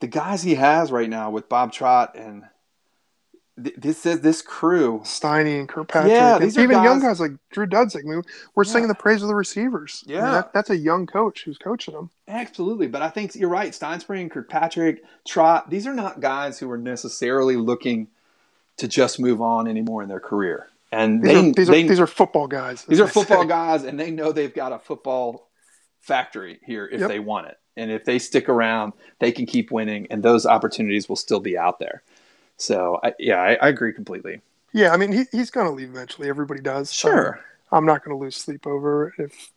the 0.00 0.06
guys 0.06 0.42
he 0.42 0.54
has 0.56 0.90
right 0.90 1.08
now 1.10 1.30
with 1.30 1.48
Bob 1.48 1.72
Trott 1.72 2.16
and 2.16 2.44
th- 3.62 3.76
this 3.76 4.02
this 4.02 4.40
crew 4.40 5.00
Steiny 5.04 5.58
and 5.58 5.68
Kirkpatrick, 5.68 6.10
Yeah, 6.12 6.38
these 6.38 6.56
are 6.56 6.62
even 6.62 6.82
young 6.82 7.00
guys- 7.00 7.18
guys 7.18 7.20
like 7.20 7.32
Drew 7.50 7.66
Dudzik. 7.66 8.00
I 8.00 8.08
mean, 8.08 8.22
we're 8.54 8.64
singing 8.64 8.88
the 8.88 8.94
praise 8.94 9.20
of 9.20 9.28
the 9.28 9.34
receivers. 9.34 10.02
I 10.06 10.10
mean, 10.10 10.16
Yeah. 10.16 10.30
that, 10.30 10.52
that's 10.54 10.70
a 10.70 10.76
young 10.76 11.06
coach 11.06 11.44
who's 11.44 11.58
coaching 11.58 11.92
them. 11.94 12.08
Absolutely, 12.26 12.86
but 12.86 13.02
I 13.02 13.10
think 13.10 13.34
you're 13.34 13.50
right. 13.50 13.72
Steinspring, 13.72 14.30
Kirkpatrick, 14.30 15.04
Trott, 15.26 15.68
these 15.68 15.86
are 15.86 15.94
not 15.94 16.20
guys 16.20 16.58
who 16.58 16.70
are 16.70 16.78
necessarily 16.78 17.56
looking 17.56 18.08
to 18.78 18.88
just 18.88 19.20
move 19.20 19.42
on 19.42 19.68
anymore 19.68 20.02
in 20.02 20.08
their 20.08 20.20
career. 20.20 20.69
And 20.92 21.22
These, 21.22 21.32
they, 21.32 21.38
are, 21.38 21.52
these, 21.52 21.68
they, 21.68 21.84
are, 21.84 21.88
these 21.88 22.00
are 22.00 22.06
football 22.06 22.46
guys. 22.48 22.84
these 22.84 23.00
are 23.00 23.06
football 23.08 23.42
say. 23.42 23.48
guys, 23.48 23.84
and 23.84 23.98
they 23.98 24.10
know 24.10 24.32
they've 24.32 24.54
got 24.54 24.72
a 24.72 24.78
football 24.78 25.48
factory 26.00 26.60
here 26.64 26.86
if 26.86 27.00
Yep. 27.00 27.08
they 27.08 27.18
want 27.20 27.46
it. 27.46 27.58
And 27.76 27.90
if 27.90 28.04
they 28.04 28.18
stick 28.18 28.48
around, 28.48 28.92
they 29.20 29.32
can 29.32 29.46
keep 29.46 29.70
winning, 29.70 30.06
and 30.10 30.22
those 30.22 30.44
opportunities 30.46 31.08
will 31.08 31.16
still 31.16 31.40
be 31.40 31.56
out 31.56 31.78
there. 31.78 32.02
So, 32.56 32.98
I, 33.02 33.14
yeah, 33.18 33.36
I, 33.40 33.54
I 33.54 33.68
agree 33.68 33.92
completely. 33.92 34.40
Yeah, 34.72 34.92
I 34.92 34.96
mean, 34.96 35.12
he, 35.12 35.24
he's 35.32 35.50
going 35.50 35.66
to 35.66 35.72
leave 35.72 35.88
eventually. 35.90 36.28
Everybody 36.28 36.60
does. 36.60 36.92
Sure. 36.92 37.36
Um, 37.36 37.78
I'm 37.78 37.86
not 37.86 38.04
going 38.04 38.16
to 38.16 38.22
lose 38.22 38.36
sleep 38.36 38.66
over 38.66 39.08
it 39.08 39.14
if 39.18 39.52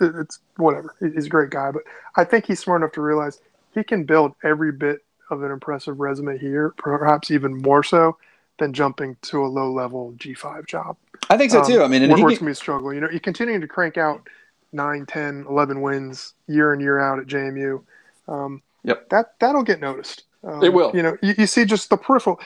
it's 0.00 0.38
whatever. 0.56 0.94
He's 1.00 1.26
a 1.26 1.30
great 1.30 1.50
guy, 1.50 1.70
but 1.70 1.82
I 2.16 2.24
think 2.24 2.46
he's 2.46 2.60
smart 2.60 2.82
enough 2.82 2.92
to 2.92 3.00
realize 3.00 3.40
he 3.74 3.82
can 3.82 4.04
build 4.04 4.34
every 4.44 4.70
bit 4.72 4.98
of 5.30 5.42
an 5.42 5.50
impressive 5.50 5.98
resume 5.98 6.38
here, 6.38 6.74
perhaps 6.76 7.30
even 7.30 7.56
more 7.56 7.82
so 7.82 8.16
than 8.58 8.72
jumping 8.72 9.16
to 9.22 9.44
a 9.44 9.48
low 9.48 9.70
level 9.72 10.12
G5 10.16 10.66
job. 10.66 10.96
I 11.30 11.36
think 11.36 11.50
so 11.50 11.60
Um, 11.60 11.66
too. 11.66 11.82
I 11.82 11.88
mean, 11.88 12.02
and 12.02 12.10
where, 12.12 12.18
he 12.18 12.22
where 12.24 12.32
it's 12.32 12.38
can- 12.38 12.46
going 12.46 12.54
to 12.54 12.58
be 12.58 12.60
a 12.60 12.62
struggle. 12.62 12.94
You 12.94 13.00
know, 13.00 13.10
you're 13.10 13.20
continuing 13.20 13.60
to 13.60 13.66
crank 13.68 13.96
out 13.98 14.28
9, 14.72 15.06
10, 15.06 15.46
11 15.48 15.80
wins 15.80 16.34
year 16.46 16.72
in, 16.74 16.80
year 16.80 16.98
out 17.00 17.18
at 17.18 17.26
JMU. 17.26 17.82
Um, 18.28 18.62
Yep. 18.86 19.08
That, 19.08 19.32
that'll 19.40 19.62
get 19.62 19.80
noticed. 19.80 20.24
Um, 20.46 20.62
It 20.62 20.72
will. 20.72 20.92
You 20.94 21.02
know, 21.02 21.16
you, 21.22 21.34
you 21.38 21.46
see 21.46 21.64
just 21.64 21.88
the 21.88 21.96
peripheral. 21.96 22.38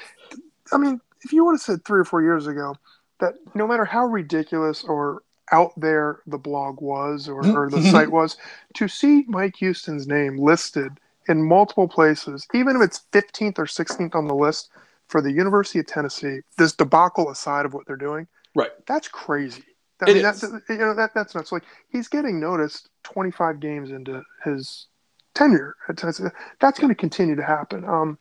I 0.72 0.76
mean, 0.78 1.00
if 1.22 1.32
you 1.32 1.44
would 1.44 1.54
have 1.54 1.60
said 1.60 1.84
three 1.84 1.98
or 1.98 2.04
four 2.04 2.22
years 2.22 2.46
ago 2.46 2.76
that 3.18 3.34
no 3.56 3.66
matter 3.66 3.84
how 3.84 4.04
ridiculous 4.06 4.84
or 4.84 5.22
out 5.50 5.72
there 5.76 6.20
the 6.28 6.38
blog 6.38 6.80
was 6.80 7.28
or, 7.28 7.44
or 7.56 7.68
the 7.70 7.82
site 7.90 8.12
was, 8.12 8.36
to 8.74 8.86
see 8.86 9.24
Mike 9.26 9.56
Houston's 9.56 10.06
name 10.06 10.36
listed 10.36 10.92
in 11.26 11.42
multiple 11.42 11.88
places, 11.88 12.46
even 12.54 12.76
if 12.76 12.82
it's 12.82 13.00
15th 13.12 13.58
or 13.58 13.64
16th 13.64 14.14
on 14.14 14.28
the 14.28 14.34
list 14.34 14.68
for 15.08 15.20
the 15.22 15.32
University 15.32 15.78
of 15.78 15.86
Tennessee, 15.86 16.40
this 16.56 16.72
debacle 16.72 17.30
aside 17.30 17.64
of 17.64 17.74
what 17.74 17.86
they're 17.86 17.96
doing, 17.96 18.26
Right. 18.54 18.70
that's 18.86 19.08
crazy. 19.08 19.64
I 20.00 20.12
mean, 20.12 20.22
that's 20.22 20.42
you 20.42 20.76
know 20.78 20.94
that 20.94 21.10
that's 21.14 21.34
nuts. 21.34 21.50
Like 21.50 21.64
he's 21.88 22.06
getting 22.06 22.38
noticed 22.38 22.88
25 23.02 23.58
games 23.58 23.90
into 23.90 24.22
his 24.44 24.86
tenure. 25.34 25.74
at 25.88 25.96
Tennessee. 25.96 26.24
That's 26.60 26.78
going 26.78 26.90
to 26.90 26.94
continue 26.94 27.34
to 27.34 27.42
happen. 27.42 27.84
Um, 27.84 28.18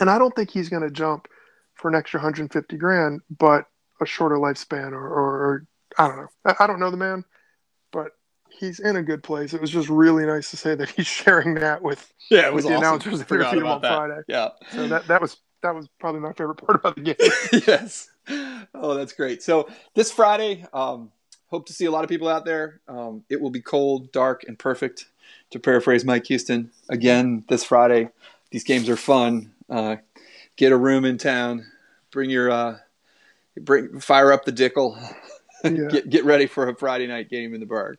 and 0.00 0.08
I 0.08 0.18
don't 0.18 0.34
think 0.34 0.50
he's 0.50 0.68
going 0.70 0.82
to 0.82 0.90
jump 0.90 1.28
for 1.74 1.88
an 1.88 1.94
extra 1.94 2.18
150 2.18 2.76
grand, 2.76 3.20
but 3.38 3.66
a 4.00 4.06
shorter 4.06 4.36
lifespan 4.36 4.92
or, 4.92 5.06
or, 5.06 5.44
or 5.46 5.66
I 5.98 6.08
don't 6.08 6.16
know. 6.16 6.28
I, 6.46 6.54
I, 6.60 6.66
don't 6.66 6.80
know 6.80 6.90
the 6.90 6.96
man, 6.96 7.24
but 7.92 8.12
he's 8.48 8.80
in 8.80 8.96
a 8.96 9.02
good 9.02 9.22
place. 9.22 9.52
It 9.52 9.60
was 9.60 9.70
just 9.70 9.88
really 9.88 10.24
nice 10.24 10.50
to 10.50 10.56
say 10.56 10.74
that 10.74 10.88
he's 10.90 11.06
sharing 11.22 11.54
that 11.54 11.82
with 11.82 12.12
yeah, 12.30 12.46
it 12.46 12.54
was 12.54 12.64
with 12.64 12.72
awesome. 12.72 12.80
the 12.80 12.88
announcers 12.88 13.20
interview 13.20 13.66
on 13.66 13.82
that. 13.82 13.96
Friday. 13.96 14.20
Yeah, 14.28 14.48
so 14.72 14.88
that 14.88 15.06
that 15.08 15.20
was 15.20 15.36
that 15.62 15.74
was 15.74 15.88
probably 15.98 16.20
my 16.20 16.32
favorite 16.32 16.56
part 16.56 16.76
about 16.76 16.96
the 16.96 17.02
game. 17.02 17.62
yes. 17.66 18.10
Oh, 18.74 18.94
that's 18.94 19.12
great. 19.12 19.42
So 19.42 19.68
this 19.94 20.12
Friday, 20.12 20.64
um, 20.72 21.10
hope 21.48 21.66
to 21.66 21.72
see 21.72 21.86
a 21.86 21.90
lot 21.90 22.04
of 22.04 22.10
people 22.10 22.28
out 22.28 22.44
there. 22.44 22.80
Um, 22.88 23.24
it 23.28 23.40
will 23.40 23.50
be 23.50 23.60
cold, 23.60 24.12
dark, 24.12 24.44
and 24.46 24.58
perfect. 24.58 25.06
To 25.50 25.58
paraphrase 25.58 26.04
Mike 26.04 26.26
Houston 26.28 26.70
again 26.88 27.44
this 27.48 27.62
Friday. 27.62 28.08
These 28.50 28.64
games 28.64 28.88
are 28.88 28.96
fun. 28.96 29.52
Uh, 29.68 29.96
get 30.56 30.72
a 30.72 30.76
room 30.76 31.04
in 31.04 31.18
town. 31.18 31.66
Bring 32.10 32.30
your 32.30 32.50
uh, 32.50 32.78
bring 33.60 34.00
fire 34.00 34.32
up 34.32 34.44
the 34.44 34.52
Dickel. 34.52 34.98
Yeah. 35.64 35.86
get 35.88 36.10
get 36.10 36.24
ready 36.24 36.46
for 36.46 36.68
a 36.68 36.74
Friday 36.74 37.06
night 37.06 37.30
game 37.30 37.54
in 37.54 37.60
the 37.60 37.66
Burgh. 37.66 37.96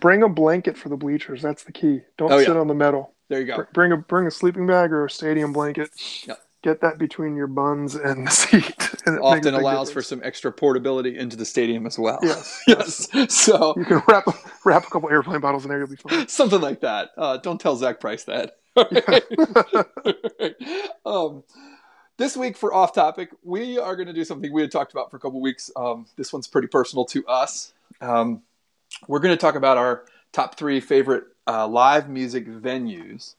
Bring 0.00 0.24
a 0.24 0.28
blanket 0.28 0.76
for 0.76 0.88
the 0.88 0.96
bleachers. 0.96 1.40
That's 1.40 1.62
the 1.62 1.70
key. 1.70 2.00
Don't 2.16 2.32
oh, 2.32 2.40
sit 2.40 2.48
yeah. 2.48 2.58
on 2.58 2.66
the 2.66 2.74
metal. 2.74 3.12
There 3.28 3.38
you 3.38 3.46
go. 3.46 3.64
Bring 3.72 3.92
a 3.92 3.96
bring 3.96 4.26
a 4.26 4.32
sleeping 4.32 4.66
bag 4.66 4.90
or 4.90 5.04
a 5.04 5.10
stadium 5.10 5.52
blanket. 5.52 5.90
Yep. 6.26 6.40
Get 6.64 6.80
that 6.80 6.96
between 6.96 7.36
your 7.36 7.46
buns 7.46 7.94
and 7.94 8.26
the 8.26 8.30
seat. 8.30 8.74
And 9.04 9.20
Often 9.20 9.52
allows 9.52 9.90
for 9.90 10.00
some 10.00 10.22
extra 10.24 10.50
portability 10.50 11.18
into 11.18 11.36
the 11.36 11.44
stadium 11.44 11.86
as 11.86 11.98
well. 11.98 12.18
Yes. 12.22 12.62
yes. 12.66 13.06
So 13.28 13.74
you 13.76 13.84
can 13.84 14.00
wrap 14.08 14.24
wrap 14.64 14.86
a 14.86 14.90
couple 14.90 15.10
airplane 15.10 15.40
bottles 15.40 15.66
in 15.66 15.68
there. 15.68 15.78
You'll 15.78 15.88
be 15.88 15.96
fine. 15.96 16.26
Something 16.28 16.62
like 16.62 16.80
that. 16.80 17.10
Uh, 17.18 17.36
don't 17.36 17.60
tell 17.60 17.76
Zach 17.76 18.00
Price 18.00 18.24
that. 18.24 18.56
um, 21.04 21.44
this 22.16 22.34
week 22.34 22.56
for 22.56 22.72
off 22.72 22.94
topic, 22.94 23.28
we 23.42 23.78
are 23.78 23.94
going 23.94 24.08
to 24.08 24.14
do 24.14 24.24
something 24.24 24.50
we 24.50 24.62
had 24.62 24.72
talked 24.72 24.92
about 24.92 25.10
for 25.10 25.18
a 25.18 25.20
couple 25.20 25.42
weeks. 25.42 25.70
Um, 25.76 26.06
this 26.16 26.32
one's 26.32 26.48
pretty 26.48 26.68
personal 26.68 27.04
to 27.04 27.26
us. 27.26 27.74
Um, 28.00 28.40
we're 29.06 29.20
going 29.20 29.36
to 29.36 29.40
talk 29.40 29.54
about 29.54 29.76
our 29.76 30.06
top 30.32 30.56
three 30.56 30.80
favorite 30.80 31.24
uh, 31.46 31.68
live 31.68 32.08
music 32.08 32.48
venues 32.48 33.34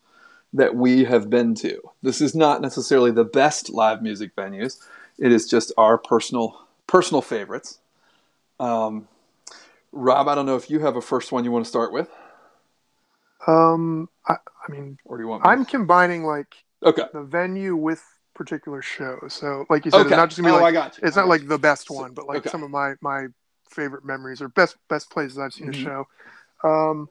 that 0.56 0.76
we 0.76 1.04
have 1.04 1.30
been 1.30 1.54
to. 1.56 1.82
This 2.02 2.22
is 2.22 2.34
not 2.34 2.62
necessarily 2.62 3.12
the 3.12 3.26
best 3.26 3.70
live 3.70 4.02
music 4.02 4.36
venues. 4.36 4.78
It 5.20 5.32
is 5.32 5.48
just 5.48 5.72
our 5.78 5.98
personal 5.98 6.66
personal 6.88 7.22
favorites. 7.22 7.80
Um, 8.60 9.08
Rob, 9.92 10.28
I 10.28 10.36
don't 10.36 10.46
know 10.46 10.56
if 10.56 10.70
you 10.70 10.80
have 10.80 10.96
a 10.96 11.02
first 11.02 11.32
one 11.32 11.44
you 11.44 11.52
want 11.52 11.66
to 11.66 11.70
start 11.70 11.92
with. 11.92 12.10
Um, 13.48 14.10
I, 14.28 14.36
I 14.36 14.72
mean, 14.72 14.98
or 15.06 15.18
do 15.18 15.24
you 15.24 15.28
want? 15.28 15.46
I'm 15.46 15.66
combining 15.66 16.24
like 16.24 16.56
okay 16.84 17.04
the 17.14 17.22
venue 17.22 17.76
with 17.76 18.04
particular 18.34 18.82
show. 18.82 19.20
So, 19.28 19.66
like 19.70 19.86
you 19.86 19.92
said, 19.92 20.02
okay. 20.02 20.10
it's 20.10 20.18
not 20.18 20.30
just 20.30 20.42
gonna 20.42 20.54
be 20.54 20.58
oh, 20.58 20.62
like 20.62 20.94
it's 21.04 21.16
not 21.18 21.28
like 21.28 21.48
the 21.48 21.60
best 21.60 21.90
one, 21.90 22.14
but 22.14 22.28
like 22.28 22.38
okay. 22.38 22.50
some 22.50 22.64
of 22.64 22.72
my 22.72 22.94
my 23.02 23.28
favorite 23.70 24.06
memories 24.06 24.42
or 24.42 24.48
best 24.48 24.78
best 24.90 25.10
places 25.10 25.38
I've 25.38 25.54
seen 25.54 25.72
mm-hmm. 25.72 25.82
a 25.82 25.84
show. 25.84 26.08
Um, 26.64 27.10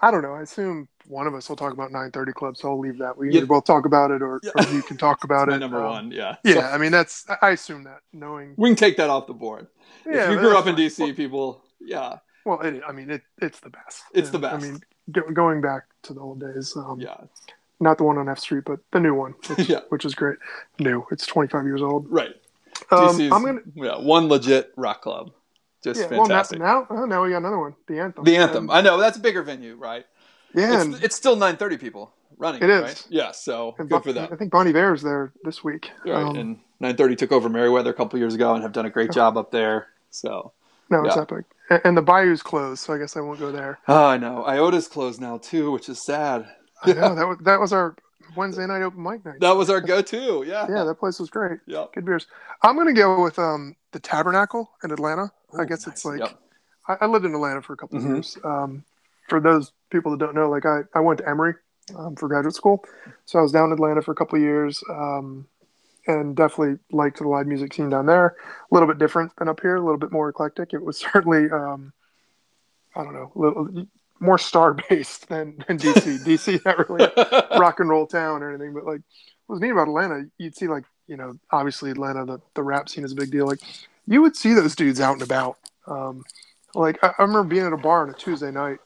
I 0.00 0.10
don't 0.10 0.22
know. 0.22 0.34
I 0.34 0.42
assume 0.42 0.88
one 1.06 1.26
of 1.26 1.34
us 1.34 1.48
will 1.48 1.56
talk 1.56 1.72
about 1.72 1.90
930 1.90 2.32
Club, 2.32 2.56
so 2.56 2.68
I'll 2.68 2.78
leave 2.78 2.98
that. 2.98 3.16
We 3.16 3.34
either 3.34 3.46
both 3.46 3.64
talk 3.64 3.86
about 3.86 4.10
it, 4.10 4.22
or, 4.22 4.40
yeah. 4.42 4.50
or 4.56 4.72
you 4.72 4.82
can 4.82 4.96
talk 4.96 5.24
about 5.24 5.48
it. 5.48 5.58
number 5.58 5.78
um, 5.78 5.92
one, 5.92 6.10
yeah, 6.10 6.36
yeah. 6.44 6.54
So, 6.54 6.60
I 6.60 6.78
mean, 6.78 6.92
that's 6.92 7.26
I 7.40 7.50
assume 7.50 7.84
that 7.84 8.00
knowing 8.12 8.54
we 8.56 8.68
can 8.68 8.76
take 8.76 8.96
that 8.98 9.08
off 9.08 9.26
the 9.26 9.34
board. 9.34 9.68
Yeah, 10.04 10.24
if 10.24 10.30
you 10.32 10.38
grew 10.38 10.56
up 10.56 10.66
in. 10.66 10.76
DC, 10.76 10.98
well, 10.98 11.14
people, 11.14 11.64
yeah. 11.80 12.18
Well, 12.44 12.60
it, 12.60 12.82
I 12.86 12.92
mean, 12.92 13.10
it 13.10 13.22
it's 13.40 13.60
the 13.60 13.70
best. 13.70 14.02
It's 14.12 14.28
yeah. 14.28 14.32
the 14.32 14.38
best. 14.38 14.54
I 14.54 14.68
mean, 14.68 14.80
go, 15.10 15.22
going 15.32 15.60
back 15.60 15.84
to 16.02 16.14
the 16.14 16.20
old 16.20 16.40
days. 16.40 16.74
Um, 16.76 17.00
yeah. 17.00 17.16
Not 17.78 17.98
the 17.98 18.04
one 18.04 18.16
on 18.16 18.28
F 18.28 18.38
Street, 18.38 18.64
but 18.64 18.80
the 18.92 19.00
new 19.00 19.14
one, 19.14 19.34
which, 19.56 19.68
yeah. 19.68 19.80
which 19.88 20.04
is 20.04 20.14
great. 20.14 20.38
New. 20.78 21.04
It's 21.10 21.26
25 21.26 21.64
years 21.64 21.82
old. 21.82 22.06
Right. 22.10 22.34
Um, 22.90 23.18
DC's, 23.18 23.32
I'm 23.32 23.44
gonna. 23.44 23.60
Yeah, 23.74 23.98
one 23.98 24.28
legit 24.28 24.72
rock 24.76 25.02
club. 25.02 25.32
Just 25.82 26.00
Yeah, 26.00 26.08
fantastic. 26.08 26.58
well, 26.58 26.86
now, 26.88 26.96
now, 26.96 27.02
oh, 27.02 27.06
now 27.06 27.22
we 27.22 27.30
got 27.30 27.38
another 27.38 27.58
one, 27.58 27.74
the 27.86 27.98
anthem. 28.00 28.24
the 28.24 28.36
anthem. 28.36 28.70
I 28.70 28.80
know 28.80 28.98
that's 28.98 29.16
a 29.16 29.20
bigger 29.20 29.42
venue, 29.42 29.76
right? 29.76 30.04
yeah, 30.54 30.82
It's, 30.82 31.00
it's 31.02 31.16
still 31.16 31.34
930 31.36 31.76
people 31.78 32.12
running. 32.38 32.62
It 32.62 32.70
is. 32.70 32.82
Right? 32.82 33.06
Yeah. 33.08 33.32
So 33.32 33.74
and 33.78 33.88
good 33.88 33.96
Bon- 33.96 34.02
for 34.02 34.12
them. 34.12 34.28
I 34.32 34.36
think 34.36 34.50
Bon 34.50 34.66
Iver's 34.66 35.02
there 35.02 35.32
this 35.44 35.62
week. 35.62 35.90
Right. 36.04 36.22
Um, 36.22 36.36
and 36.36 36.48
930 36.80 37.16
took 37.16 37.32
over 37.32 37.48
Merriweather 37.48 37.90
a 37.90 37.94
couple 37.94 38.18
years 38.18 38.34
ago 38.34 38.54
and 38.54 38.62
have 38.62 38.72
done 38.72 38.86
a 38.86 38.90
great 38.90 39.12
job 39.12 39.36
up 39.36 39.50
there. 39.50 39.88
So. 40.10 40.52
no, 40.90 41.04
it's 41.04 41.16
epic. 41.16 41.44
And, 41.70 41.80
and 41.84 41.96
the 41.96 42.02
Bayou's 42.02 42.42
closed, 42.42 42.82
so 42.84 42.94
I 42.94 42.98
guess 42.98 43.16
I 43.16 43.20
won't 43.20 43.38
go 43.40 43.50
there. 43.52 43.78
Oh, 43.88 44.06
I 44.06 44.16
know. 44.18 44.44
Iota's 44.44 44.88
closed 44.88 45.20
now 45.20 45.38
too, 45.38 45.70
which 45.70 45.88
is 45.88 46.04
sad. 46.04 46.46
I 46.82 46.92
know 46.92 47.14
that 47.14 47.26
was 47.26 47.38
that 47.42 47.58
was 47.60 47.72
our 47.72 47.96
Wednesday 48.36 48.66
night 48.66 48.82
open 48.82 49.02
mic 49.02 49.24
night. 49.24 49.40
That 49.40 49.56
was 49.56 49.70
our 49.70 49.80
go-to. 49.80 50.44
Yeah. 50.46 50.66
yeah, 50.68 50.84
that 50.84 50.96
place 50.98 51.18
was 51.18 51.30
great. 51.30 51.60
Yeah. 51.66 51.86
Good 51.94 52.04
beers. 52.04 52.26
I'm 52.62 52.76
gonna 52.76 52.92
go 52.92 53.22
with 53.22 53.38
um 53.38 53.76
the 53.92 54.00
Tabernacle 54.00 54.70
in 54.84 54.90
Atlanta. 54.90 55.30
I 55.58 55.62
Ooh, 55.62 55.66
guess 55.66 55.86
it's 55.86 56.04
like 56.04 56.20
Yep. 56.20 56.38
I, 56.88 56.96
I 57.02 57.06
lived 57.06 57.24
in 57.24 57.34
Atlanta 57.34 57.62
for 57.62 57.72
a 57.72 57.76
couple 57.76 57.98
Mhm. 57.98 58.04
of 58.04 58.10
years. 58.10 58.38
Um, 58.44 58.84
for 59.28 59.40
those 59.40 59.72
people 59.90 60.12
that 60.12 60.18
don't 60.20 60.34
know, 60.34 60.48
like 60.48 60.66
I, 60.66 60.80
I 60.94 61.00
went 61.00 61.18
to 61.18 61.28
Emory 61.28 61.54
um, 61.96 62.14
for 62.16 62.28
graduate 62.28 62.54
school, 62.54 62.84
so 63.24 63.38
I 63.38 63.42
was 63.42 63.52
down 63.52 63.66
in 63.66 63.72
Atlanta 63.72 64.02
for 64.02 64.12
a 64.12 64.14
couple 64.14 64.36
of 64.36 64.42
years, 64.42 64.82
um, 64.90 65.46
and 66.06 66.36
definitely 66.36 66.78
liked 66.92 67.18
the 67.18 67.26
live 67.28 67.46
music 67.46 67.74
scene 67.74 67.88
down 67.90 68.06
there. 68.06 68.36
A 68.70 68.74
little 68.74 68.86
bit 68.88 68.98
different 68.98 69.32
than 69.36 69.48
up 69.48 69.60
here, 69.60 69.76
a 69.76 69.80
little 69.80 69.98
bit 69.98 70.12
more 70.12 70.28
eclectic. 70.28 70.72
It 70.74 70.82
was 70.84 70.96
certainly, 71.12 71.50
um, 71.50 71.92
I 72.94 73.02
don't 73.04 73.14
know, 73.14 73.32
a 73.34 73.38
little 73.38 73.86
more 74.20 74.38
star 74.38 74.74
based 74.88 75.28
than, 75.28 75.62
than 75.66 75.78
DC. 75.78 76.24
DC 76.24 76.64
not 76.64 76.88
really 76.88 77.10
rock 77.58 77.80
and 77.80 77.88
roll 77.88 78.06
town 78.06 78.42
or 78.42 78.50
anything, 78.50 78.74
but 78.74 78.84
like 78.84 79.00
what 79.46 79.54
was 79.54 79.60
neat 79.60 79.70
about 79.70 79.88
Atlanta, 79.88 80.24
you'd 80.38 80.56
see 80.56 80.68
like 80.68 80.84
you 81.06 81.16
know 81.16 81.34
obviously 81.50 81.90
Atlanta 81.90 82.24
the 82.24 82.40
the 82.54 82.62
rap 82.62 82.88
scene 82.88 83.04
is 83.04 83.12
a 83.12 83.16
big 83.16 83.30
deal. 83.30 83.46
Like 83.46 83.60
you 84.06 84.22
would 84.22 84.36
see 84.36 84.54
those 84.54 84.74
dudes 84.74 85.00
out 85.00 85.14
and 85.14 85.22
about. 85.22 85.58
Um, 85.86 86.24
like 86.74 86.98
I, 87.02 87.08
I 87.18 87.22
remember 87.22 87.44
being 87.44 87.66
at 87.66 87.72
a 87.72 87.76
bar 87.76 88.02
on 88.02 88.10
a 88.10 88.14
Tuesday 88.14 88.50
night 88.50 88.78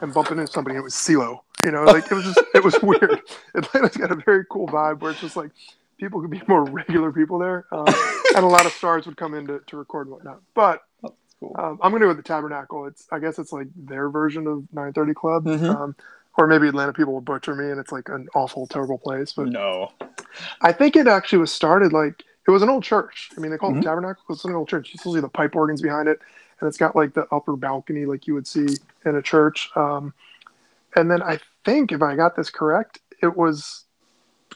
and 0.00 0.12
bumping 0.12 0.38
into 0.38 0.52
somebody. 0.52 0.76
and 0.76 0.82
It 0.82 0.84
was 0.84 0.94
CeeLo. 0.94 1.40
You 1.64 1.72
know, 1.72 1.84
like 1.84 2.10
it 2.10 2.14
was 2.14 2.24
just 2.24 2.40
it 2.54 2.62
was 2.62 2.76
weird. 2.82 3.20
Atlanta's 3.54 3.96
got 3.96 4.12
a 4.12 4.16
very 4.16 4.44
cool 4.50 4.68
vibe 4.68 5.00
where 5.00 5.12
it's 5.12 5.20
just 5.20 5.36
like 5.36 5.50
people 5.98 6.20
could 6.20 6.30
be 6.30 6.42
more 6.46 6.64
regular 6.64 7.10
people 7.12 7.38
there, 7.38 7.66
um, 7.72 7.86
and 8.36 8.44
a 8.44 8.48
lot 8.48 8.66
of 8.66 8.72
stars 8.72 9.06
would 9.06 9.16
come 9.16 9.34
in 9.34 9.46
to, 9.46 9.60
to 9.66 9.76
record 9.76 10.06
and 10.06 10.14
whatnot. 10.14 10.42
But 10.54 10.82
cool. 11.54 11.64
um, 11.64 11.78
I'm 11.82 11.90
gonna 11.92 12.04
go 12.04 12.08
with 12.08 12.16
the 12.16 12.22
Tabernacle. 12.22 12.86
It's 12.86 13.06
I 13.10 13.18
guess 13.18 13.38
it's 13.38 13.52
like 13.52 13.68
their 13.76 14.08
version 14.08 14.46
of 14.46 14.64
930 14.72 15.14
Club, 15.14 15.44
Mhm. 15.46 15.74
um, 15.74 15.96
or 16.38 16.46
maybe 16.46 16.68
Atlanta 16.68 16.92
people 16.92 17.12
will 17.14 17.20
butcher 17.20 17.54
me 17.54 17.70
and 17.70 17.80
it's 17.80 17.92
like 17.92 18.08
an 18.08 18.28
awful, 18.34 18.66
terrible 18.66 18.98
place. 18.98 19.32
But 19.32 19.48
no. 19.48 19.90
I 20.60 20.72
think 20.72 20.96
it 20.96 21.06
actually 21.06 21.38
was 21.38 21.52
started 21.52 21.92
like 21.92 22.22
it 22.46 22.50
was 22.50 22.62
an 22.62 22.68
old 22.68 22.84
church. 22.84 23.30
I 23.36 23.40
mean, 23.40 23.50
they 23.50 23.56
call 23.58 23.72
Mhm. 23.72 23.78
it 23.80 23.84
Tabernacle. 23.84 24.22
Because 24.26 24.38
it's 24.38 24.44
an 24.44 24.54
old 24.54 24.68
church. 24.68 24.92
You 24.92 24.98
still 24.98 25.14
see 25.14 25.20
the 25.20 25.28
pipe 25.28 25.56
organs 25.56 25.82
behind 25.82 26.06
it, 26.08 26.20
and 26.60 26.68
it's 26.68 26.76
got 26.76 26.94
like 26.94 27.14
the 27.14 27.26
upper 27.32 27.56
balcony 27.56 28.04
like 28.06 28.26
you 28.28 28.34
would 28.34 28.46
see 28.46 28.76
in 29.04 29.16
a 29.16 29.22
church. 29.22 29.70
Um, 29.74 30.12
and 30.94 31.10
then 31.10 31.22
I 31.22 31.40
think, 31.64 31.90
if 31.90 32.02
I 32.02 32.14
got 32.14 32.36
this 32.36 32.50
correct, 32.50 33.00
it 33.22 33.36
was 33.36 33.85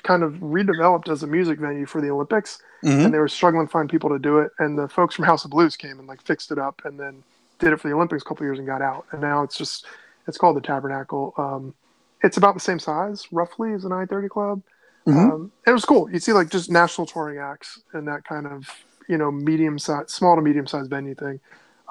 kind 0.03 0.23
of 0.23 0.35
redeveloped 0.35 1.09
as 1.09 1.23
a 1.23 1.27
music 1.27 1.59
venue 1.59 1.87
for 1.87 2.01
the 2.01 2.11
Olympics, 2.11 2.59
Mhm. 2.83 3.05
and 3.07 3.15
they 3.15 3.19
were 3.19 3.29
struggling 3.29 3.67
to 3.67 3.71
find 3.71 3.89
people 3.89 4.11
to 4.11 4.19
do 4.19 4.39
it. 4.39 4.51
And 4.59 4.79
the 4.79 4.89
folks 4.89 5.15
from 5.15 5.25
House 5.25 5.45
of 5.45 5.51
Blues 5.51 5.77
came 5.77 5.99
and 5.99 6.09
like 6.09 6.23
fixed 6.23 6.51
it 6.53 6.59
up, 6.59 6.83
and 6.85 6.99
then 6.99 7.23
did 7.59 7.73
it 7.73 7.81
for 7.81 7.89
the 7.89 7.95
Olympics 7.95 8.23
a 8.23 8.27
couple 8.27 8.45
years 8.47 8.59
and 8.59 8.67
got 8.67 8.81
out. 8.83 9.05
And 9.13 9.21
now 9.21 9.43
it's 9.43 9.57
just 9.57 9.87
it's 10.27 10.39
called 10.39 10.57
the 10.57 10.61
Tabernacle. 10.61 11.35
Um, 11.37 11.75
it's 12.23 12.37
about 12.37 12.55
the 12.55 12.61
same 12.61 12.79
size, 12.79 13.27
roughly, 13.33 13.73
as 13.73 13.85
a 13.85 13.89
930 13.89 14.29
Club. 14.29 14.63
Mhm. 15.07 15.33
Um, 15.33 15.53
it 15.67 15.73
was 15.73 15.85
cool. 15.85 16.11
You'd 16.11 16.23
see 16.23 16.33
like 16.33 16.51
just 16.51 16.71
national 16.71 17.07
touring 17.07 17.39
acts 17.39 17.81
and 17.93 18.07
that 18.09 18.25
kind 18.25 18.47
of 18.47 18.69
you 19.09 19.17
know 19.19 19.31
medium 19.31 19.79
size, 19.79 20.11
small 20.13 20.37
to 20.37 20.43
medium 20.43 20.67
sized 20.67 20.91
venue 20.91 21.15
thing. 21.15 21.41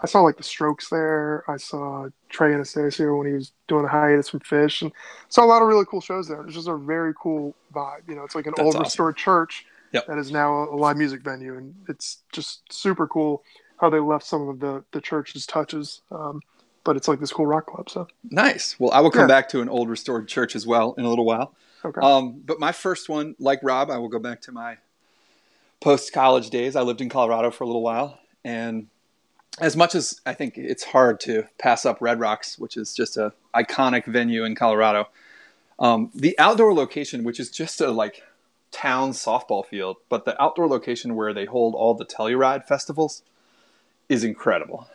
I 0.01 0.07
saw 0.07 0.21
like 0.21 0.37
the 0.37 0.43
Strokes 0.43 0.89
there. 0.89 1.43
I 1.49 1.57
saw 1.57 2.07
Trey 2.29 2.53
Anastasio 2.53 3.15
when 3.17 3.27
he 3.27 3.33
was 3.33 3.51
doing 3.67 3.83
the 3.83 3.89
hiatus 3.89 4.29
from 4.29 4.39
Phish, 4.41 4.81
and 4.81 4.91
saw 5.29 5.43
a 5.43 5.47
lot 5.47 5.61
of 5.61 5.67
really 5.67 5.85
cool 5.85 6.01
shows 6.01 6.27
there. 6.27 6.41
It's 6.45 6.55
just 6.55 6.67
a 6.67 6.75
very 6.77 7.13
cool 7.21 7.55
vibe. 7.73 8.07
You 8.07 8.15
know, 8.15 8.23
it's 8.23 8.35
like 8.35 8.45
an 8.47 8.53
That's 8.55 8.65
old 8.65 8.75
awesome. 8.75 8.83
restored 8.85 9.17
church 9.17 9.65
Yep. 9.91 10.07
that 10.07 10.17
is 10.17 10.31
now 10.31 10.63
a 10.65 10.75
live 10.75 10.97
music 10.97 11.21
venue, 11.21 11.57
and 11.57 11.73
it's 11.89 12.19
just 12.31 12.71
super 12.71 13.07
cool 13.07 13.43
how 13.77 13.89
they 13.89 13.99
left 13.99 14.25
some 14.25 14.47
of 14.47 14.59
the 14.59 14.83
the 14.91 15.01
church's 15.01 15.45
touches. 15.45 16.01
Um, 16.11 16.41
but 16.83 16.95
it's 16.95 17.07
like 17.07 17.19
this 17.19 17.31
cool 17.31 17.45
rock 17.45 17.67
club. 17.67 17.89
So 17.89 18.07
Nice. 18.31 18.79
Well, 18.79 18.91
I 18.91 19.01
will 19.01 19.11
come 19.11 19.21
Yeah. 19.21 19.27
back 19.27 19.49
to 19.49 19.61
an 19.61 19.69
old 19.69 19.89
restored 19.89 20.27
church 20.27 20.55
as 20.55 20.65
well 20.65 20.93
in 20.97 21.05
a 21.05 21.09
little 21.09 21.25
while. 21.25 21.53
okay, 21.83 21.99
Um, 22.01 22.41
but 22.45 22.59
my 22.59 22.71
first 22.71 23.09
one, 23.09 23.35
like 23.39 23.59
Rob, 23.63 23.89
I 23.91 23.97
will 23.97 24.07
go 24.07 24.19
back 24.19 24.41
to 24.43 24.51
my 24.51 24.77
post 25.81 26.13
college 26.13 26.49
days. 26.49 26.75
I 26.75 26.81
lived 26.81 27.01
in 27.01 27.09
Colorado 27.09 27.51
for 27.51 27.63
a 27.63 27.67
little 27.67 27.81
while, 27.81 28.19
and 28.43 28.87
as 29.57 29.75
much 29.75 29.95
as 29.95 30.21
I 30.25 30.33
think 30.33 30.57
it's 30.57 30.83
hard 30.83 31.19
to 31.21 31.47
pass 31.57 31.85
up 31.85 31.97
Red 32.01 32.19
Rocks, 32.19 32.59
which 32.59 32.77
is 32.77 32.93
just 32.93 33.17
a 33.17 33.33
iconic 33.55 34.05
venue 34.05 34.43
in 34.43 34.55
Colorado, 34.55 35.09
um, 35.79 36.11
the 36.13 36.37
outdoor 36.37 36.73
location, 36.73 37.23
which 37.23 37.39
is 37.39 37.49
just 37.49 37.81
a 37.81 37.91
like 37.91 38.21
town 38.71 39.11
softball 39.11 39.65
field, 39.65 39.97
but 40.09 40.25
the 40.25 40.39
outdoor 40.41 40.67
location 40.67 41.15
where 41.15 41.33
they 41.33 41.45
hold 41.45 41.73
all 41.73 41.93
the 41.95 42.05
Telluride 42.05 42.65
festivals 42.65 43.23
is 44.07 44.23
incredible. 44.23 44.87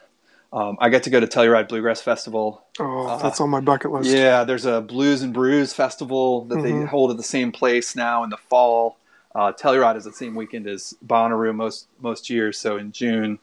Um, 0.53 0.77
I 0.81 0.89
got 0.89 1.03
to 1.03 1.11
go 1.11 1.19
to 1.19 1.27
Telluride 1.27 1.69
Bluegrass 1.69 2.01
Festival. 2.01 2.63
Oh, 2.79 3.09
Uh, 3.09 3.17
that's 3.17 3.41
on 3.41 3.51
my 3.51 3.61
bucket 3.61 3.91
list. 3.91 4.09
Yeah, 4.09 4.45
there's 4.45 4.65
a 4.65 4.81
Blues 4.81 5.23
and 5.23 5.35
Brews 5.35 5.73
festival 5.73 6.45
that 6.45 6.63
they 6.63 6.71
Mhm. 6.73 6.89
hold 6.89 7.11
at 7.11 7.17
the 7.17 7.25
same 7.25 7.51
place 7.51 7.97
now 7.97 8.23
in 8.23 8.31
the 8.31 8.37
fall. 8.37 8.97
Uh, 9.35 9.51
Telluride 9.53 9.97
is 9.97 10.05
the 10.05 10.13
same 10.13 10.37
weekend 10.37 10.69
as 10.69 10.95
Bonnaroo 11.05 11.53
most 11.53 11.89
most 12.01 12.31
years, 12.31 12.57
so 12.57 12.77
in 12.77 12.93
June, 12.93 13.41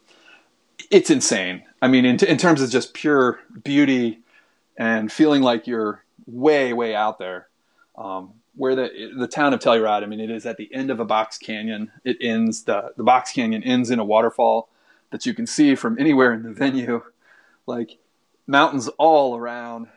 it's 0.89 1.09
insane. 1.09 1.63
I 1.81 1.87
mean, 1.87 2.05
in, 2.05 2.23
in 2.25 2.37
terms 2.37 2.61
of 2.61 2.69
just 2.69 2.93
pure 2.93 3.39
beauty 3.63 4.19
and 4.77 5.11
feeling 5.11 5.41
like 5.41 5.67
you're 5.67 6.03
way 6.25 6.73
way 6.73 6.95
out 6.95 7.19
there. 7.19 7.47
Um, 7.97 8.33
where 8.55 8.75
the 8.75 9.11
the 9.17 9.27
town 9.27 9.53
of 9.53 9.59
Telluride, 9.59 10.03
I 10.03 10.05
mean, 10.05 10.19
it 10.19 10.29
is 10.29 10.45
at 10.45 10.57
the 10.57 10.73
end 10.73 10.91
of 10.91 10.99
a 10.99 11.05
box 11.05 11.37
canyon. 11.37 11.91
It 12.03 12.17
ends 12.21 12.63
the 12.63 12.93
the 12.97 13.03
box 13.03 13.31
canyon 13.31 13.63
ends 13.63 13.89
in 13.89 13.99
a 13.99 14.05
waterfall 14.05 14.69
that 15.11 15.25
you 15.25 15.33
can 15.33 15.47
see 15.47 15.75
from 15.75 15.99
anywhere 15.99 16.33
in 16.33 16.43
the 16.43 16.51
venue, 16.51 17.03
like 17.65 17.97
mountains 18.47 18.87
all 18.97 19.37
around. 19.37 19.87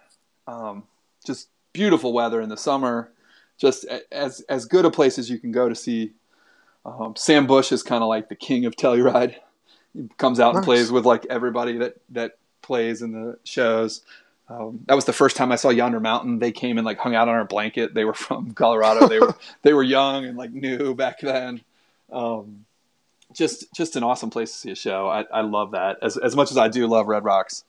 Um, 0.47 0.85
just 1.25 1.49
beautiful 1.73 2.13
weather 2.13 2.41
in 2.41 2.49
the 2.49 2.57
summer. 2.57 3.11
Just 3.59 3.87
as 4.11 4.41
as 4.49 4.67
good 4.67 4.85
a 4.85 4.91
place 4.91 5.19
as 5.19 5.31
you 5.31 5.39
can 5.39 5.53
go 5.53 5.69
to 5.69 5.75
see. 5.75 6.13
Um, 6.87 7.17
Sam 7.17 7.47
Bush 7.47 7.73
is 7.73 7.83
kind 7.83 8.03
of 8.03 8.09
like 8.09 8.29
the 8.29 8.35
king 8.35 8.67
of 8.67 8.77
Telluride. 8.77 9.37
He 9.95 10.09
comes 10.19 10.41
out 10.41 10.55
and 10.57 10.65
plays 10.65 10.91
with 10.93 11.05
like 11.07 11.27
everybody 11.31 11.79
that 11.79 11.97
that 12.11 12.37
plays 12.63 13.03
in 13.03 13.13
the 13.13 13.39
shows. 13.45 14.03
Um, 14.49 14.81
that 14.87 14.95
was 14.95 15.07
the 15.07 15.13
first 15.13 15.37
time 15.37 15.51
I 15.53 15.57
saw 15.57 15.71
Yonder 15.71 16.01
Mountain. 16.01 16.39
They 16.39 16.53
came 16.53 16.77
and 16.77 16.85
like 16.85 16.99
hung 16.99 17.15
out 17.15 17.29
on 17.29 17.35
our 17.35 17.45
blanket. 17.47 17.95
They 17.95 18.05
were 18.05 18.13
from 18.27 18.53
Colorado. 18.55 19.09
They 19.09 19.21
were 19.21 19.35
they 19.63 19.73
were 19.73 19.83
young 19.83 20.25
and 20.27 20.37
like 20.37 20.53
new 20.53 20.95
back 20.95 21.21
then. 21.21 21.63
Um, 22.13 22.65
just 23.33 23.73
just 23.75 23.97
an 23.97 24.03
awesome 24.03 24.31
place 24.31 24.53
to 24.53 24.59
see 24.59 24.71
a 24.71 24.77
show. 24.77 25.09
I, 25.09 25.25
I 25.33 25.41
love 25.41 25.73
that 25.73 25.99
as 26.03 26.17
as 26.17 26.37
much 26.37 26.51
as 26.51 26.57
I 26.59 26.69
do 26.69 26.87
love 26.87 27.07
Red 27.09 27.25
Rocks. 27.25 27.65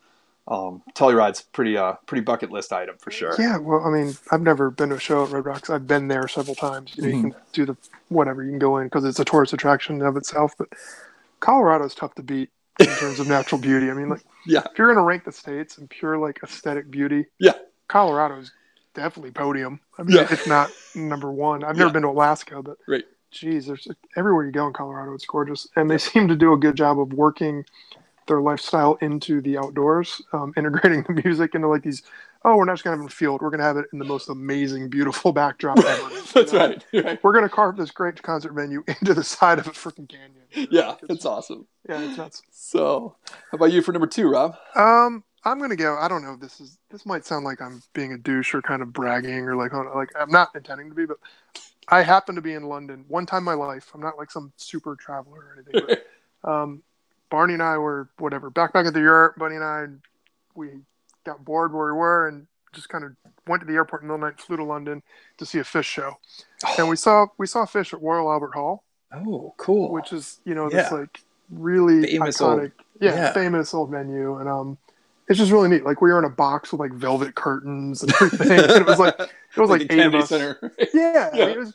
Um, 0.47 0.83
Telluride's 0.93 1.41
pretty 1.41 1.75
uh 1.75 1.93
pretty 2.05 2.21
bucket 2.23 2.51
list 2.51 2.71
item 2.71 2.97
for 2.99 3.09
sure. 3.09 3.33
Yeah, 3.39 3.57
well, 3.57 3.81
I 3.83 3.89
mean, 3.89 4.15
I've 4.29 4.41
never 4.43 4.69
been 4.69 4.89
to 4.89 4.95
a 4.95 4.99
show 4.99 5.23
at 5.23 5.31
Red 5.31 5.45
Rocks. 5.45 5.71
I've 5.71 5.87
been 5.87 6.07
there 6.07 6.27
several 6.27 6.55
times. 6.55 6.93
You 6.95 7.01
know, 7.03 7.09
Mm-hmm. 7.09 7.29
can 7.31 7.35
do 7.53 7.65
the 7.65 7.77
whatever 8.09 8.43
you 8.43 8.51
can 8.51 8.59
go 8.59 8.77
in 8.77 8.85
because 8.87 9.05
it's 9.05 9.19
a 9.19 9.25
tourist 9.25 9.53
attraction 9.53 10.03
of 10.03 10.15
itself. 10.17 10.53
But 10.55 10.67
Colorado's 11.39 11.95
tough 11.95 12.15
to 12.15 12.23
beat 12.23 12.49
in 12.79 12.85
terms 12.87 13.19
of 13.19 13.27
natural 13.27 13.59
beauty. 13.59 13.89
I 13.89 13.93
mean, 13.93 14.09
like, 14.09 14.23
Yeah. 14.45 14.63
if 14.71 14.77
you're 14.77 14.87
gonna 14.93 15.05
rank 15.05 15.25
the 15.25 15.31
states 15.31 15.77
in 15.77 15.87
pure 15.87 16.17
like 16.17 16.39
aesthetic 16.43 16.89
beauty, 16.91 17.25
Yeah. 17.39 17.53
Colorado's 17.87 18.51
definitely 18.93 19.31
podium. 19.31 19.79
I 19.97 20.03
mean, 20.03 20.17
Yeah. 20.17 20.27
if 20.31 20.47
not 20.47 20.71
number 20.93 21.31
one. 21.31 21.63
I've 21.63 21.75
never 21.77 21.89
Yeah. 21.89 21.93
been 21.93 22.01
to 22.03 22.09
Alaska, 22.09 22.61
but 22.61 22.77
Right. 22.87 23.03
geez, 23.31 23.67
there's 23.67 23.87
everywhere 24.15 24.45
you 24.45 24.51
go 24.51 24.67
in 24.67 24.73
Colorado, 24.73 25.13
it's 25.13 25.25
gorgeous, 25.25 25.67
and 25.75 25.89
they 25.89 25.97
seem 25.97 26.27
to 26.29 26.35
do 26.35 26.53
a 26.53 26.57
good 26.57 26.75
job 26.75 26.99
of 26.99 27.13
working 27.13 27.65
their 28.27 28.41
lifestyle 28.41 28.95
into 29.01 29.39
the 29.41 29.57
outdoors, 29.57 30.21
um, 30.33 30.51
integrating 30.57 31.03
the 31.03 31.21
music 31.23 31.53
into 31.55 31.67
like 31.67 31.83
these. 31.83 32.01
Oh, 32.47 32.57
we're 32.57 32.65
not 32.65 32.73
just 32.73 32.83
gonna 32.83 32.97
have 32.97 33.05
a 33.05 33.09
field. 33.09 33.41
We're 33.41 33.49
gonna 33.49 33.63
have 33.63 33.77
it 33.77 33.85
in 33.91 33.97
the 33.99 34.05
most 34.05 34.29
amazing, 34.29 34.89
beautiful 34.89 35.31
backdrop 35.41 35.79
ever. 35.79 36.09
That's 36.33 36.53
You 36.53 36.59
know? 36.59 36.67
right. 36.67 36.85
Right. 36.93 37.23
We're 37.23 37.33
gonna 37.33 37.49
carve 37.49 37.75
this 37.75 37.89
great 37.91 38.21
concert 38.21 38.53
venue 38.53 38.83
into 38.87 39.13
the 39.15 39.23
side 39.23 39.57
of 39.59 39.67
a 39.67 39.71
freaking 39.71 40.07
canyon. 40.07 40.67
Yeah, 40.71 40.89
Like, 40.89 40.99
it's 41.09 41.25
awesome. 41.25 41.67
yeah, 41.89 41.99
it's 42.01 42.17
nuts. 42.17 42.43
So, 42.51 43.15
how 43.51 43.55
about 43.55 43.71
you 43.73 43.81
for 43.81 43.91
number 43.91 44.07
two, 44.07 44.29
Rob? 44.29 44.55
Um, 44.75 45.23
I'm 45.43 45.59
gonna 45.59 45.75
go. 45.75 45.97
I 45.97 46.07
don't 46.07 46.21
know. 46.23 46.33
if 46.33 46.39
This 46.39 46.59
is 46.61 46.77
this 46.91 47.05
might 47.05 47.25
sound 47.25 47.45
like 47.45 47.61
I'm 47.61 47.81
being 47.93 48.13
a 48.13 48.17
douche 48.17 48.53
or 48.53 48.61
kind 48.61 48.81
of 48.81 48.93
bragging 48.93 49.47
or 49.47 49.55
like 49.55 49.73
on 49.73 49.91
like 49.95 50.11
I'm 50.15 50.29
not 50.31 50.49
intending 50.55 50.89
to 50.89 50.95
be, 50.95 51.05
but 51.07 51.17
I 51.87 52.03
happen 52.03 52.35
to 52.35 52.41
be 52.41 52.53
in 52.53 52.63
London 52.63 53.05
one 53.07 53.25
time 53.25 53.39
in 53.39 53.43
my 53.45 53.53
life. 53.53 53.91
I'm 53.93 54.01
not 54.01 54.17
like 54.17 54.29
some 54.31 54.53
super 54.57 54.95
traveler 54.95 55.39
or 55.39 55.53
anything. 55.73 55.97
But, 56.43 56.49
um, 56.51 56.83
Barney 57.29 57.53
and 57.55 57.63
I 57.63 57.77
were 57.79 58.09
whatever 58.19 58.51
backpack 58.51 58.85
at 58.87 58.93
the 58.93 58.99
Europe. 59.01 59.35
Buddy 59.37 59.55
and 59.55 59.63
I, 59.63 59.85
we 60.55 60.69
got 61.25 61.43
bored 61.43 61.73
where 61.73 61.93
we 61.93 61.99
were 61.99 62.27
and 62.27 62.47
just 62.73 62.89
kind 62.89 63.03
of 63.03 63.11
went 63.47 63.61
to 63.61 63.65
the 63.67 63.73
airport 63.73 64.01
in 64.01 64.07
the 64.07 64.13
middle 64.13 64.27
of 64.27 64.35
the 64.35 64.37
night, 64.41 64.45
flew 64.45 64.57
to 64.57 64.63
London 64.63 65.03
to 65.37 65.45
see 65.45 65.59
a 65.59 65.63
Phish 65.63 65.83
show, 65.85 66.17
and 66.77 66.87
we 66.89 66.95
saw 66.95 67.27
we 67.37 67.47
saw 67.47 67.65
Phish 67.65 67.93
at 67.93 68.01
Royal 68.01 68.31
Albert 68.31 68.53
Hall, 68.53 68.83
Oh, 69.13 69.53
cool. 69.57 69.91
which 69.91 70.13
is 70.13 70.39
you 70.45 70.55
know 70.55 70.69
this 70.69 70.89
Yeah. 70.91 70.97
like 70.99 71.21
really 71.49 72.05
Famous 72.07 72.37
iconic, 72.37 72.61
old- 72.61 72.71
yeah, 73.01 73.15
yeah. 73.15 73.33
famous 73.33 73.73
old 73.73 73.91
venue, 73.91 74.37
and 74.37 74.49
um, 74.49 74.77
it's 75.27 75.39
just 75.39 75.51
really 75.51 75.69
neat. 75.69 75.83
Like 75.85 76.01
we 76.01 76.11
were 76.11 76.19
in 76.19 76.25
a 76.25 76.29
box 76.29 76.71
with 76.71 76.79
like 76.81 76.91
velvet 76.93 77.35
curtains 77.35 78.03
and 78.03 78.13
everything. 78.21 78.51
and 78.59 78.71
it 78.71 78.85
was 78.85 78.99
like 78.99 79.19
it 79.19 79.29
was 79.59 79.69
like, 79.75 79.87
the 79.87 79.93
eight 79.93 80.05
of 80.05 80.15
us. 80.15 80.29
Center. 80.29 80.73
Yeah, 80.93 81.29
I 81.33 81.37
Yeah. 81.37 81.45
mean, 81.47 81.55
it 81.55 81.59
was, 81.59 81.73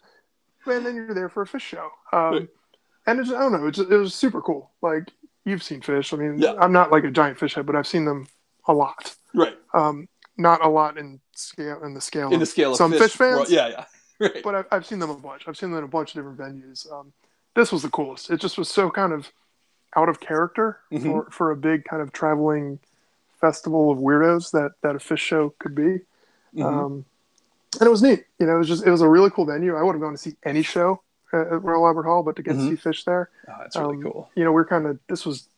and 0.67 0.85
then 0.87 0.95
you're 0.95 1.15
there 1.15 1.29
for 1.29 1.43
a 1.43 1.47
Phish 1.47 1.61
show. 1.63 1.89
Um, 2.13 2.49
and 3.07 3.19
it's, 3.21 3.31
I 3.31 3.39
don't 3.39 3.53
know, 3.53 3.67
it's, 3.67 3.79
it 3.79 3.89
was 3.89 4.15
super 4.15 4.43
cool. 4.43 4.71
Like 4.83 5.09
you've 5.47 5.63
seen 5.63 5.81
Phish. 5.81 6.13
I 6.13 6.17
mean, 6.17 6.39
Yeah. 6.41 6.55
I'm 6.61 6.73
not 6.73 6.93
like 6.93 7.05
a 7.05 7.11
giant 7.11 7.39
Phish 7.39 7.55
head, 7.55 7.65
but 7.65 7.75
I've 7.75 7.87
seen 7.87 8.05
them 8.05 8.29
a 8.69 8.73
lot. 8.75 9.17
Right. 9.35 9.57
Um, 9.75 10.09
not 10.37 10.65
a 10.65 10.69
lot 10.69 10.97
in 10.99 11.21
scale 11.35 11.83
in 11.85 11.95
the 11.95 12.01
scale 12.01 12.33
In 12.33 12.41
the 12.41 12.47
scale 12.47 12.73
of 12.73 12.77
some 12.79 12.93
Phish 12.93 13.13
fans. 13.17 13.51
Yeah, 13.51 13.69
yeah. 13.69 13.85
Right. 14.21 14.43
but 14.45 14.55
I've, 14.55 14.67
I've 14.71 14.87
seen 14.87 14.99
them 14.99 15.09
a 15.09 15.15
bunch. 15.15 15.49
I've 15.49 15.57
seen 15.57 15.71
them 15.71 15.79
in 15.79 15.85
a 15.85 15.89
bunch 15.89 16.11
of 16.15 16.17
different 16.17 16.39
venues. 16.39 16.91
Um, 16.93 17.13
this 17.55 17.73
was 17.73 17.81
the 17.81 17.89
coolest. 17.89 18.31
It 18.31 18.39
just 18.39 18.59
was 18.59 18.69
so 18.69 18.91
kind 18.91 19.15
of 19.15 19.31
out 19.97 20.11
of 20.11 20.21
character 20.21 20.79
Mhm. 20.93 21.03
for, 21.03 21.31
for 21.31 21.51
a 21.53 21.57
big 21.57 21.85
kind 21.87 22.03
of 22.03 22.13
traveling 22.13 22.79
festival 23.41 23.91
of 23.91 23.99
weirdos 23.99 24.51
that, 24.53 24.73
that 24.83 24.95
a 24.95 24.99
Phish 24.99 25.19
show 25.19 25.55
could 25.59 25.75
be. 25.75 26.01
Mhm. 26.55 26.65
Um, 26.65 27.05
and 27.81 27.87
it 27.87 27.91
was 27.91 28.03
neat. 28.03 28.25
You 28.39 28.47
know, 28.47 28.57
it 28.57 28.59
was 28.59 28.69
just 28.69 28.85
it 28.87 28.91
was 28.91 29.01
a 29.01 29.09
really 29.09 29.31
cool 29.31 29.47
venue. 29.47 29.75
I 29.77 29.83
would 29.83 29.93
have 29.95 30.03
gone 30.03 30.13
to 30.13 30.19
see 30.19 30.37
any 30.45 30.63
show 30.63 31.01
at, 31.33 31.63
Royal 31.63 31.87
Albert 31.87 32.03
Hall, 32.03 32.23
but 32.23 32.37
to 32.37 32.43
get 32.43 32.57
Mhm. 32.57 32.69
to 32.71 32.77
see 32.77 32.89
Phish 32.89 33.05
there, 33.05 33.31
oh, 33.49 33.55
that's 33.59 33.77
really 33.77 33.97
um, 33.97 34.03
cool. 34.03 34.31
you 34.35 34.45
know, 34.45 34.53
we're 34.53 34.67
kind 34.67 34.87
of 34.87 34.99
this 35.07 35.25
was 35.25 35.49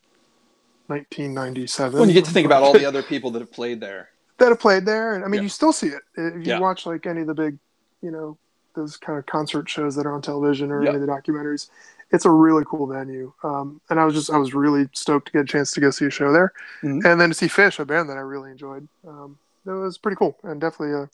1997. 0.92 1.98
When 2.00 2.08
you 2.08 2.14
get 2.14 2.24
to 2.26 2.30
think 2.30 2.46
about 2.46 2.62
all 2.62 2.72
the 2.72 2.84
other 2.92 3.02
people 3.02 3.30
that 3.32 3.40
have 3.40 3.52
played 3.52 3.80
there. 3.80 4.08
that 4.38 4.48
have 4.48 4.60
played 4.60 4.84
there, 4.84 5.14
and 5.14 5.24
I 5.24 5.28
mean, 5.28 5.38
Yeah. 5.38 5.42
you 5.44 5.48
still 5.48 5.72
see 5.72 5.88
it 5.88 6.02
if 6.16 6.34
you 6.34 6.52
Yeah. 6.52 6.58
watch 6.58 6.84
like 6.86 7.06
any 7.06 7.20
of 7.20 7.26
the 7.28 7.34
big, 7.34 7.58
you 8.00 8.10
know, 8.10 8.36
those 8.74 8.96
kind 8.96 9.18
of 9.18 9.26
concert 9.26 9.68
shows 9.68 9.94
that 9.94 10.04
are 10.06 10.12
on 10.14 10.22
television 10.22 10.70
or 10.72 10.82
Yeah. 10.82 10.88
any 10.90 11.00
of 11.00 11.06
the 11.06 11.12
documentaries. 11.12 11.68
It's 12.10 12.24
a 12.24 12.30
really 12.30 12.64
cool 12.66 12.86
venue, 12.86 13.32
um, 13.44 13.80
and 13.88 13.98
I 14.00 14.04
was 14.04 14.14
just 14.14 14.30
I 14.30 14.36
was 14.38 14.52
really 14.54 14.88
stoked 14.92 15.26
to 15.26 15.32
get 15.32 15.42
a 15.42 15.44
chance 15.46 15.70
to 15.72 15.80
go 15.80 15.90
see 15.90 16.06
a 16.06 16.10
show 16.10 16.32
there, 16.32 16.52
Mhm. 16.82 17.04
and 17.06 17.20
then 17.20 17.28
to 17.30 17.34
see 17.34 17.46
Phish, 17.46 17.78
a 17.78 17.84
band 17.84 18.08
that 18.10 18.16
I 18.18 18.20
really 18.20 18.50
enjoyed. 18.50 18.86
Um, 19.06 19.38
it 19.64 19.70
was 19.70 19.96
pretty 19.96 20.16
cool, 20.16 20.36
and 20.42 20.60
definitely, 20.60 20.94
uh, 20.94 21.06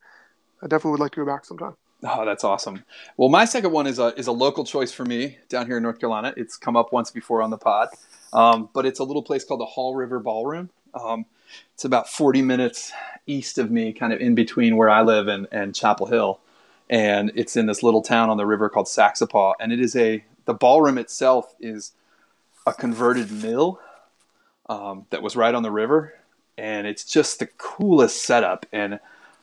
I 0.62 0.66
definitely 0.66 0.92
would 0.92 1.00
like 1.00 1.12
to 1.12 1.20
go 1.24 1.26
back 1.26 1.44
sometime. 1.44 1.76
Oh, 2.04 2.24
that's 2.24 2.44
awesome. 2.44 2.84
Well, 3.16 3.28
my 3.28 3.44
second 3.44 3.72
one 3.72 3.86
is 3.86 3.98
a 3.98 4.14
is 4.16 4.28
a 4.28 4.32
local 4.32 4.64
choice 4.64 4.92
for 4.92 5.04
me 5.04 5.38
down 5.48 5.66
here 5.66 5.78
in 5.78 5.82
North 5.82 5.98
Carolina. 5.98 6.32
It's 6.36 6.56
come 6.56 6.76
up 6.76 6.92
once 6.92 7.10
before 7.10 7.42
on 7.42 7.50
the 7.50 7.58
pod, 7.58 7.88
um, 8.32 8.68
but 8.72 8.86
it's 8.86 9.00
a 9.00 9.04
little 9.04 9.22
place 9.22 9.44
called 9.44 9.60
the 9.60 9.66
Haw 9.66 9.94
River 9.94 10.20
Ballroom. 10.20 10.70
Um, 10.94 11.26
it's 11.74 11.84
about 11.84 12.08
40 12.08 12.42
minutes 12.42 12.92
east 13.26 13.58
of 13.58 13.70
me, 13.70 13.92
kind 13.92 14.12
of 14.12 14.20
in 14.20 14.34
between 14.34 14.76
where 14.76 14.88
I 14.88 15.02
live 15.02 15.26
and, 15.26 15.48
and 15.50 15.74
Chapel 15.74 16.06
Hill, 16.06 16.38
and 16.88 17.32
it's 17.34 17.56
in 17.56 17.66
this 17.66 17.82
little 17.82 18.02
town 18.02 18.30
on 18.30 18.36
the 18.36 18.46
river 18.46 18.68
called 18.68 18.86
Saxapahaw. 18.86 19.54
And 19.58 19.72
it 19.72 19.80
is 19.80 19.96
a 19.96 20.24
the 20.44 20.54
ballroom 20.54 20.98
itself 20.98 21.52
is 21.58 21.92
a 22.64 22.72
converted 22.72 23.32
mill 23.32 23.80
um, 24.68 25.06
that 25.10 25.22
was 25.22 25.34
right 25.34 25.54
on 25.54 25.64
the 25.64 25.72
river, 25.72 26.14
and 26.56 26.86
it's 26.86 27.04
just 27.04 27.40
the 27.40 27.46
coolest 27.58 28.22
setup 28.22 28.66
and 28.72 29.00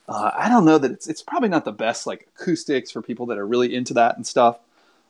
uh, 0.08 0.30
I 0.34 0.48
don't 0.48 0.64
know 0.64 0.78
that 0.78 0.90
it's 0.90 1.06
it's 1.08 1.22
probably 1.22 1.48
not 1.48 1.64
the 1.64 1.72
best 1.72 2.06
like 2.06 2.28
acoustics 2.36 2.90
for 2.90 3.02
people 3.02 3.26
that 3.26 3.38
are 3.38 3.46
really 3.46 3.74
into 3.74 3.94
that 3.94 4.16
and 4.16 4.26
stuff. 4.26 4.58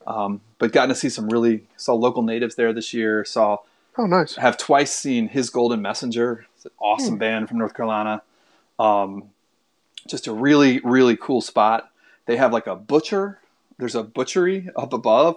Um, 0.07 0.41
but 0.59 0.73
gotten 0.73 0.89
to 0.91 0.95
see 0.95 1.09
some 1.09 1.29
really 1.29 1.65
saw 1.77 1.95
local 1.95 2.23
natives 2.23 2.55
there 2.55 2.73
this 2.73 2.95
year. 2.95 3.25
Saw 3.25 3.59
Oh, 3.99 4.07
nice. 4.07 4.37
have 4.37 4.57
twice 4.57 4.93
seen 4.93 5.29
Hiss 5.29 5.51
Golden 5.51 5.83
Messenger. 5.83 6.47
It's 6.55 6.65
an 6.67 6.71
awesome 6.79 7.15
Hmm. 7.15 7.19
band 7.19 7.49
from 7.49 7.59
North 7.59 7.75
Carolina. 7.75 8.23
Um, 8.79 9.25
just 10.07 10.27
a 10.27 10.33
really 10.33 10.81
really 10.81 11.17
cool 11.17 11.41
spot. 11.41 11.91
They 12.27 12.37
have 12.37 12.53
like 12.53 12.67
a 12.67 12.77
butcher. 12.77 13.41
There's 13.79 13.95
a 13.95 14.03
butchery 14.03 14.71
up 14.77 14.93
above 14.93 15.37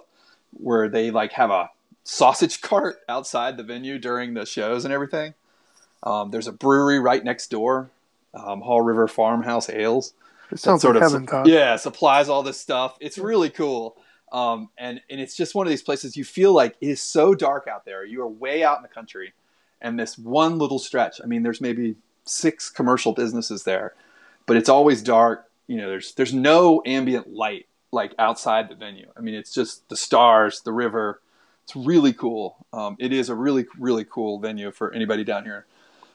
where 0.51 0.87
they 0.87 1.11
like 1.11 1.33
have 1.33 1.51
a 1.51 1.69
sausage 2.03 2.61
cart 2.69 2.99
outside 3.09 3.57
the 3.57 3.63
venue 3.63 3.97
during 3.99 4.33
the 4.33 4.45
shows 4.45 4.85
and 4.85 4.93
everything. 4.93 5.33
Um, 6.03 6.31
there's 6.31 6.47
a 6.47 6.51
brewery 6.53 6.99
right 6.99 7.23
next 7.23 7.49
door, 7.51 7.89
um, 8.33 8.61
Haw 8.61 8.79
River 8.79 9.07
Farmhouse 9.07 9.69
Ales. 9.69 10.13
It 10.51 10.59
sounds 10.59 10.81
sort 10.81 10.95
like 10.95 11.03
of 11.03 11.11
heaven, 11.11 11.27
Todd. 11.27 11.47
yeah 11.47 11.75
supplies 11.75 12.29
all 12.29 12.43
this 12.43 12.59
stuff. 12.59 12.97
It's 12.99 13.17
really 13.17 13.49
cool. 13.49 13.97
Um, 14.31 14.69
and 14.77 15.01
and 15.09 15.19
it's 15.19 15.35
just 15.35 15.55
one 15.55 15.67
of 15.67 15.71
these 15.71 15.83
places 15.83 16.15
you 16.17 16.23
feel 16.23 16.53
like 16.53 16.75
it 16.81 16.87
is 16.87 17.01
so 17.01 17.33
dark 17.35 17.67
out 17.67 17.85
there. 17.85 18.05
You 18.05 18.21
are 18.21 18.27
way 18.27 18.63
out 18.63 18.77
in 18.77 18.83
the 18.83 18.89
country. 18.89 19.33
And 19.81 19.97
this 19.97 20.17
one 20.17 20.57
little 20.57 20.77
stretch 20.77 21.21
i 21.23 21.25
mean 21.25 21.41
there's 21.41 21.61
maybe 21.61 21.95
six 22.25 22.69
commercial 22.69 23.13
businesses 23.13 23.63
there 23.63 23.93
but 24.49 24.57
it's 24.57 24.67
always 24.67 25.03
dark. 25.03 25.45
You 25.67 25.77
know 25.77 25.89
there's 25.89 26.13
there's 26.15 26.33
no 26.33 26.81
ambient 26.83 27.31
light 27.31 27.67
like 27.91 28.15
outside 28.17 28.67
the 28.67 28.73
venue. 28.73 29.07
I 29.15 29.21
mean 29.21 29.35
it's 29.35 29.53
just 29.53 29.87
the 29.89 29.95
stars 29.95 30.61
the 30.61 30.73
river. 30.73 31.21
It's 31.65 31.75
really 31.75 32.13
cool. 32.13 32.65
Um, 32.73 32.97
it 32.99 33.13
is 33.13 33.29
a 33.29 33.35
really 33.35 33.67
really 33.77 34.05
cool 34.05 34.39
venue 34.39 34.71
for 34.71 34.91
anybody 34.91 35.23
down 35.23 35.43
here 35.43 35.67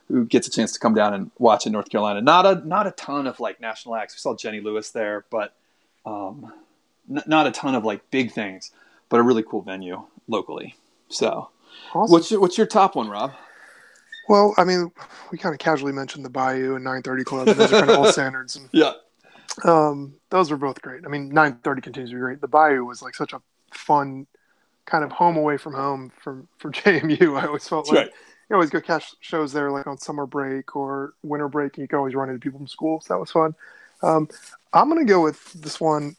who 0.09 0.25
gets 0.27 0.47
a 0.47 0.51
chance 0.51 0.73
to 0.73 0.79
come 0.79 0.95
down 0.95 1.15
and 1.15 1.31
watch 1.39 1.67
in 1.67 1.73
North 1.73 1.89
Carolina. 1.91 2.21
Not 2.21 2.47
a 2.47 2.67
not 2.67 2.87
a 2.87 2.91
ton 2.93 3.27
of 3.27 3.41
like 3.41 3.61
national 3.61 3.97
acts. 3.97 4.15
We 4.15 4.19
saw 4.19 4.37
Jenny 4.37 4.61
Lewis 4.61 4.91
there, 4.91 5.25
but 5.31 5.55
um, 6.05 6.53
n- 7.11 7.23
not 7.27 7.47
a 7.47 7.51
ton 7.51 7.75
of 7.75 7.85
like 7.85 8.11
big 8.11 8.33
things. 8.33 8.71
But 9.11 9.21
a 9.21 9.23
really 9.23 9.43
cool 9.43 9.61
venue 9.63 10.03
locally. 10.29 10.75
So, 11.09 11.51
Awesome. 11.95 12.11
what's 12.13 12.31
your, 12.31 12.41
what's 12.41 12.57
your 12.59 12.67
top 12.67 12.97
one, 12.97 13.09
Rob? 13.09 13.33
Well, 14.29 14.55
I 14.57 14.65
mean, 14.65 14.91
we 15.31 15.37
kind 15.39 15.55
of 15.55 15.59
casually 15.59 15.93
mentioned 15.93 16.25
the 16.25 16.31
Bayou 16.31 16.75
and 16.75 16.83
930 16.83 17.25
Club, 17.25 17.49
and 17.49 17.61
those 17.61 17.73
are 17.73 17.79
kind 17.81 17.91
of 17.91 17.99
all 17.99 18.07
standards. 18.13 18.57
And, 18.57 18.69
Yeah. 18.73 18.93
um, 19.65 20.15
those 20.31 20.51
were 20.51 20.57
both 20.57 20.81
great. 20.81 21.05
I 21.05 21.09
mean, 21.09 21.29
930 21.29 21.83
continues 21.83 22.11
to 22.11 22.17
be 22.17 22.21
great. 22.21 22.41
The 22.41 22.49
Bayou 22.49 22.85
was 22.85 23.03
like 23.03 23.15
such 23.15 23.35
a 23.35 23.43
fun 23.73 24.27
kind 24.87 25.05
of 25.05 25.13
home 25.13 25.37
away 25.37 25.57
from 25.59 25.75
home 25.75 26.11
from 26.23 26.49
from 26.59 26.73
JMU. 26.73 27.39
I 27.41 27.47
always 27.47 27.69
felt 27.69 27.85
That's 27.87 27.95
like 27.97 28.07
right. 28.07 28.15
You 28.51 28.55
always 28.55 28.71
go 28.71 28.81
catch 28.81 29.15
shows 29.21 29.53
there 29.53 29.71
like 29.71 29.87
on 29.87 29.99
summer 29.99 30.27
break 30.27 30.77
or 30.77 31.15
winter 31.23 31.49
break, 31.49 31.77
and 31.77 31.83
you 31.83 31.89
can 31.89 31.99
always 31.99 32.15
run 32.15 32.29
into 32.29 32.41
people 32.41 32.59
from 32.59 32.67
school. 32.69 33.01
So 33.01 33.15
that 33.15 33.21
was 33.21 33.31
fun. 33.31 33.55
Um, 34.03 34.29
I'm 34.73 34.89
gonna 34.89 35.05
go 35.05 35.23
with 35.23 35.53
this 35.55 35.81
one. 35.81 36.17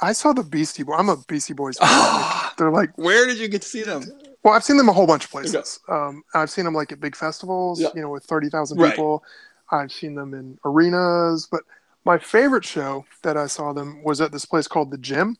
I 0.00 0.12
saw 0.12 0.32
the 0.32 0.42
Beastie 0.44 0.82
Boys. 0.84 0.96
I'm 0.98 1.08
a 1.08 1.16
Beastie 1.16 1.54
Boys 1.54 1.78
fan. 1.80 1.88
Like, 1.90 2.56
they're 2.56 2.70
like, 2.70 2.96
Where 2.98 3.26
did 3.26 3.38
you 3.38 3.48
get 3.48 3.62
to 3.62 3.68
see 3.68 3.82
them? 3.82 4.04
well, 4.44 4.54
I've 4.54 4.64
seen 4.64 4.76
them 4.76 4.88
a 4.88 4.92
whole 4.92 5.06
bunch 5.06 5.24
of 5.24 5.30
places. 5.30 5.80
Um, 5.88 6.22
I've 6.34 6.50
seen 6.50 6.64
them 6.64 6.74
like 6.74 6.92
at 6.92 7.00
big 7.00 7.16
festivals, 7.16 7.80
Yeah. 7.80 7.88
you 7.94 8.00
know, 8.02 8.10
with 8.10 8.24
thirty 8.24 8.48
thousand 8.48 8.78
Right. 8.78 8.90
people. 8.92 9.22
I've 9.70 9.92
seen 9.92 10.14
them 10.14 10.32
in 10.34 10.58
arenas, 10.64 11.46
but 11.50 11.62
my 12.04 12.16
favorite 12.18 12.64
show 12.64 13.04
that 13.22 13.36
I 13.36 13.46
saw 13.46 13.72
them 13.74 14.02
was 14.02 14.20
at 14.22 14.32
this 14.32 14.44
place 14.46 14.66
called 14.66 14.90
the 14.90 14.96
Gym, 14.98 15.36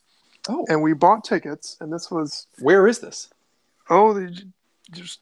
Oh, 0.50 0.66
and 0.68 0.82
we 0.82 0.92
bought 0.92 1.24
tickets. 1.24 1.76
And 1.80 1.90
this 1.92 2.10
was 2.10 2.46
where 2.58 2.86
is 2.86 2.98
this? 2.98 3.30
oh, 3.90 4.12
they 4.12 4.26
j- 4.26 4.44
just 4.90 5.20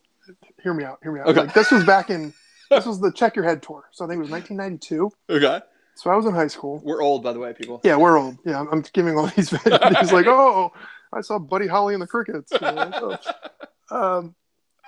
hear 0.66 0.74
me 0.74 0.82
out, 0.82 0.98
hear 1.00 1.12
me 1.12 1.20
out. 1.20 1.28
Okay. 1.28 1.42
Like 1.42 1.54
this 1.54 1.70
was 1.70 1.84
back 1.84 2.10
in 2.10 2.34
this 2.70 2.84
was 2.86 3.00
the 3.00 3.12
Check 3.12 3.36
Your 3.36 3.44
Head 3.44 3.62
tour, 3.62 3.84
so 3.92 4.04
I 4.04 4.08
think 4.08 4.18
it 4.18 4.22
was 4.22 4.30
1992. 4.30 5.12
Okay. 5.30 5.60
So 5.94 6.10
I 6.10 6.16
was 6.16 6.26
in 6.26 6.34
high 6.34 6.48
school. 6.48 6.82
We're 6.84 7.00
old, 7.02 7.22
by 7.22 7.32
the 7.32 7.38
way, 7.38 7.52
people. 7.52 7.80
Yeah, 7.84 7.96
we're 7.96 8.18
old. 8.18 8.36
Yeah, 8.44 8.58
I'm, 8.58 8.68
I'm 8.68 8.84
giving 8.92 9.16
all 9.16 9.28
these 9.28 9.50
videos 9.50 10.12
like, 10.12 10.26
oh, 10.26 10.72
I 11.12 11.20
saw 11.20 11.38
Buddy 11.38 11.68
Holly 11.68 11.94
and 11.94 12.02
the 12.02 12.06
Crickets. 12.06 12.50
you 12.50 12.58
know, 12.60 13.16
um, 13.90 14.34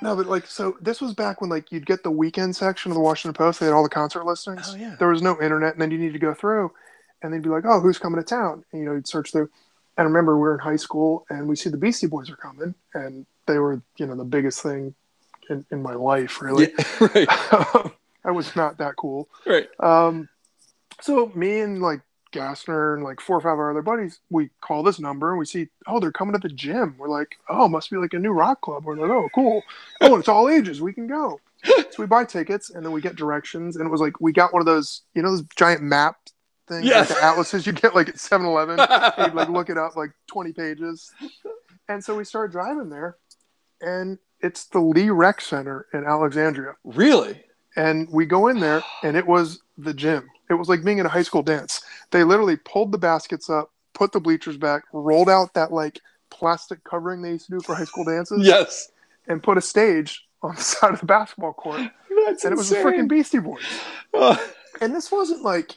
no, 0.03 0.17
but 0.17 0.27
like, 0.27 0.47
so 0.47 0.77
this 0.81 1.01
was 1.01 1.15
back 1.15 1.41
when 1.41 1.49
like 1.49 1.71
you'd 1.71 1.87
get 1.87 2.03
the 2.03 2.11
weekend 2.11 2.57
section 2.57 2.91
of 2.91 2.97
the 2.97 3.01
Washington 3.01 3.35
Post. 3.35 3.61
They 3.61 3.67
had 3.67 3.73
all 3.73 3.85
the 3.85 3.89
concert 3.89 4.27
listings. 4.27 4.73
Oh, 4.73 4.77
yeah. 4.77 4.97
There 4.99 5.09
was 5.09 5.23
no 5.23 5.41
internet, 5.41 5.75
and 5.75 5.81
then 5.81 5.93
you 5.93 5.99
need 5.99 6.13
to 6.13 6.19
go 6.19 6.35
through, 6.35 6.73
and 7.23 7.33
they'd 7.33 7.43
be 7.43 7.49
like, 7.51 7.65
oh, 7.65 7.81
who's 7.81 7.99
coming 7.99 8.21
to 8.21 8.27
town? 8.27 8.65
And 8.73 8.83
you 8.83 8.87
know, 8.89 8.95
you'd 8.95 9.07
search 9.07 9.31
through. 9.31 9.49
And 9.97 10.05
I 10.05 10.09
remember 10.09 10.35
we 10.35 10.43
were 10.43 10.55
in 10.55 10.61
high 10.61 10.77
school, 10.77 11.25
and 11.31 11.49
we 11.49 11.55
see 11.55 11.71
the 11.71 11.79
Beastie 11.79 12.09
Boys 12.09 12.31
are 12.31 12.37
coming, 12.37 12.75
and 12.95 13.25
they 13.47 13.59
were, 13.59 13.81
you 13.97 14.07
know, 14.07 14.17
the 14.17 14.25
biggest 14.25 14.63
thing 14.63 14.95
in, 15.49 15.65
in 15.71 15.83
my 15.83 15.95
life, 15.95 16.41
really. 16.41 16.73
Yeah, 16.79 16.85
right. 17.15 17.27
I 18.25 18.31
was 18.31 18.55
not 18.57 18.79
that 18.79 18.97
cool. 18.97 19.29
Right. 19.47 19.69
Um, 19.81 20.29
so 21.01 21.31
me 21.35 21.61
and 21.61 21.81
like 21.81 22.01
Gassner 22.33 22.95
and 22.95 23.03
like 23.05 23.21
four 23.21 23.39
or 23.39 23.41
five 23.41 23.53
of 23.55 23.59
our 23.59 23.71
other 23.71 23.83
buddies, 23.83 24.21
we 24.31 24.51
call 24.61 24.83
this 24.83 24.99
number 25.01 25.31
and 25.31 25.39
we 25.39 25.47
see, 25.47 25.69
oh, 25.87 25.99
they're 26.01 26.13
coming 26.13 26.35
to 26.35 26.39
the 26.47 26.53
gym. 26.53 26.95
We're 26.99 27.09
like, 27.09 27.37
oh, 27.49 27.69
must 27.69 27.91
be 27.91 27.97
like 27.97 28.13
a 28.13 28.19
new 28.19 28.33
rock 28.33 28.61
club. 28.61 28.85
We're 28.85 28.97
like, 28.97 29.11
oh, 29.11 29.29
cool. 29.35 29.63
Oh, 30.01 30.17
it's 30.17 30.29
all 30.29 30.49
ages. 30.49 30.81
We 30.83 30.93
can 30.93 31.07
go. 31.07 31.41
so 31.65 31.85
we 31.99 32.07
buy 32.07 32.25
tickets 32.25 32.71
and 32.71 32.85
then 32.85 32.93
we 32.93 33.01
get 33.01 33.17
directions. 33.17 33.77
And 33.77 33.87
it 33.87 33.91
was 33.91 34.01
like, 34.01 34.21
we 34.21 34.33
got 34.33 34.53
one 34.53 34.61
of 34.61 34.67
those, 34.67 35.03
you 35.15 35.23
know, 35.23 35.31
those 35.31 35.45
giant 35.57 35.83
map 35.83 36.17
things, 36.69 36.85
Yes. 36.85 37.09
like 37.11 37.19
the 37.21 37.25
atlases 37.25 37.67
you 37.67 37.73
get 37.73 37.95
like 37.95 38.09
at 38.11 38.19
7 38.19 38.47
Eleven. 38.47 38.79
You'd 39.19 39.35
like 39.35 39.49
look 39.49 39.71
it 39.71 39.79
up 39.79 39.97
like 39.97 40.11
20 40.27 40.53
pages. 40.53 41.11
And 41.89 42.05
so 42.05 42.15
we 42.15 42.25
started 42.25 42.53
driving 42.53 42.91
there 42.91 43.17
and 43.81 44.19
it's 44.41 44.67
the 44.67 44.81
Lee 44.81 45.11
Rec 45.11 45.41
Center 45.41 45.87
in 45.93 46.05
Alexandria 46.05 46.75
really? 46.85 47.43
and 47.77 48.09
we 48.11 48.27
go 48.27 48.49
in 48.49 48.61
there 48.61 48.83
and 49.03 49.17
it 49.17 49.27
was 49.27 49.61
the 49.77 49.95
gym 49.95 50.29
it 50.51 50.55
was 50.55 50.69
like 50.69 50.83
being 50.85 50.99
in 50.99 51.07
a 51.07 51.11
high 51.11 51.23
school 51.23 51.43
dance 51.43 51.83
they 52.11 52.25
literally 52.25 52.57
pulled 52.57 52.93
the 52.93 52.99
baskets 52.99 53.49
up 53.51 53.71
put 53.95 54.13
the 54.13 54.21
bleachers 54.21 54.57
back 54.57 54.83
rolled 54.93 55.29
out 55.29 55.55
that 55.55 55.73
like 55.73 56.01
plastic 56.31 56.83
covering 56.85 57.23
they 57.23 57.31
used 57.33 57.47
to 57.47 57.53
do 57.53 57.61
for 57.61 57.75
high 57.75 57.85
school 57.85 58.05
dances 58.05 58.47
Yes. 58.47 58.91
and 59.29 59.43
put 59.43 59.57
a 59.59 59.61
stage 59.63 60.25
on 60.43 60.55
the 60.55 60.61
side 60.73 60.93
of 60.95 61.01
the 61.01 61.07
basketball 61.07 61.53
court 61.53 61.81
That's 62.27 62.45
and 62.45 62.53
it 62.53 62.57
was 62.57 62.69
the 62.71 62.77
insane. 62.79 62.93
freaking 63.05 63.09
beastie 63.09 63.39
boys 63.39 63.63
and 64.81 64.95
this 64.95 65.11
wasn't 65.11 65.43
like 65.43 65.77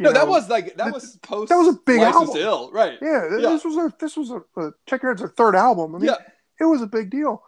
no, 0.00 0.12
that 0.12 0.28
was 0.28 0.48
like 0.48 0.76
that 0.76 0.84
th- 0.84 0.94
was 0.94 1.16
post. 1.22 1.48
that 1.48 1.56
was 1.56 1.68
a 1.74 1.78
big 1.84 1.98
License 2.00 2.28
album. 2.28 2.36
Ill, 2.42 2.70
right? 2.72 2.98
yeah, 3.02 3.24
Yeah. 3.36 3.48
this 3.50 3.64
was 3.64 3.76
a 3.76 3.92
this 3.98 4.16
was 4.16 4.30
a, 4.30 4.36
a 4.60 4.70
check 4.86 5.02
your 5.02 5.10
head's 5.12 5.20
their 5.22 5.28
third 5.30 5.56
album 5.56 5.94
i 5.94 5.98
mean 5.98 6.06
Yeah. 6.06 6.16
it 6.60 6.64
was 6.64 6.82
a 6.82 6.86
big 6.86 7.10
deal 7.10 7.42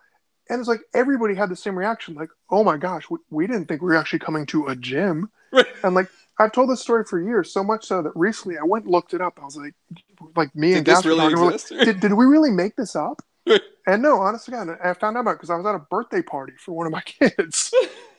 and 0.51 0.61
it's 0.61 0.69
like 0.69 0.81
everybody 0.93 1.35
had 1.35 1.49
the 1.49 1.57
same 1.57 1.79
reaction 1.79 2.15
like 2.15 2.29
oh 2.51 2.63
my 2.63 2.77
gosh 2.77 3.09
we, 3.09 3.19
we 3.31 3.47
didn't 3.47 3.67
think 3.67 3.81
we 3.81 3.87
were 3.87 3.97
actually 3.97 4.19
coming 4.19 4.45
to 4.45 4.67
a 4.67 4.77
gym 4.77 5.31
Right. 5.53 5.67
And 5.83 5.95
like 5.95 6.09
I've 6.39 6.53
told 6.53 6.71
this 6.71 6.81
story 6.81 7.05
for 7.05 7.21
years, 7.21 7.53
so 7.53 7.63
much 7.63 7.85
so 7.85 8.03
that 8.03 8.13
recently 8.15 8.57
I 8.59 8.65
went 8.65 8.85
and 8.85 8.93
looked 8.93 9.15
it 9.15 9.21
up. 9.21 9.39
I 9.41 9.45
was 9.45 9.57
like, 9.57 9.75
like 10.37 10.55
me 10.55 10.69
Did 10.69 10.79
and 10.79 10.87
this 10.87 10.95
Gaspar 10.95 11.09
really 11.11 11.35
we're 11.35 11.51
like, 11.51 11.69
did, 11.69 12.01
did 12.01 12.13
we 12.15 12.25
really 12.25 12.51
make 12.51 12.77
this 12.77 12.97
up? 12.97 13.23
And 13.87 14.03
no, 14.03 14.21
honestly, 14.21 14.53
God, 14.53 14.69
I 14.83 14.95
found 14.95 15.17
out 15.17 15.21
about 15.21 15.33
because 15.33 15.51
I 15.51 15.57
was 15.57 15.67
at 15.67 15.75
a 15.75 15.81
birthday 15.81 16.23
party 16.23 16.53
for 16.59 16.73
one 16.73 16.87
of 16.87 16.93
my 16.93 17.01
kids 17.05 17.75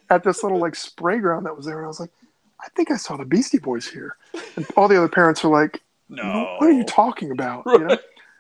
at 0.10 0.24
this 0.24 0.44
little 0.44 0.60
like 0.60 0.76
spray 0.76 1.20
ground 1.20 1.46
that 1.46 1.56
was 1.56 1.66
there, 1.66 1.78
and 1.78 1.86
I 1.86 1.88
was 1.88 2.00
like, 2.00 2.12
I 2.60 2.68
think 2.76 2.92
I 2.92 2.98
saw 2.98 3.16
the 3.16 3.26
Beastie 3.26 3.60
Boys 3.60 3.88
here. 3.88 4.18
And 4.56 4.66
all 4.76 4.88
the 4.88 4.98
other 4.98 5.08
parents 5.08 5.44
were 5.44 5.50
like, 5.50 5.82
no. 6.10 6.58
What 6.60 6.68
are 6.68 6.74
you 6.74 6.84
talking 6.84 7.32
about? 7.32 7.64
You 7.66 7.80
know? 7.80 7.98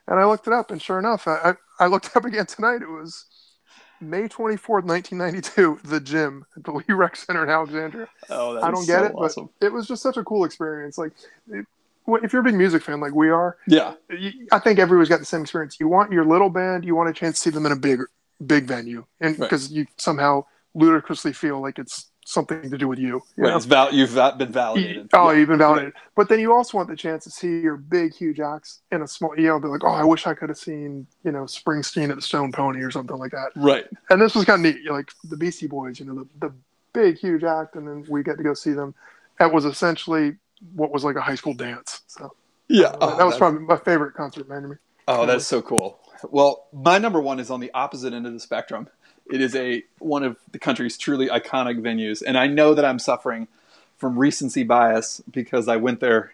And 0.08 0.20
I 0.20 0.26
looked 0.26 0.48
it 0.48 0.54
up, 0.54 0.72
and 0.72 0.82
sure 0.82 1.00
enough, 1.00 1.28
I, 1.28 1.56
I, 1.80 1.86
I 1.86 1.88
looked 1.88 2.08
it 2.08 2.16
up 2.16 2.26
again 2.26 2.46
tonight. 2.46 2.82
It 2.82 2.90
was 2.90 3.26
May 4.02 4.28
twenty 4.28 4.58
fourth, 4.58 4.84
nineteen 4.86 5.18
ninety 5.20 5.42
two. 5.42 5.80
The 5.84 6.00
gym 6.00 6.46
at 6.58 6.64
the 6.64 6.72
Lee 6.74 6.84
Rec 6.90 7.16
Center 7.16 7.44
in 7.44 7.50
Alexandria. 7.50 8.08
Oh, 8.30 8.56
that 8.56 8.64
I 8.64 8.72
don't 8.72 8.86
get 8.88 9.00
so 9.00 9.06
it, 9.06 9.12
awesome. 9.14 9.50
but 9.60 9.68
it 9.68 9.74
was 9.74 9.88
just 9.88 10.02
such 10.04 10.18
a 10.18 10.24
cool 10.24 10.44
experience. 10.46 10.98
Like, 10.98 11.12
it, 11.52 11.66
if 12.08 12.34
you're 12.34 12.42
a 12.42 12.46
big 12.46 12.56
music 12.56 12.82
fan 12.84 13.00
like 13.00 13.14
we 13.14 13.30
are, 13.30 13.58
Yeah. 13.68 13.94
you, 14.10 14.48
I 14.52 14.60
think 14.60 14.80
everyone's 14.80 15.08
got 15.08 15.20
the 15.20 15.26
same 15.26 15.42
experience. 15.42 15.80
You 15.80 15.88
want 15.88 16.12
your 16.12 16.26
little 16.26 16.50
band, 16.50 16.84
you 16.84 16.96
want 16.96 17.10
a 17.10 17.14
chance 17.14 17.36
to 17.36 17.42
see 17.42 17.50
them 17.52 17.66
in 17.66 17.72
a 17.72 17.76
big, 17.78 18.02
big 18.46 18.66
venue, 18.66 19.06
and 19.22 19.38
Right. 19.40 19.50
because 19.50 19.72
you 19.72 19.86
somehow 19.98 20.46
ludicrously 20.74 21.32
feel 21.34 21.62
like 21.62 21.78
it's 21.80 22.11
something 22.26 22.70
to 22.70 22.78
do 22.78 22.88
with 22.88 23.00
you. 23.00 23.22
you 23.36 23.44
Right. 23.46 23.64
val- 23.64 23.94
you've 23.94 24.14
been 24.38 24.52
validated. 24.52 25.10
oh, 25.14 25.32
you've 25.32 25.50
been 25.50 25.58
validated. 25.58 25.94
But 26.16 26.30
then 26.30 26.40
you 26.40 26.54
also 26.54 26.78
want 26.78 26.90
the 26.90 26.96
chance 26.96 27.24
to 27.24 27.32
see 27.32 27.60
your 27.60 27.78
big, 27.78 28.14
huge 28.14 28.40
acts 28.40 28.82
in 28.92 29.02
a 29.02 29.08
small. 29.08 29.38
You 29.38 29.48
know, 29.48 29.60
be 29.60 29.68
like, 29.68 29.84
oh, 29.84 29.90
I 29.90 30.04
wish 30.04 30.28
I 30.28 30.34
could 30.34 30.50
have 30.50 30.58
seen, 30.58 31.08
you 31.24 31.32
know, 31.32 31.44
Springsteen 31.44 32.10
at 32.10 32.16
the 32.16 32.22
Stone 32.22 32.52
Pony 32.52 32.82
or 32.82 32.92
something 32.92 33.18
like 33.18 33.32
that. 33.32 33.50
Right. 33.56 33.86
And 34.10 34.22
this 34.22 34.36
was 34.36 34.46
kind 34.46 34.66
of 34.66 34.74
neat. 34.74 34.82
You're 34.84 34.94
like 34.94 35.12
the 35.24 35.38
Beastie 35.38 35.68
Boys, 35.68 36.00
you 36.00 36.06
know, 36.06 36.16
the, 36.40 36.48
the 36.48 36.54
big, 36.94 37.18
huge 37.18 37.44
act, 37.44 37.76
and 37.76 37.88
then 37.88 38.06
we 38.10 38.22
get 38.24 38.38
to 38.38 38.44
go 38.44 38.54
see 38.54 38.72
them. 38.74 38.94
That 39.40 39.52
was 39.54 39.66
essentially 39.66 40.36
what 40.76 40.92
was 40.92 41.04
like 41.04 41.16
a 41.16 41.22
high 41.22 41.36
school 41.36 41.54
dance. 41.56 42.02
So 42.08 42.34
Yeah. 42.68 42.90
that 42.92 42.98
Oh, 43.02 43.08
was 43.08 43.18
that's- 43.18 43.38
probably 43.40 43.62
my 43.62 43.78
favorite 43.78 44.14
concert 44.14 44.48
memory. 44.48 44.78
Oh, 45.08 45.26
that's 45.26 45.48
so 45.48 45.62
cool. 45.62 46.00
Well, 46.30 46.68
my 46.72 47.00
number 47.00 47.20
one 47.20 47.40
is 47.40 47.50
on 47.50 47.60
the 47.60 47.72
opposite 47.74 48.14
end 48.14 48.28
of 48.28 48.34
the 48.34 48.40
spectrum. 48.40 48.88
It 49.30 49.42
is 49.42 49.56
a 49.56 49.84
one 50.00 50.24
of 50.24 50.38
the 50.52 50.60
country's 50.60 50.98
truly 50.98 51.28
iconic 51.28 51.80
venues, 51.80 52.22
and 52.26 52.38
I 52.38 52.48
know 52.48 52.74
that 52.74 52.86
I'm 52.86 53.00
suffering 53.00 53.48
from 53.98 54.18
recency 54.18 54.64
bias 54.64 55.22
because 55.32 55.68
I 55.68 55.78
went 55.78 56.00
there 56.00 56.34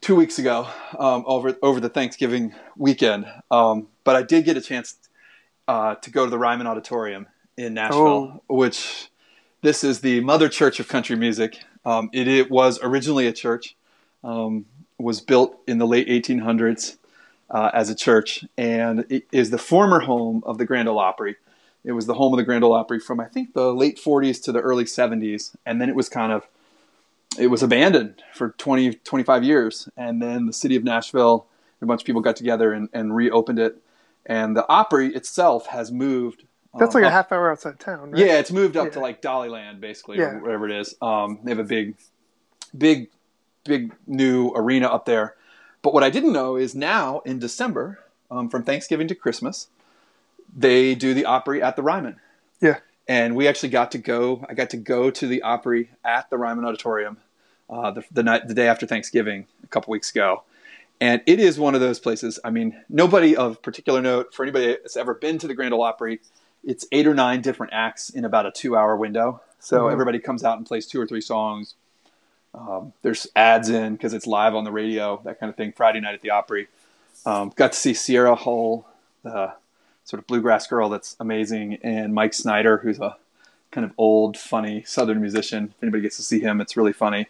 two 0.00 0.14
weeks 0.14 0.38
ago 0.38 0.68
um, 0.98 1.24
over 1.26 1.56
over 1.62 1.80
the 1.80 1.88
Thanksgiving 1.88 2.54
weekend. 2.76 3.26
Um, 3.50 3.88
but 4.04 4.16
I 4.16 4.22
did 4.22 4.44
get 4.44 4.56
a 4.56 4.60
chance 4.60 4.96
uh, 5.66 5.96
to 5.96 6.10
go 6.10 6.24
to 6.24 6.30
the 6.30 6.38
Ryman 6.38 6.66
Auditorium 6.66 7.26
in 7.56 7.74
Nashville, 7.74 8.42
which 8.48 9.10
this 9.62 9.82
is 9.82 10.00
the 10.00 10.20
mother 10.20 10.48
church 10.48 10.78
of 10.78 10.88
country 10.88 11.16
music. 11.16 11.58
Um, 11.84 12.10
it, 12.12 12.28
it 12.28 12.50
was 12.50 12.78
originally 12.82 13.26
a 13.26 13.32
church, 13.32 13.76
um, 14.22 14.66
was 14.98 15.20
built 15.20 15.58
in 15.66 15.78
the 15.78 15.86
late 15.86 16.08
1800s 16.08 16.96
uh, 17.50 17.70
as 17.72 17.90
a 17.90 17.94
church, 17.94 18.44
and 18.56 19.04
it 19.08 19.26
is 19.32 19.50
the 19.50 19.58
former 19.58 20.00
home 20.00 20.42
of 20.46 20.58
the 20.58 20.64
Grand 20.64 20.88
Ole 20.88 20.98
Opry. 20.98 21.36
It 21.86 21.92
was 21.92 22.04
the 22.06 22.14
home 22.14 22.34
of 22.34 22.36
the 22.36 22.42
Grand 22.42 22.64
Ole 22.64 22.74
Opry 22.74 22.98
from 23.00 23.20
I 23.20 23.26
think 23.26 23.54
the 23.54 23.72
late 23.72 23.96
40s 23.98 24.42
to 24.44 24.52
the 24.52 24.60
early 24.60 24.84
70s, 24.84 25.54
and 25.64 25.80
then 25.80 25.88
it 25.88 25.94
was 25.94 26.08
kind 26.10 26.32
of 26.32 26.46
it 27.38 27.46
was 27.46 27.62
abandoned 27.62 28.22
for 28.34 28.50
20 28.58 28.94
25 28.94 29.42
years, 29.44 29.88
and 29.96 30.20
then 30.20 30.46
the 30.46 30.52
city 30.52 30.74
of 30.76 30.84
Nashville, 30.84 31.46
a 31.80 31.86
bunch 31.86 32.02
of 32.02 32.06
people 32.06 32.20
got 32.20 32.36
together 32.36 32.72
and, 32.72 32.88
and 32.92 33.14
reopened 33.14 33.58
it, 33.58 33.80
and 34.26 34.56
the 34.56 34.68
Opry 34.68 35.14
itself 35.14 35.66
has 35.68 35.90
moved. 35.92 36.42
That's 36.78 36.94
um, 36.94 37.00
like 37.02 37.04
a 37.04 37.06
up- 37.08 37.12
half 37.12 37.32
hour 37.32 37.50
outside 37.50 37.78
town, 37.78 38.10
right? 38.10 38.26
yeah, 38.26 38.38
it's 38.38 38.50
moved 38.52 38.76
up 38.76 38.90
to 38.92 38.98
Yeah. 38.98 39.02
like 39.02 39.22
Dollyland, 39.22 39.80
basically, 39.80 40.18
Yeah. 40.18 40.32
or 40.32 40.38
whatever 40.42 40.68
it 40.68 40.72
is. 40.76 40.94
Um, 41.00 41.38
they 41.44 41.50
have 41.52 41.58
a 41.58 41.64
big, 41.64 41.94
big, 42.76 43.08
big 43.64 43.94
new 44.06 44.50
arena 44.56 44.86
up 44.88 45.04
there. 45.06 45.36
But 45.82 45.94
what 45.94 46.02
I 46.02 46.10
didn't 46.10 46.32
know 46.32 46.56
is 46.56 46.74
now 46.74 47.20
in 47.20 47.38
December, 47.38 48.00
um, 48.30 48.48
from 48.48 48.62
Thanksgiving 48.64 49.06
to 49.08 49.14
Christmas, 49.14 49.68
they 50.54 50.94
do 50.94 51.14
the 51.14 51.24
Opry 51.24 51.62
at 51.62 51.76
the 51.76 51.82
Ryman. 51.82 52.16
Yeah. 52.60 52.78
And 53.08 53.36
we 53.36 53.46
actually 53.46 53.68
got 53.68 53.92
to 53.92 53.98
go. 53.98 54.44
I 54.48 54.54
got 54.54 54.70
to 54.70 54.76
go 54.76 55.10
to 55.10 55.26
the 55.26 55.42
Opry 55.42 55.90
at 56.04 56.28
the 56.28 56.36
Ryman 56.36 56.64
Auditorium 56.64 57.18
uh, 57.70 57.92
the, 57.92 58.04
the 58.10 58.22
night, 58.22 58.48
the 58.48 58.54
day 58.54 58.68
after 58.68 58.86
Thanksgiving, 58.86 59.46
a 59.62 59.66
couple 59.68 59.92
weeks 59.92 60.10
ago. 60.10 60.42
And 61.00 61.20
it 61.26 61.38
is 61.38 61.58
one 61.58 61.74
of 61.74 61.80
those 61.80 62.00
places. 62.00 62.40
I 62.42 62.50
mean, 62.50 62.82
nobody 62.88 63.36
of 63.36 63.60
particular 63.62 64.00
note 64.00 64.34
for 64.34 64.42
anybody 64.44 64.68
that's 64.68 64.96
ever 64.96 65.14
been 65.14 65.38
to 65.38 65.46
the 65.46 65.54
Grand 65.54 65.74
Ole 65.74 65.82
Opry, 65.82 66.20
it's 66.64 66.86
eight 66.90 67.06
or 67.06 67.14
nine 67.14 67.42
different 67.42 67.72
acts 67.74 68.08
in 68.10 68.24
about 68.24 68.46
a 68.46 68.50
two-hour 68.50 68.96
window. 68.96 69.40
So 69.60 69.82
Mhm. 69.82 69.92
everybody 69.92 70.18
comes 70.18 70.42
out 70.42 70.56
and 70.56 70.66
plays 70.66 70.86
two 70.86 71.00
or 71.00 71.06
three 71.06 71.20
songs. 71.20 71.74
Um, 72.54 72.94
there's 73.02 73.26
ads 73.36 73.68
in 73.68 73.92
because 73.92 74.14
it's 74.14 74.26
live 74.26 74.54
on 74.54 74.64
the 74.64 74.72
radio, 74.72 75.20
that 75.24 75.38
kind 75.38 75.50
of 75.50 75.56
thing. 75.56 75.72
Friday 75.72 76.00
night 76.00 76.14
at 76.14 76.22
the 76.22 76.30
Opry. 76.30 76.68
Um, 77.26 77.52
got 77.54 77.72
to 77.72 77.78
see 77.78 77.92
Sierra 77.92 78.34
Hull, 78.34 78.88
the 79.22 79.52
sort 80.06 80.20
of 80.20 80.26
bluegrass 80.28 80.66
girl 80.68 80.88
that's 80.88 81.16
amazing, 81.20 81.78
and 81.82 82.14
Mike 82.14 82.32
Snider, 82.32 82.78
who's 82.78 83.00
a 83.00 83.16
kind 83.72 83.84
of 83.84 83.92
old, 83.98 84.38
funny 84.38 84.82
Southern 84.84 85.20
musician. 85.20 85.74
If 85.76 85.82
anybody 85.82 86.02
gets 86.02 86.16
to 86.16 86.22
see 86.22 86.40
him, 86.40 86.60
it's 86.60 86.76
really 86.76 86.92
funny. 86.92 87.26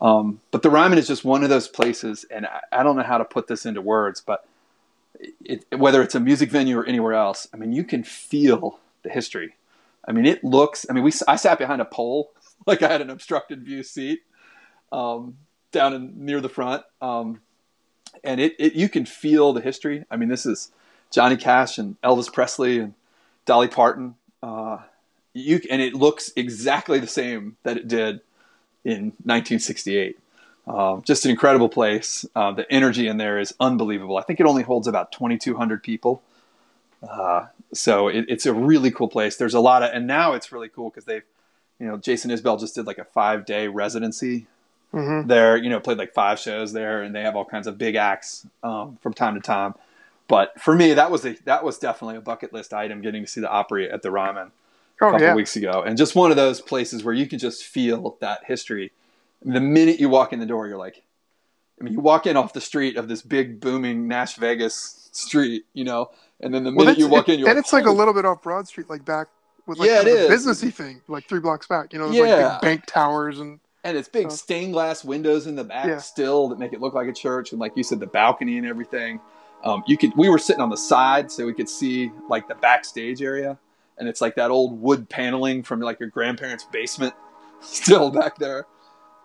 Um, 0.00 0.40
but 0.50 0.62
the 0.62 0.70
Ryman 0.70 0.98
is 0.98 1.08
just 1.08 1.24
one 1.24 1.42
of 1.42 1.48
those 1.48 1.66
places, 1.66 2.26
and 2.30 2.46
I, 2.46 2.60
I 2.70 2.82
don't 2.82 2.96
know 2.96 3.02
how 3.02 3.18
to 3.18 3.24
put 3.24 3.48
this 3.48 3.64
into 3.66 3.80
words, 3.80 4.20
but 4.20 4.46
it, 5.44 5.64
whether 5.76 6.02
it's 6.02 6.14
a 6.14 6.20
music 6.20 6.50
venue 6.50 6.78
or 6.78 6.84
anywhere 6.84 7.14
else, 7.14 7.48
I 7.52 7.56
mean, 7.56 7.72
you 7.72 7.82
can 7.82 8.04
feel 8.04 8.78
the 9.02 9.10
history. 9.10 9.54
I 10.06 10.12
mean, 10.12 10.26
it 10.26 10.44
looks. 10.44 10.86
I 10.88 10.92
mean, 10.92 11.02
we 11.02 11.12
I 11.26 11.36
sat 11.36 11.58
behind 11.58 11.80
a 11.80 11.86
pole, 11.86 12.30
like 12.66 12.82
I 12.82 12.88
had 12.88 13.00
an 13.00 13.08
obstructed 13.08 13.64
view 13.64 13.82
seat, 13.82 14.20
um, 14.92 15.38
down 15.72 15.94
in 15.94 16.26
near 16.26 16.42
the 16.42 16.48
front, 16.50 16.84
um, 17.00 17.40
and 18.22 18.38
it, 18.38 18.54
it 18.58 18.74
you 18.74 18.90
can 18.90 19.06
feel 19.06 19.54
the 19.54 19.62
history. 19.62 20.04
I 20.10 20.16
mean, 20.16 20.28
this 20.28 20.44
is 20.44 20.70
Johnny 21.10 21.36
Cash 21.36 21.78
and 21.78 22.00
Elvis 22.02 22.32
Presley 22.32 22.78
and 22.78 22.94
Dolly 23.44 23.68
Parton. 23.68 24.14
Uh, 24.42 24.78
you 25.34 25.60
and 25.70 25.80
it 25.80 25.94
looks 25.94 26.32
exactly 26.36 26.98
the 26.98 27.06
same 27.06 27.56
that 27.62 27.76
it 27.76 27.88
did 27.88 28.20
in 28.84 29.12
1968. 29.24 30.18
Um, 30.66 31.02
just 31.02 31.24
an 31.24 31.30
incredible 31.30 31.68
place. 31.68 32.26
Uh, 32.34 32.52
the 32.52 32.70
energy 32.70 33.08
in 33.08 33.16
there 33.16 33.38
is 33.38 33.54
unbelievable. 33.58 34.18
I 34.18 34.22
think 34.22 34.38
it 34.38 34.46
only 34.46 34.62
holds 34.62 34.86
about 34.86 35.12
2,200 35.12 35.82
people. 35.82 36.22
Uh, 37.08 37.46
so 37.72 38.08
it, 38.08 38.26
it's 38.28 38.44
a 38.44 38.52
really 38.52 38.90
cool 38.90 39.08
place. 39.08 39.36
There's 39.36 39.54
a 39.54 39.60
lot 39.60 39.82
of, 39.82 39.90
and 39.92 40.06
now 40.06 40.34
it's 40.34 40.52
really 40.52 40.68
cool 40.68 40.90
because 40.90 41.04
they've, 41.04 41.24
you 41.78 41.86
know, 41.86 41.96
Jason 41.96 42.30
Isbell 42.30 42.60
just 42.60 42.74
did 42.74 42.86
like 42.86 42.98
a 42.98 43.04
five 43.04 43.46
day 43.46 43.68
residency 43.68 44.46
mm-hmm. 44.92 45.26
there. 45.26 45.56
You 45.56 45.70
know, 45.70 45.80
played 45.80 45.98
like 45.98 46.12
five 46.12 46.38
shows 46.38 46.72
there, 46.72 47.02
and 47.02 47.14
they 47.14 47.22
have 47.22 47.36
all 47.36 47.44
kinds 47.44 47.66
of 47.66 47.78
big 47.78 47.94
acts 47.94 48.46
um, 48.62 48.98
from 49.00 49.14
time 49.14 49.34
to 49.36 49.40
time. 49.40 49.74
But 50.28 50.60
for 50.60 50.74
me, 50.74 50.94
that 50.94 51.10
was 51.10 51.24
a 51.24 51.34
that 51.44 51.64
was 51.64 51.78
definitely 51.78 52.16
a 52.16 52.20
bucket 52.20 52.52
list 52.52 52.74
item. 52.74 53.00
Getting 53.00 53.24
to 53.24 53.28
see 53.28 53.40
the 53.40 53.50
Opry 53.50 53.90
at 53.90 54.02
the 54.02 54.10
Ryman 54.10 54.52
oh, 55.00 55.06
a 55.06 55.08
oh, 55.08 55.12
couple 55.12 55.26
yeah. 55.26 55.34
weeks 55.34 55.56
ago, 55.56 55.82
and 55.84 55.96
just 55.96 56.14
one 56.14 56.30
of 56.30 56.36
those 56.36 56.60
places 56.60 57.02
where 57.02 57.14
you 57.14 57.26
can 57.26 57.38
just 57.38 57.64
feel 57.64 58.16
that 58.20 58.44
history. 58.44 58.92
the 59.42 59.60
minute 59.60 59.98
you 59.98 60.08
walk 60.08 60.32
in 60.32 60.38
the 60.38 60.46
door, 60.46 60.68
you're 60.68 60.78
like, 60.78 61.02
I 61.80 61.84
mean, 61.84 61.94
you 61.94 62.00
walk 62.00 62.26
in 62.26 62.36
off 62.36 62.52
the 62.52 62.60
street 62.60 62.96
of 62.96 63.08
this 63.08 63.22
big 63.22 63.58
booming 63.58 64.06
Nash 64.06 64.36
Vegas 64.36 65.08
street, 65.12 65.64
you 65.72 65.84
know, 65.84 66.10
and 66.40 66.54
then 66.54 66.62
the 66.62 66.72
minute 66.72 66.86
well, 66.86 66.98
you 66.98 67.08
walk 67.08 67.28
in, 67.30 67.38
you're 67.38 67.48
and 67.48 67.56
like, 67.56 67.64
it's 67.64 67.72
like 67.72 67.86
a 67.86 67.90
little 67.90 68.14
bit 68.14 68.26
off 68.26 68.42
Broad 68.42 68.68
Street, 68.68 68.90
like 68.90 69.06
back 69.06 69.28
with 69.66 69.78
like 69.78 69.88
yeah, 69.88 70.02
kind 70.02 70.08
of 70.08 70.30
businessy 70.30 70.72
thing, 70.72 71.00
like 71.08 71.26
three 71.26 71.40
blocks 71.40 71.66
back. 71.66 71.94
You 71.94 72.00
know, 72.00 72.10
there's 72.10 72.28
yeah. 72.28 72.48
like 72.48 72.60
bank 72.60 72.84
towers 72.86 73.38
and 73.38 73.60
and 73.84 73.96
it's 73.96 74.08
big 74.08 74.30
stained 74.30 74.74
glass 74.74 75.04
windows 75.04 75.46
in 75.46 75.56
the 75.56 75.64
back 75.64 75.86
yeah. 75.86 75.98
still 75.98 76.48
that 76.48 76.58
make 76.58 76.72
it 76.72 76.80
look 76.80 76.92
like 76.92 77.08
a 77.08 77.12
church, 77.12 77.52
and 77.52 77.60
like 77.60 77.76
you 77.76 77.82
said, 77.82 78.00
the 78.00 78.06
balcony 78.06 78.58
and 78.58 78.66
everything. 78.66 79.20
Um, 79.64 79.82
you 79.86 79.96
could 79.96 80.16
we 80.16 80.28
were 80.28 80.38
sitting 80.38 80.62
on 80.62 80.70
the 80.70 80.76
side 80.76 81.30
so 81.32 81.44
we 81.44 81.54
could 81.54 81.68
see 81.68 82.12
like 82.28 82.46
the 82.46 82.54
backstage 82.54 83.22
area 83.22 83.58
and 83.98 84.08
it's 84.08 84.20
like 84.20 84.36
that 84.36 84.50
old 84.50 84.80
wood 84.80 85.08
paneling 85.08 85.62
from 85.62 85.80
like 85.80 86.00
your 86.00 86.08
grandparents' 86.08 86.64
basement 86.64 87.14
still 87.60 88.10
back 88.10 88.38
there. 88.38 88.66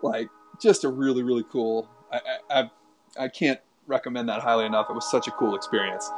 Like 0.01 0.29
just 0.59 0.83
a 0.83 0.89
really 0.89 1.23
really 1.23 1.45
cool. 1.51 1.87
I 2.11 2.19
I, 2.49 2.71
I 3.17 3.27
can't 3.27 3.59
recommend 3.87 4.29
that 4.29 4.41
highly 4.41 4.65
enough. 4.65 4.87
It 4.89 4.93
was 4.93 5.09
such 5.09 5.27
a 5.27 5.31
cool 5.31 5.55
experience. 5.55 6.09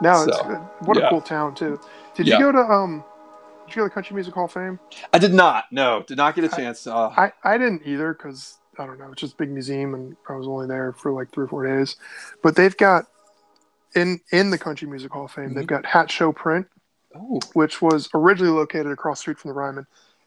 No, 0.00 0.24
so, 0.24 0.30
it's. 0.30 0.86
What 0.86 0.96
yeah. 0.96 1.06
a 1.06 1.10
cool 1.10 1.20
town 1.20 1.54
too. 1.54 1.78
Did 2.14 2.26
yeah. 2.26 2.38
you 2.38 2.44
go 2.44 2.52
to 2.52 2.58
um? 2.58 3.04
Did 3.66 3.76
you 3.76 3.82
go 3.82 3.88
to 3.88 3.94
Country 3.94 4.14
Music 4.14 4.34
Hall 4.34 4.46
of 4.46 4.52
Fame? 4.52 4.80
I 5.12 5.18
did 5.18 5.32
not. 5.32 5.64
No, 5.70 6.02
did 6.02 6.16
not 6.16 6.34
get 6.34 6.44
a 6.44 6.48
chance. 6.48 6.86
I 6.86 6.92
uh, 6.92 7.30
I, 7.44 7.54
I 7.54 7.58
didn't 7.58 7.82
either 7.84 8.14
because 8.14 8.58
I 8.78 8.86
don't 8.86 8.98
know. 8.98 9.12
It's 9.12 9.20
just 9.20 9.34
a 9.34 9.36
big 9.36 9.50
museum, 9.50 9.94
and 9.94 10.16
I 10.28 10.34
was 10.34 10.48
only 10.48 10.66
there 10.66 10.92
for 10.92 11.12
like 11.12 11.30
three 11.32 11.44
or 11.44 11.48
four 11.48 11.66
days. 11.66 11.96
But 12.42 12.56
they've 12.56 12.76
got 12.76 13.06
in 13.94 14.20
in 14.32 14.50
the 14.50 14.58
Country 14.58 14.88
Music 14.88 15.12
Hall 15.12 15.24
of 15.24 15.32
Fame, 15.32 15.46
mm-hmm. 15.46 15.54
they've 15.54 15.66
got 15.66 15.86
Hatch 15.86 16.12
Show 16.12 16.32
Print, 16.32 16.66
Ooh. 17.16 17.40
which 17.54 17.82
was 17.82 18.08
originally 18.14 18.52
located 18.52 18.88
across 18.88 19.18
the 19.18 19.22
street 19.22 19.38
from 19.38 19.50
the 19.50 19.54
Ryman. 19.54 19.86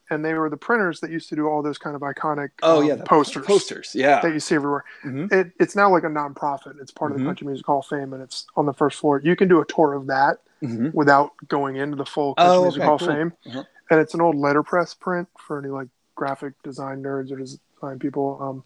And 0.10 0.24
they 0.24 0.34
were 0.34 0.50
the 0.50 0.58
printers 0.58 1.00
that 1.00 1.10
used 1.10 1.30
to 1.30 1.36
do 1.36 1.48
all 1.48 1.64
those 1.64 1.78
kind 1.78 1.96
of 1.96 2.02
iconic 2.02 2.50
oh 2.62 2.82
um, 2.82 2.88
yeah 2.88 2.96
posters 3.06 3.46
posters 3.46 3.92
yeah 3.96 4.20
that 4.20 4.34
you 4.34 4.40
see 4.40 4.54
everywhere. 4.54 4.84
Mm-hmm. 5.04 5.34
It, 5.34 5.52
it's 5.60 5.76
now 5.76 5.90
like 5.90 6.04
a 6.04 6.08
nonprofit. 6.08 6.80
It's 6.82 6.92
part 6.92 7.12
of 7.12 7.18
mm-hmm. 7.18 7.24
the 7.26 7.30
Country 7.30 7.48
Music 7.48 7.66
Hall 7.66 7.80
of 7.80 7.86
Fame, 7.86 8.14
and 8.14 8.22
it's 8.22 8.46
on 8.56 8.66
the 8.66 8.74
first 8.74 9.00
floor. 9.00 9.22
You 9.24 9.36
can 9.36 9.48
do 9.48 9.62
a 9.62 9.66
tour 9.66 9.94
of 9.94 10.08
that 10.08 10.40
mm-hmm. 10.62 10.90
without 10.94 11.32
going 11.48 11.78
into 11.78 11.96
the 11.96 12.06
full 12.06 12.36
Country 12.36 12.54
oh, 12.54 12.62
Music 12.64 12.82
okay, 12.82 12.88
Hall 12.88 13.00
cool. 13.00 13.10
of 13.10 13.16
Fame. 13.16 13.34
Uh-huh. 13.48 13.64
And 13.90 14.00
it's 14.00 14.14
an 14.14 14.22
old 14.22 14.36
letterpress 14.36 14.94
print 14.94 15.28
for 15.38 15.58
any 15.58 15.70
like 15.70 15.88
graphic 16.16 16.62
design 16.64 17.02
nerds 17.02 17.32
or 17.32 17.38
design 17.38 18.00
people. 18.00 18.38
Um, 18.42 18.64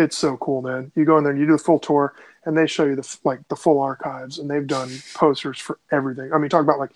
it's 0.00 0.16
so 0.16 0.36
cool, 0.38 0.62
man. 0.62 0.90
You 0.94 1.04
go 1.04 1.18
in 1.18 1.24
there 1.24 1.32
and 1.32 1.40
you 1.40 1.46
do 1.46 1.54
a 1.54 1.58
full 1.58 1.78
tour, 1.78 2.14
and 2.44 2.56
they 2.56 2.66
show 2.66 2.84
you 2.84 2.96
the 2.96 3.18
like 3.24 3.46
the 3.48 3.56
full 3.56 3.80
archives, 3.80 4.38
and 4.38 4.50
they've 4.50 4.66
done 4.66 4.90
posters 5.14 5.58
for 5.58 5.78
everything. 5.92 6.32
I 6.32 6.38
mean, 6.38 6.48
talk 6.48 6.62
about 6.62 6.78
like 6.78 6.90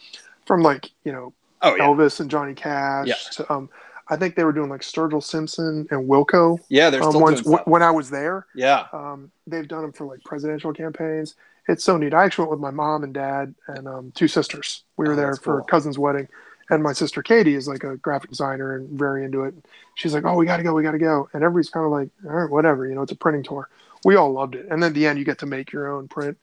from 0.46 0.62
like 0.62 0.90
you 1.04 1.12
know 1.12 1.32
oh, 1.62 1.74
yeah. 1.74 1.84
Elvis 1.84 2.20
and 2.20 2.30
Johnny 2.30 2.54
Cash. 2.54 3.08
Yeah. 3.08 3.14
To, 3.32 3.52
um, 3.52 3.70
I 4.08 4.16
think 4.16 4.34
they 4.34 4.44
were 4.44 4.52
doing 4.52 4.68
like 4.68 4.82
Sturgill 4.82 5.22
Simpson 5.22 5.86
and 5.90 6.08
Wilco. 6.08 6.58
Yeah, 6.68 6.90
they're 6.90 7.02
um, 7.02 7.18
once, 7.20 7.40
w- 7.40 7.64
when 7.64 7.82
I 7.82 7.90
was 7.90 8.10
there. 8.10 8.46
Yeah, 8.54 8.86
um, 8.92 9.30
they've 9.46 9.68
done 9.68 9.82
them 9.82 9.92
for 9.92 10.06
like 10.06 10.22
presidential 10.24 10.72
campaigns. 10.72 11.34
It's 11.68 11.84
so 11.84 11.96
neat. 11.96 12.12
I 12.12 12.24
actually 12.24 12.48
went 12.48 12.60
with 12.60 12.60
my 12.60 12.70
mom 12.70 13.04
and 13.04 13.14
dad 13.14 13.54
and 13.68 13.88
um, 13.88 14.12
two 14.14 14.28
sisters. 14.28 14.84
We 14.98 15.06
were 15.06 15.14
oh, 15.14 15.16
there 15.16 15.34
for 15.36 15.54
cool. 15.54 15.60
a 15.60 15.64
cousin's 15.64 15.98
wedding, 15.98 16.28
and 16.70 16.82
my 16.82 16.92
sister 16.92 17.22
Katie 17.22 17.54
is 17.54 17.68
like 17.68 17.84
a 17.84 17.96
graphic 17.96 18.30
designer 18.30 18.76
and 18.76 18.88
very 18.88 19.24
into 19.24 19.44
it. 19.44 19.54
She's 19.94 20.14
like, 20.14 20.24
"Oh, 20.24 20.34
we 20.34 20.46
got 20.46 20.58
to 20.58 20.62
go, 20.62 20.74
we 20.74 20.82
got 20.82 20.92
to 20.92 20.98
go," 20.98 21.28
and 21.32 21.42
everybody's 21.42 21.70
kind 21.70 21.86
of 21.86 21.92
like, 21.92 22.08
"All 22.24 22.30
right, 22.30 22.50
whatever." 22.50 22.86
You 22.86 22.94
know, 22.94 23.02
it's 23.02 23.12
a 23.12 23.16
printing 23.16 23.42
tour. 23.42 23.68
We 24.04 24.16
all 24.16 24.32
loved 24.32 24.54
it, 24.54 24.66
and 24.70 24.82
then 24.82 24.88
at 24.88 24.94
the 24.94 25.06
end, 25.06 25.18
you 25.18 25.24
get 25.24 25.38
to 25.40 25.46
make 25.46 25.72
your 25.72 25.92
own 25.92 26.08
print. 26.08 26.36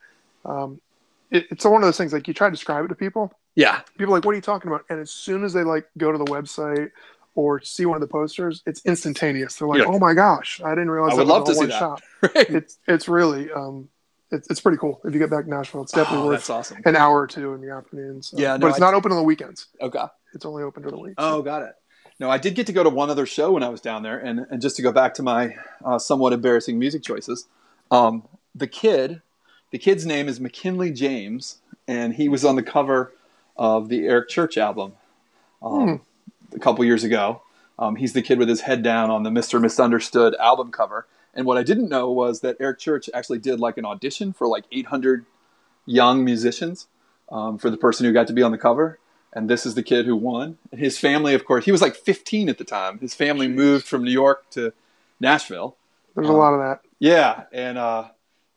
Um, 0.45 0.81
it, 1.29 1.47
it's 1.51 1.65
one 1.65 1.81
of 1.81 1.87
those 1.87 1.97
things 1.97 2.13
like 2.13 2.27
you 2.27 2.33
try 2.33 2.47
to 2.47 2.51
describe 2.51 2.85
it 2.85 2.87
to 2.89 2.95
people, 2.95 3.33
yeah. 3.55 3.81
People 3.97 4.13
are 4.13 4.17
like, 4.17 4.25
what 4.25 4.31
are 4.31 4.35
you 4.35 4.41
talking 4.41 4.69
about? 4.69 4.85
And 4.89 4.99
as 4.99 5.11
soon 5.11 5.43
as 5.43 5.53
they 5.53 5.63
like 5.63 5.87
go 5.97 6.11
to 6.11 6.17
the 6.17 6.25
website 6.25 6.91
or 7.35 7.61
see 7.61 7.85
one 7.85 7.95
of 7.95 8.01
the 8.01 8.07
posters, 8.07 8.63
it's 8.65 8.85
instantaneous. 8.85 9.55
They're 9.55 9.67
like, 9.67 9.79
yeah. 9.79 9.85
oh 9.87 9.99
my 9.99 10.13
gosh, 10.13 10.61
I 10.63 10.69
didn't 10.69 10.91
realize. 10.91 11.13
I 11.13 11.15
would 11.15 11.27
love 11.27 11.45
to 11.45 11.55
see 11.55 11.65
that. 11.65 11.79
Shop. 11.79 12.01
right. 12.21 12.49
It's 12.49 12.77
it's 12.87 13.07
really 13.07 13.51
um, 13.51 13.89
it's, 14.31 14.49
it's 14.49 14.61
pretty 14.61 14.77
cool. 14.77 15.01
If 15.03 15.13
you 15.13 15.19
get 15.19 15.29
back 15.29 15.45
to 15.45 15.49
Nashville, 15.49 15.81
it's 15.81 15.91
definitely 15.91 16.25
oh, 16.25 16.27
worth 16.27 16.49
awesome. 16.49 16.79
an 16.85 16.95
hour 16.95 17.21
or 17.21 17.27
two 17.27 17.53
in 17.53 17.61
the 17.61 17.71
afternoon. 17.71 18.21
So. 18.21 18.37
Yeah, 18.37 18.53
no, 18.53 18.59
but 18.59 18.67
it's 18.67 18.81
I 18.81 18.85
not 18.85 18.93
open 18.93 19.11
on 19.11 19.17
the 19.17 19.23
weekends. 19.23 19.67
Okay, 19.79 20.03
it's 20.33 20.45
only 20.45 20.63
open 20.63 20.83
during 20.83 20.95
the 20.95 21.01
week. 21.01 21.15
Oh, 21.17 21.41
got 21.41 21.63
it. 21.63 21.75
No, 22.19 22.29
I 22.29 22.37
did 22.37 22.55
get 22.55 22.67
to 22.67 22.73
go 22.73 22.83
to 22.83 22.89
one 22.89 23.09
other 23.09 23.25
show 23.25 23.51
when 23.51 23.63
I 23.63 23.69
was 23.69 23.81
down 23.81 24.03
there, 24.03 24.17
and 24.17 24.45
and 24.49 24.61
just 24.61 24.75
to 24.77 24.81
go 24.81 24.91
back 24.91 25.13
to 25.15 25.23
my 25.23 25.55
uh, 25.83 25.99
somewhat 25.99 26.33
embarrassing 26.33 26.79
music 26.79 27.03
choices, 27.03 27.47
um, 27.89 28.23
the 28.55 28.67
kid, 28.67 29.21
the 29.71 29.77
kid's 29.77 30.05
name 30.05 30.27
is 30.27 30.39
McKinley 30.39 30.91
James, 30.91 31.57
and 31.87 32.13
he 32.13 32.29
was 32.29 32.45
on 32.45 32.55
the 32.55 32.63
cover 32.63 33.13
of 33.57 33.89
the 33.89 34.07
Eric 34.07 34.29
Church 34.29 34.57
album 34.57 34.93
um, 35.61 35.99
hmm. 36.51 36.55
a 36.55 36.59
couple 36.59 36.85
years 36.85 37.03
ago. 37.03 37.41
Um, 37.77 37.95
he's 37.95 38.13
the 38.13 38.21
kid 38.21 38.37
with 38.37 38.47
his 38.47 38.61
head 38.61 38.83
down 38.83 39.09
on 39.09 39.23
the 39.23 39.29
Mr. 39.29 39.59
Misunderstood 39.59 40.35
album 40.35 40.71
cover. 40.71 41.07
And 41.33 41.45
what 41.45 41.57
I 41.57 41.63
didn't 41.63 41.89
know 41.89 42.11
was 42.11 42.41
that 42.41 42.57
Eric 42.59 42.79
Church 42.79 43.09
actually 43.13 43.39
did 43.39 43.59
like 43.59 43.77
an 43.77 43.85
audition 43.85 44.33
for 44.33 44.47
like 44.47 44.65
800 44.71 45.25
young 45.85 46.25
musicians 46.25 46.87
um, 47.31 47.57
for 47.57 47.69
the 47.69 47.77
person 47.77 48.05
who 48.05 48.13
got 48.13 48.27
to 48.27 48.33
be 48.33 48.43
on 48.43 48.51
the 48.51 48.57
cover. 48.57 48.99
And 49.33 49.49
this 49.49 49.65
is 49.65 49.75
the 49.75 49.83
kid 49.83 50.05
who 50.05 50.15
won. 50.15 50.57
And 50.71 50.79
his 50.79 50.97
family, 50.97 51.33
of 51.33 51.45
course, 51.45 51.63
he 51.63 51.71
was 51.71 51.81
like 51.81 51.95
15 51.95 52.49
at 52.49 52.57
the 52.57 52.65
time. 52.65 52.99
His 52.99 53.13
family 53.13 53.47
Jeez. 53.47 53.55
moved 53.55 53.87
from 53.87 54.03
New 54.03 54.11
York 54.11 54.49
to 54.51 54.73
Nashville. 55.21 55.77
There's 56.15 56.27
um, 56.27 56.35
a 56.35 56.37
lot 56.37 56.53
of 56.53 56.59
that. 56.59 56.81
Yeah. 56.99 57.43
And 57.53 57.77
uh, 57.77 58.09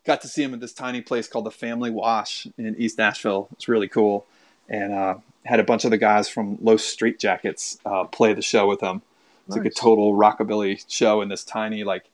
got 0.04 0.22
to 0.22 0.28
see 0.28 0.42
him 0.42 0.52
at 0.52 0.60
this 0.60 0.72
tiny 0.72 1.00
place 1.00 1.28
called 1.28 1.46
the 1.46 1.52
Family 1.52 1.90
Wash 1.90 2.48
in 2.58 2.74
East 2.76 2.98
Nashville. 2.98 3.48
It's 3.52 3.68
really 3.68 3.88
cool 3.88 4.26
and 4.68 4.92
uh, 4.92 5.14
had 5.44 5.60
a 5.60 5.64
bunch 5.64 5.84
of 5.84 5.90
the 5.90 5.98
guys 5.98 6.28
from 6.28 6.58
Low 6.60 6.76
Street 6.76 7.18
Jackets 7.18 7.78
uh, 7.84 8.04
play 8.04 8.32
the 8.32 8.42
show 8.42 8.66
with 8.66 8.80
him. 8.80 9.02
It's 9.46 9.56
nice. 9.56 9.64
like 9.64 9.72
a 9.72 9.74
total 9.74 10.14
rockabilly 10.14 10.84
show 10.88 11.20
in 11.20 11.28
this 11.28 11.44
tiny 11.44 11.84
like 11.84 12.04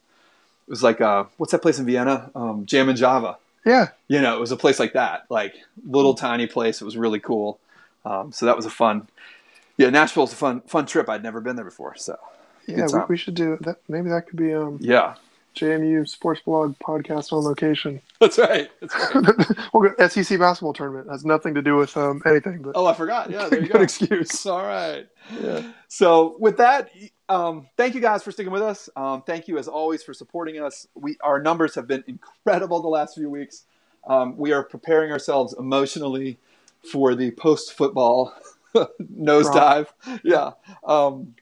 was 0.70 0.82
like 0.82 1.00
uh, 1.00 1.24
what's 1.36 1.52
that 1.52 1.62
place 1.62 1.78
in 1.78 1.86
Vienna? 1.86 2.30
Um, 2.34 2.64
Jammin 2.64 2.96
Java. 2.96 3.36
Yeah. 3.66 3.88
You 4.08 4.22
know, 4.22 4.34
it 4.36 4.40
was 4.40 4.52
a 4.52 4.56
place 4.56 4.78
like 4.78 4.94
that, 4.94 5.26
like 5.28 5.54
little 5.86 6.14
tiny 6.14 6.46
place. 6.46 6.80
It 6.80 6.84
was 6.84 6.96
really 6.96 7.20
cool. 7.20 7.58
Um, 8.04 8.32
so 8.32 8.46
that 8.46 8.56
was 8.56 8.64
a 8.64 8.70
fun. 8.70 9.08
Yeah, 9.76 9.90
Nashville's 9.90 10.32
a 10.32 10.36
fun 10.36 10.60
fun 10.62 10.86
trip. 10.86 11.08
I'd 11.08 11.22
never 11.22 11.40
been 11.40 11.56
there 11.56 11.64
before, 11.64 11.96
so 11.96 12.18
yeah, 12.66 12.86
we, 12.92 13.00
we, 13.10 13.16
should 13.16 13.34
do 13.34 13.58
that. 13.62 13.78
Maybe 13.88 14.08
that 14.10 14.26
could 14.28 14.38
be 14.38 14.54
um 14.54 14.78
yeah 14.80 15.16
JMU 15.56 16.08
Sports 16.08 16.40
Blog 16.44 16.78
podcast 16.78 17.32
on 17.32 17.44
location. 17.44 18.00
That's 18.20 18.38
right. 18.38 18.70
That's 18.80 18.94
right. 19.14 19.72
well, 19.72 20.08
SEC 20.08 20.38
basketball 20.38 20.72
tournament 20.72 21.10
has 21.10 21.24
nothing 21.24 21.54
to 21.54 21.62
do 21.62 21.76
with 21.76 21.96
um, 21.96 22.22
anything. 22.26 22.62
But 22.62 22.72
oh, 22.76 22.86
I 22.86 22.94
forgot. 22.94 23.30
Yeah, 23.30 23.48
there 23.48 23.60
you 23.62 23.68
go. 23.68 23.80
excuse. 23.80 24.46
All 24.46 24.62
right. 24.62 25.06
Yeah. 25.42 25.62
So 25.88 26.36
with 26.38 26.56
that, 26.58 26.90
um, 27.30 27.68
thank 27.76 27.94
you 27.94 28.00
guys 28.00 28.22
for 28.22 28.32
sticking 28.32 28.52
with 28.52 28.62
us. 28.62 28.90
Um, 28.96 29.22
thank 29.22 29.46
you 29.48 29.56
as 29.56 29.68
always 29.68 30.02
for 30.02 30.12
supporting 30.12 30.60
us. 30.60 30.86
We 30.94 31.16
our 31.22 31.40
numbers 31.40 31.74
have 31.76 31.86
been 31.86 32.02
incredible 32.06 32.82
the 32.82 32.88
last 32.88 33.14
few 33.14 33.30
weeks. 33.30 33.64
Um, 34.06 34.36
we 34.36 34.52
are 34.52 34.64
preparing 34.64 35.12
ourselves 35.12 35.54
emotionally 35.58 36.38
for 36.90 37.14
the 37.14 37.30
post 37.30 37.74
football 37.74 38.34
nosedive. 38.74 39.86
Yeah. 40.24 40.52
Um, 40.84 41.34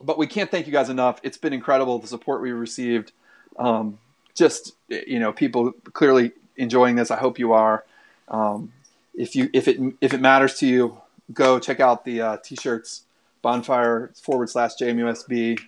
but 0.00 0.16
we 0.18 0.26
can't 0.26 0.50
thank 0.50 0.66
you 0.66 0.72
guys 0.72 0.88
enough. 0.88 1.20
It's 1.22 1.38
been 1.38 1.52
incredible 1.52 1.98
the 1.98 2.06
support 2.06 2.40
we 2.40 2.52
received 2.52 3.12
um, 3.58 3.98
just 4.34 4.72
you 4.88 5.18
know, 5.18 5.32
people 5.32 5.72
clearly 5.92 6.32
enjoying 6.56 6.96
this. 6.96 7.10
I 7.10 7.16
hope 7.16 7.38
you 7.38 7.52
are. 7.52 7.84
Um, 8.28 8.72
if 9.14 9.36
you 9.36 9.50
if 9.52 9.68
it 9.68 9.78
if 10.00 10.14
it 10.14 10.20
matters 10.20 10.58
to 10.58 10.66
you, 10.66 11.00
go 11.32 11.58
check 11.58 11.80
out 11.80 12.04
the 12.04 12.20
uh, 12.20 12.36
t-shirts 12.42 13.02
bonfire 13.42 14.12
forward 14.20 14.50
slash 14.50 14.72
JMUSB. 14.80 15.58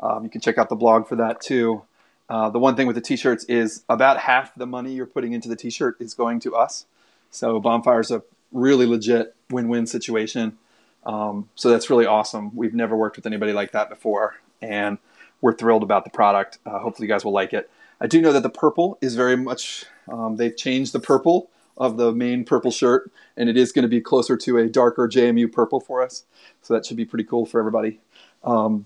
Um, 0.00 0.24
you 0.24 0.30
can 0.30 0.40
check 0.40 0.58
out 0.58 0.68
the 0.68 0.76
blog 0.76 1.06
for 1.06 1.16
that 1.16 1.40
too. 1.40 1.82
Uh, 2.28 2.48
the 2.48 2.58
one 2.58 2.76
thing 2.76 2.86
with 2.86 2.94
the 2.94 3.02
t-shirts 3.02 3.44
is 3.44 3.82
about 3.88 4.18
half 4.18 4.54
the 4.54 4.66
money 4.66 4.92
you're 4.92 5.06
putting 5.06 5.32
into 5.32 5.48
the 5.48 5.56
t-shirt 5.56 5.96
is 6.00 6.14
going 6.14 6.38
to 6.40 6.54
us. 6.54 6.86
So 7.30 7.60
Bonfire's 7.60 8.10
a 8.10 8.22
really 8.52 8.86
legit 8.86 9.34
win-win 9.50 9.86
situation. 9.86 10.56
Um, 11.04 11.48
so 11.54 11.70
that's 11.70 11.90
really 11.90 12.06
awesome. 12.06 12.54
We've 12.54 12.74
never 12.74 12.96
worked 12.96 13.16
with 13.16 13.26
anybody 13.26 13.52
like 13.52 13.72
that 13.72 13.88
before, 13.88 14.36
and 14.60 14.98
we're 15.40 15.54
thrilled 15.54 15.82
about 15.82 16.04
the 16.04 16.10
product. 16.10 16.58
Uh, 16.64 16.78
hopefully, 16.78 17.08
you 17.08 17.12
guys 17.12 17.24
will 17.24 17.32
like 17.32 17.52
it. 17.52 17.70
I 18.00 18.06
do 18.06 18.20
know 18.20 18.32
that 18.32 18.42
the 18.42 18.50
purple 18.50 18.98
is 19.00 19.14
very 19.14 19.36
much. 19.36 19.84
Um, 20.10 20.36
they've 20.36 20.56
changed 20.56 20.92
the 20.92 21.00
purple 21.00 21.50
of 21.80 21.96
the 21.96 22.12
main 22.12 22.44
purple 22.44 22.70
shirt, 22.70 23.10
and 23.36 23.48
it 23.48 23.56
is 23.56 23.72
going 23.72 23.82
to 23.82 23.88
be 23.88 24.02
closer 24.02 24.36
to 24.36 24.58
a 24.58 24.68
darker 24.68 25.08
JMU 25.08 25.50
purple 25.50 25.80
for 25.80 26.02
us. 26.02 26.24
So 26.62 26.74
that 26.74 26.84
should 26.84 26.98
be 26.98 27.06
pretty 27.06 27.24
cool 27.24 27.46
for 27.46 27.58
everybody. 27.58 28.00
Um, 28.44 28.84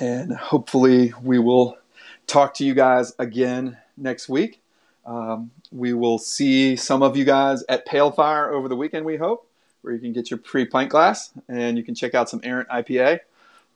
and 0.00 0.34
hopefully, 0.34 1.14
we 1.22 1.38
will 1.38 1.78
talk 2.26 2.54
to 2.54 2.64
you 2.64 2.74
guys 2.74 3.14
again 3.20 3.78
next 3.96 4.28
week. 4.28 4.60
Um, 5.06 5.52
we 5.70 5.94
will 5.94 6.18
see 6.18 6.76
some 6.76 7.02
of 7.02 7.16
you 7.16 7.24
guys 7.24 7.64
at 7.68 7.86
Pale 7.86 8.10
Fire 8.12 8.52
over 8.52 8.68
the 8.68 8.76
weekend, 8.76 9.06
we 9.06 9.16
hope, 9.16 9.48
where 9.82 9.94
you 9.94 10.00
can 10.00 10.12
get 10.12 10.30
your 10.30 10.38
pre 10.38 10.66
pint 10.66 10.90
glass 10.90 11.30
and 11.48 11.78
you 11.78 11.84
can 11.84 11.94
check 11.94 12.14
out 12.14 12.28
some 12.28 12.40
Errant 12.42 12.68
IPA 12.68 13.20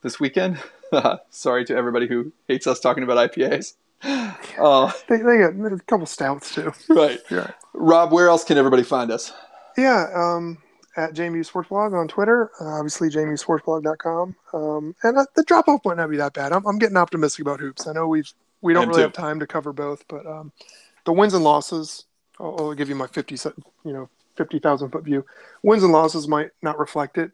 this 0.03 0.19
weekend. 0.19 0.59
Sorry 1.31 1.65
to 1.65 1.77
everybody 1.77 2.09
who 2.09 2.33
hates 2.49 2.67
us 2.67 2.81
talking 2.81 3.05
about 3.05 3.33
IPAs. 3.33 3.75
Uh, 4.03 4.91
they, 5.09 5.19
they 5.19 5.39
got 5.39 5.73
a 5.73 5.79
couple 5.87 6.07
stouts 6.07 6.55
too. 6.55 6.73
Right. 6.89 7.21
Yeah. 7.31 7.51
Rob, 7.75 8.13
where 8.13 8.29
else 8.29 8.45
can 8.45 8.59
everybody 8.59 8.83
find 8.83 9.11
us? 9.11 9.33
Yeah, 9.79 10.07
um, 10.15 10.59
at 10.97 11.15
JMU 11.15 11.45
Sports 11.45 11.71
Blog 11.71 11.95
on 11.95 12.07
Twitter, 12.07 12.51
uh, 12.61 12.67
obviously 12.67 13.09
JMUSportsBlog.com. 13.09 14.37
Um, 14.53 14.95
and 15.03 15.19
uh, 15.19 15.25
the 15.35 15.43
drop 15.45 15.69
off 15.69 15.81
might 15.85 15.97
not 15.97 16.11
be 16.11 16.19
that 16.19 16.35
bad. 16.35 16.53
I'm, 16.53 16.67
I'm 16.67 16.79
getting 16.79 16.99
optimistic 16.99 17.41
about 17.41 17.61
hoops. 17.61 17.87
I 17.87 17.93
know 17.93 18.09
we've 18.09 18.31
we 18.61 18.75
don't 18.75 18.89
really 18.89 19.03
have 19.03 19.13
time 19.13 19.41
to 19.41 19.47
cover 19.47 19.73
both, 19.73 20.05
but 20.09 20.27
um, 20.27 20.53
the 21.05 21.13
wins 21.13 21.35
and 21.35 21.45
losses. 21.45 22.05
I'll, 22.39 22.57
I'll, 22.59 22.75
give 22.75 22.89
you 22.89 22.95
my 22.95 23.07
fifty, 23.07 23.37
you 23.85 23.93
know, 23.93 24.09
fifty 24.37 24.59
thousand 24.59 24.91
foot 24.91 25.05
view. 25.05 25.25
Wins 25.63 25.83
and 25.83 25.93
losses 25.93 26.29
might 26.29 26.51
not 26.63 26.79
reflect 26.79 27.19
it 27.19 27.33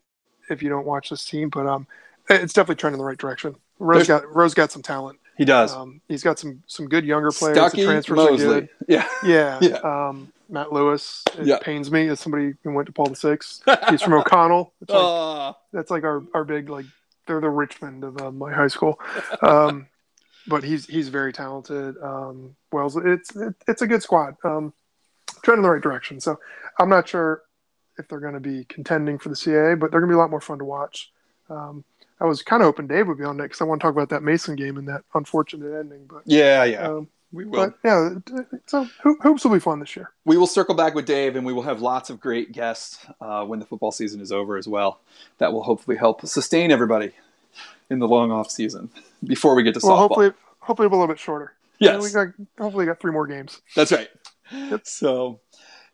if 0.48 0.62
you 0.62 0.68
don't 0.68 0.86
watch 0.86 1.10
this 1.10 1.24
team, 1.24 1.50
but 1.50 1.66
um, 1.66 1.86
it's 2.30 2.52
definitely 2.52 2.76
trending 2.76 2.98
in 2.98 3.04
the 3.04 3.08
right 3.08 3.18
direction. 3.18 3.56
Rowe's 3.78 4.06
There's, 4.06 4.22
got 4.22 4.34
Rowe's 4.34 4.54
got 4.54 4.72
some 4.72 4.82
talent. 4.82 5.18
He 5.38 5.44
does. 5.44 5.72
Um, 5.72 6.00
he's 6.08 6.24
got 6.24 6.38
some 6.38 6.62
some 6.66 6.88
good 6.88 7.04
younger 7.04 7.30
players. 7.30 7.56
Stuckey, 7.56 7.76
the 7.76 7.84
transfers 7.84 8.16
Mosley. 8.16 8.68
Yeah, 8.88 9.08
yeah. 9.24 9.58
yeah. 9.62 9.76
Um, 9.76 10.32
Matt 10.48 10.72
Lewis. 10.72 11.22
It 11.38 11.46
yeah. 11.46 11.58
pains 11.60 11.90
me 11.90 12.08
as 12.08 12.18
somebody 12.18 12.54
who 12.64 12.72
went 12.72 12.86
to 12.86 12.92
Paul 12.92 13.06
the 13.06 13.16
Six. 13.16 13.62
He's 13.88 14.02
from 14.02 14.14
O'Connell. 14.14 14.72
Like, 14.88 14.90
uh. 14.90 15.52
That's 15.72 15.90
like 15.90 16.04
our, 16.04 16.22
our 16.34 16.44
big 16.44 16.68
like 16.68 16.86
they're 17.26 17.40
the 17.40 17.50
Richmond 17.50 18.02
of 18.02 18.20
uh, 18.20 18.32
my 18.32 18.52
high 18.52 18.68
school. 18.68 18.98
Um, 19.40 19.86
but 20.48 20.64
he's 20.64 20.86
he's 20.86 21.08
very 21.08 21.32
talented. 21.32 21.96
Um, 22.02 22.56
Wells, 22.72 22.96
it's 22.96 23.36
it, 23.36 23.54
it's 23.68 23.82
a 23.82 23.86
good 23.86 24.02
squad. 24.02 24.34
Um, 24.42 24.72
trending 25.42 25.60
in 25.60 25.62
the 25.62 25.70
right 25.70 25.82
direction. 25.82 26.18
So 26.20 26.40
I'm 26.80 26.88
not 26.88 27.08
sure 27.08 27.42
if 27.96 28.08
they're 28.08 28.20
going 28.20 28.34
to 28.34 28.40
be 28.40 28.64
contending 28.64 29.18
for 29.18 29.28
the 29.28 29.36
CAA, 29.36 29.78
but 29.78 29.90
they're 29.90 30.00
going 30.00 30.10
to 30.10 30.14
be 30.14 30.16
a 30.16 30.20
lot 30.20 30.30
more 30.30 30.40
fun 30.40 30.58
to 30.58 30.64
watch. 30.64 31.12
Um, 31.48 31.84
I 32.20 32.24
was 32.24 32.42
kind 32.42 32.62
of 32.62 32.66
hoping 32.66 32.86
Dave 32.86 33.06
would 33.08 33.18
be 33.18 33.24
on 33.24 33.36
next. 33.36 33.48
Because 33.48 33.60
I 33.60 33.64
want 33.64 33.80
to 33.80 33.84
talk 33.86 33.92
about 33.92 34.08
that 34.10 34.22
Mason 34.22 34.56
game 34.56 34.76
and 34.76 34.88
that 34.88 35.02
unfortunate 35.14 35.78
ending. 35.78 36.06
But 36.08 36.22
yeah, 36.26 36.64
yeah, 36.64 36.88
um, 36.88 37.08
we 37.32 37.44
will. 37.44 37.66
But 37.66 37.78
yeah, 37.84 38.44
so 38.66 38.88
hoops 39.02 39.44
will 39.44 39.52
be 39.52 39.60
fun 39.60 39.80
this 39.80 39.94
year. 39.94 40.10
We 40.24 40.36
will 40.36 40.46
circle 40.46 40.74
back 40.74 40.94
with 40.94 41.06
Dave, 41.06 41.36
and 41.36 41.46
we 41.46 41.52
will 41.52 41.62
have 41.62 41.80
lots 41.80 42.10
of 42.10 42.20
great 42.20 42.52
guests 42.52 43.04
uh, 43.20 43.44
when 43.44 43.60
the 43.60 43.66
football 43.66 43.92
season 43.92 44.20
is 44.20 44.32
over 44.32 44.56
as 44.56 44.66
well. 44.66 45.00
That 45.38 45.52
will 45.52 45.62
hopefully 45.62 45.96
help 45.96 46.26
sustain 46.26 46.70
everybody 46.70 47.12
in 47.90 47.98
the 47.98 48.08
long 48.08 48.32
off 48.32 48.50
season 48.50 48.90
before 49.24 49.54
we 49.54 49.62
get 49.62 49.74
to 49.74 49.80
well, 49.82 49.96
softball. 49.96 49.98
Hopefully, 49.98 50.30
hopefully 50.60 50.86
a 50.86 50.90
little 50.90 51.06
bit 51.06 51.18
shorter. 51.18 51.54
Yes, 51.78 52.02
we 52.02 52.10
got 52.10 52.28
hopefully 52.58 52.86
got 52.86 52.98
three 53.00 53.12
more 53.12 53.26
games. 53.26 53.60
That's 53.76 53.92
right. 53.92 54.08
Yep. 54.50 54.86
So, 54.86 55.40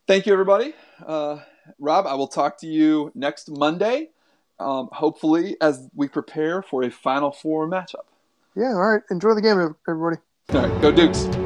thank 0.07 0.27
you 0.27 0.33
everybody. 0.33 0.75
Uh, 1.05 1.41
Rob, 1.79 2.07
I 2.07 2.15
will 2.15 2.29
talk 2.29 2.59
to 2.59 2.67
you 2.67 3.11
next 3.15 3.51
Monday 3.51 4.11
um, 4.59 4.89
hopefully, 4.93 5.57
as 5.61 5.89
we 5.95 6.09
prepare 6.09 6.63
for 6.63 6.83
a 6.83 6.91
Final 6.91 7.33
Four 7.33 7.69
matchup. 7.69 8.07
Yeah, 8.57 8.75
all 8.75 8.93
right. 8.93 9.03
Enjoy 9.11 9.35
the 9.35 9.43
game, 9.43 9.75
everybody. 9.89 10.17
All 10.51 10.67
right, 10.67 10.83
go 10.83 10.93
Dukes. 10.93 11.44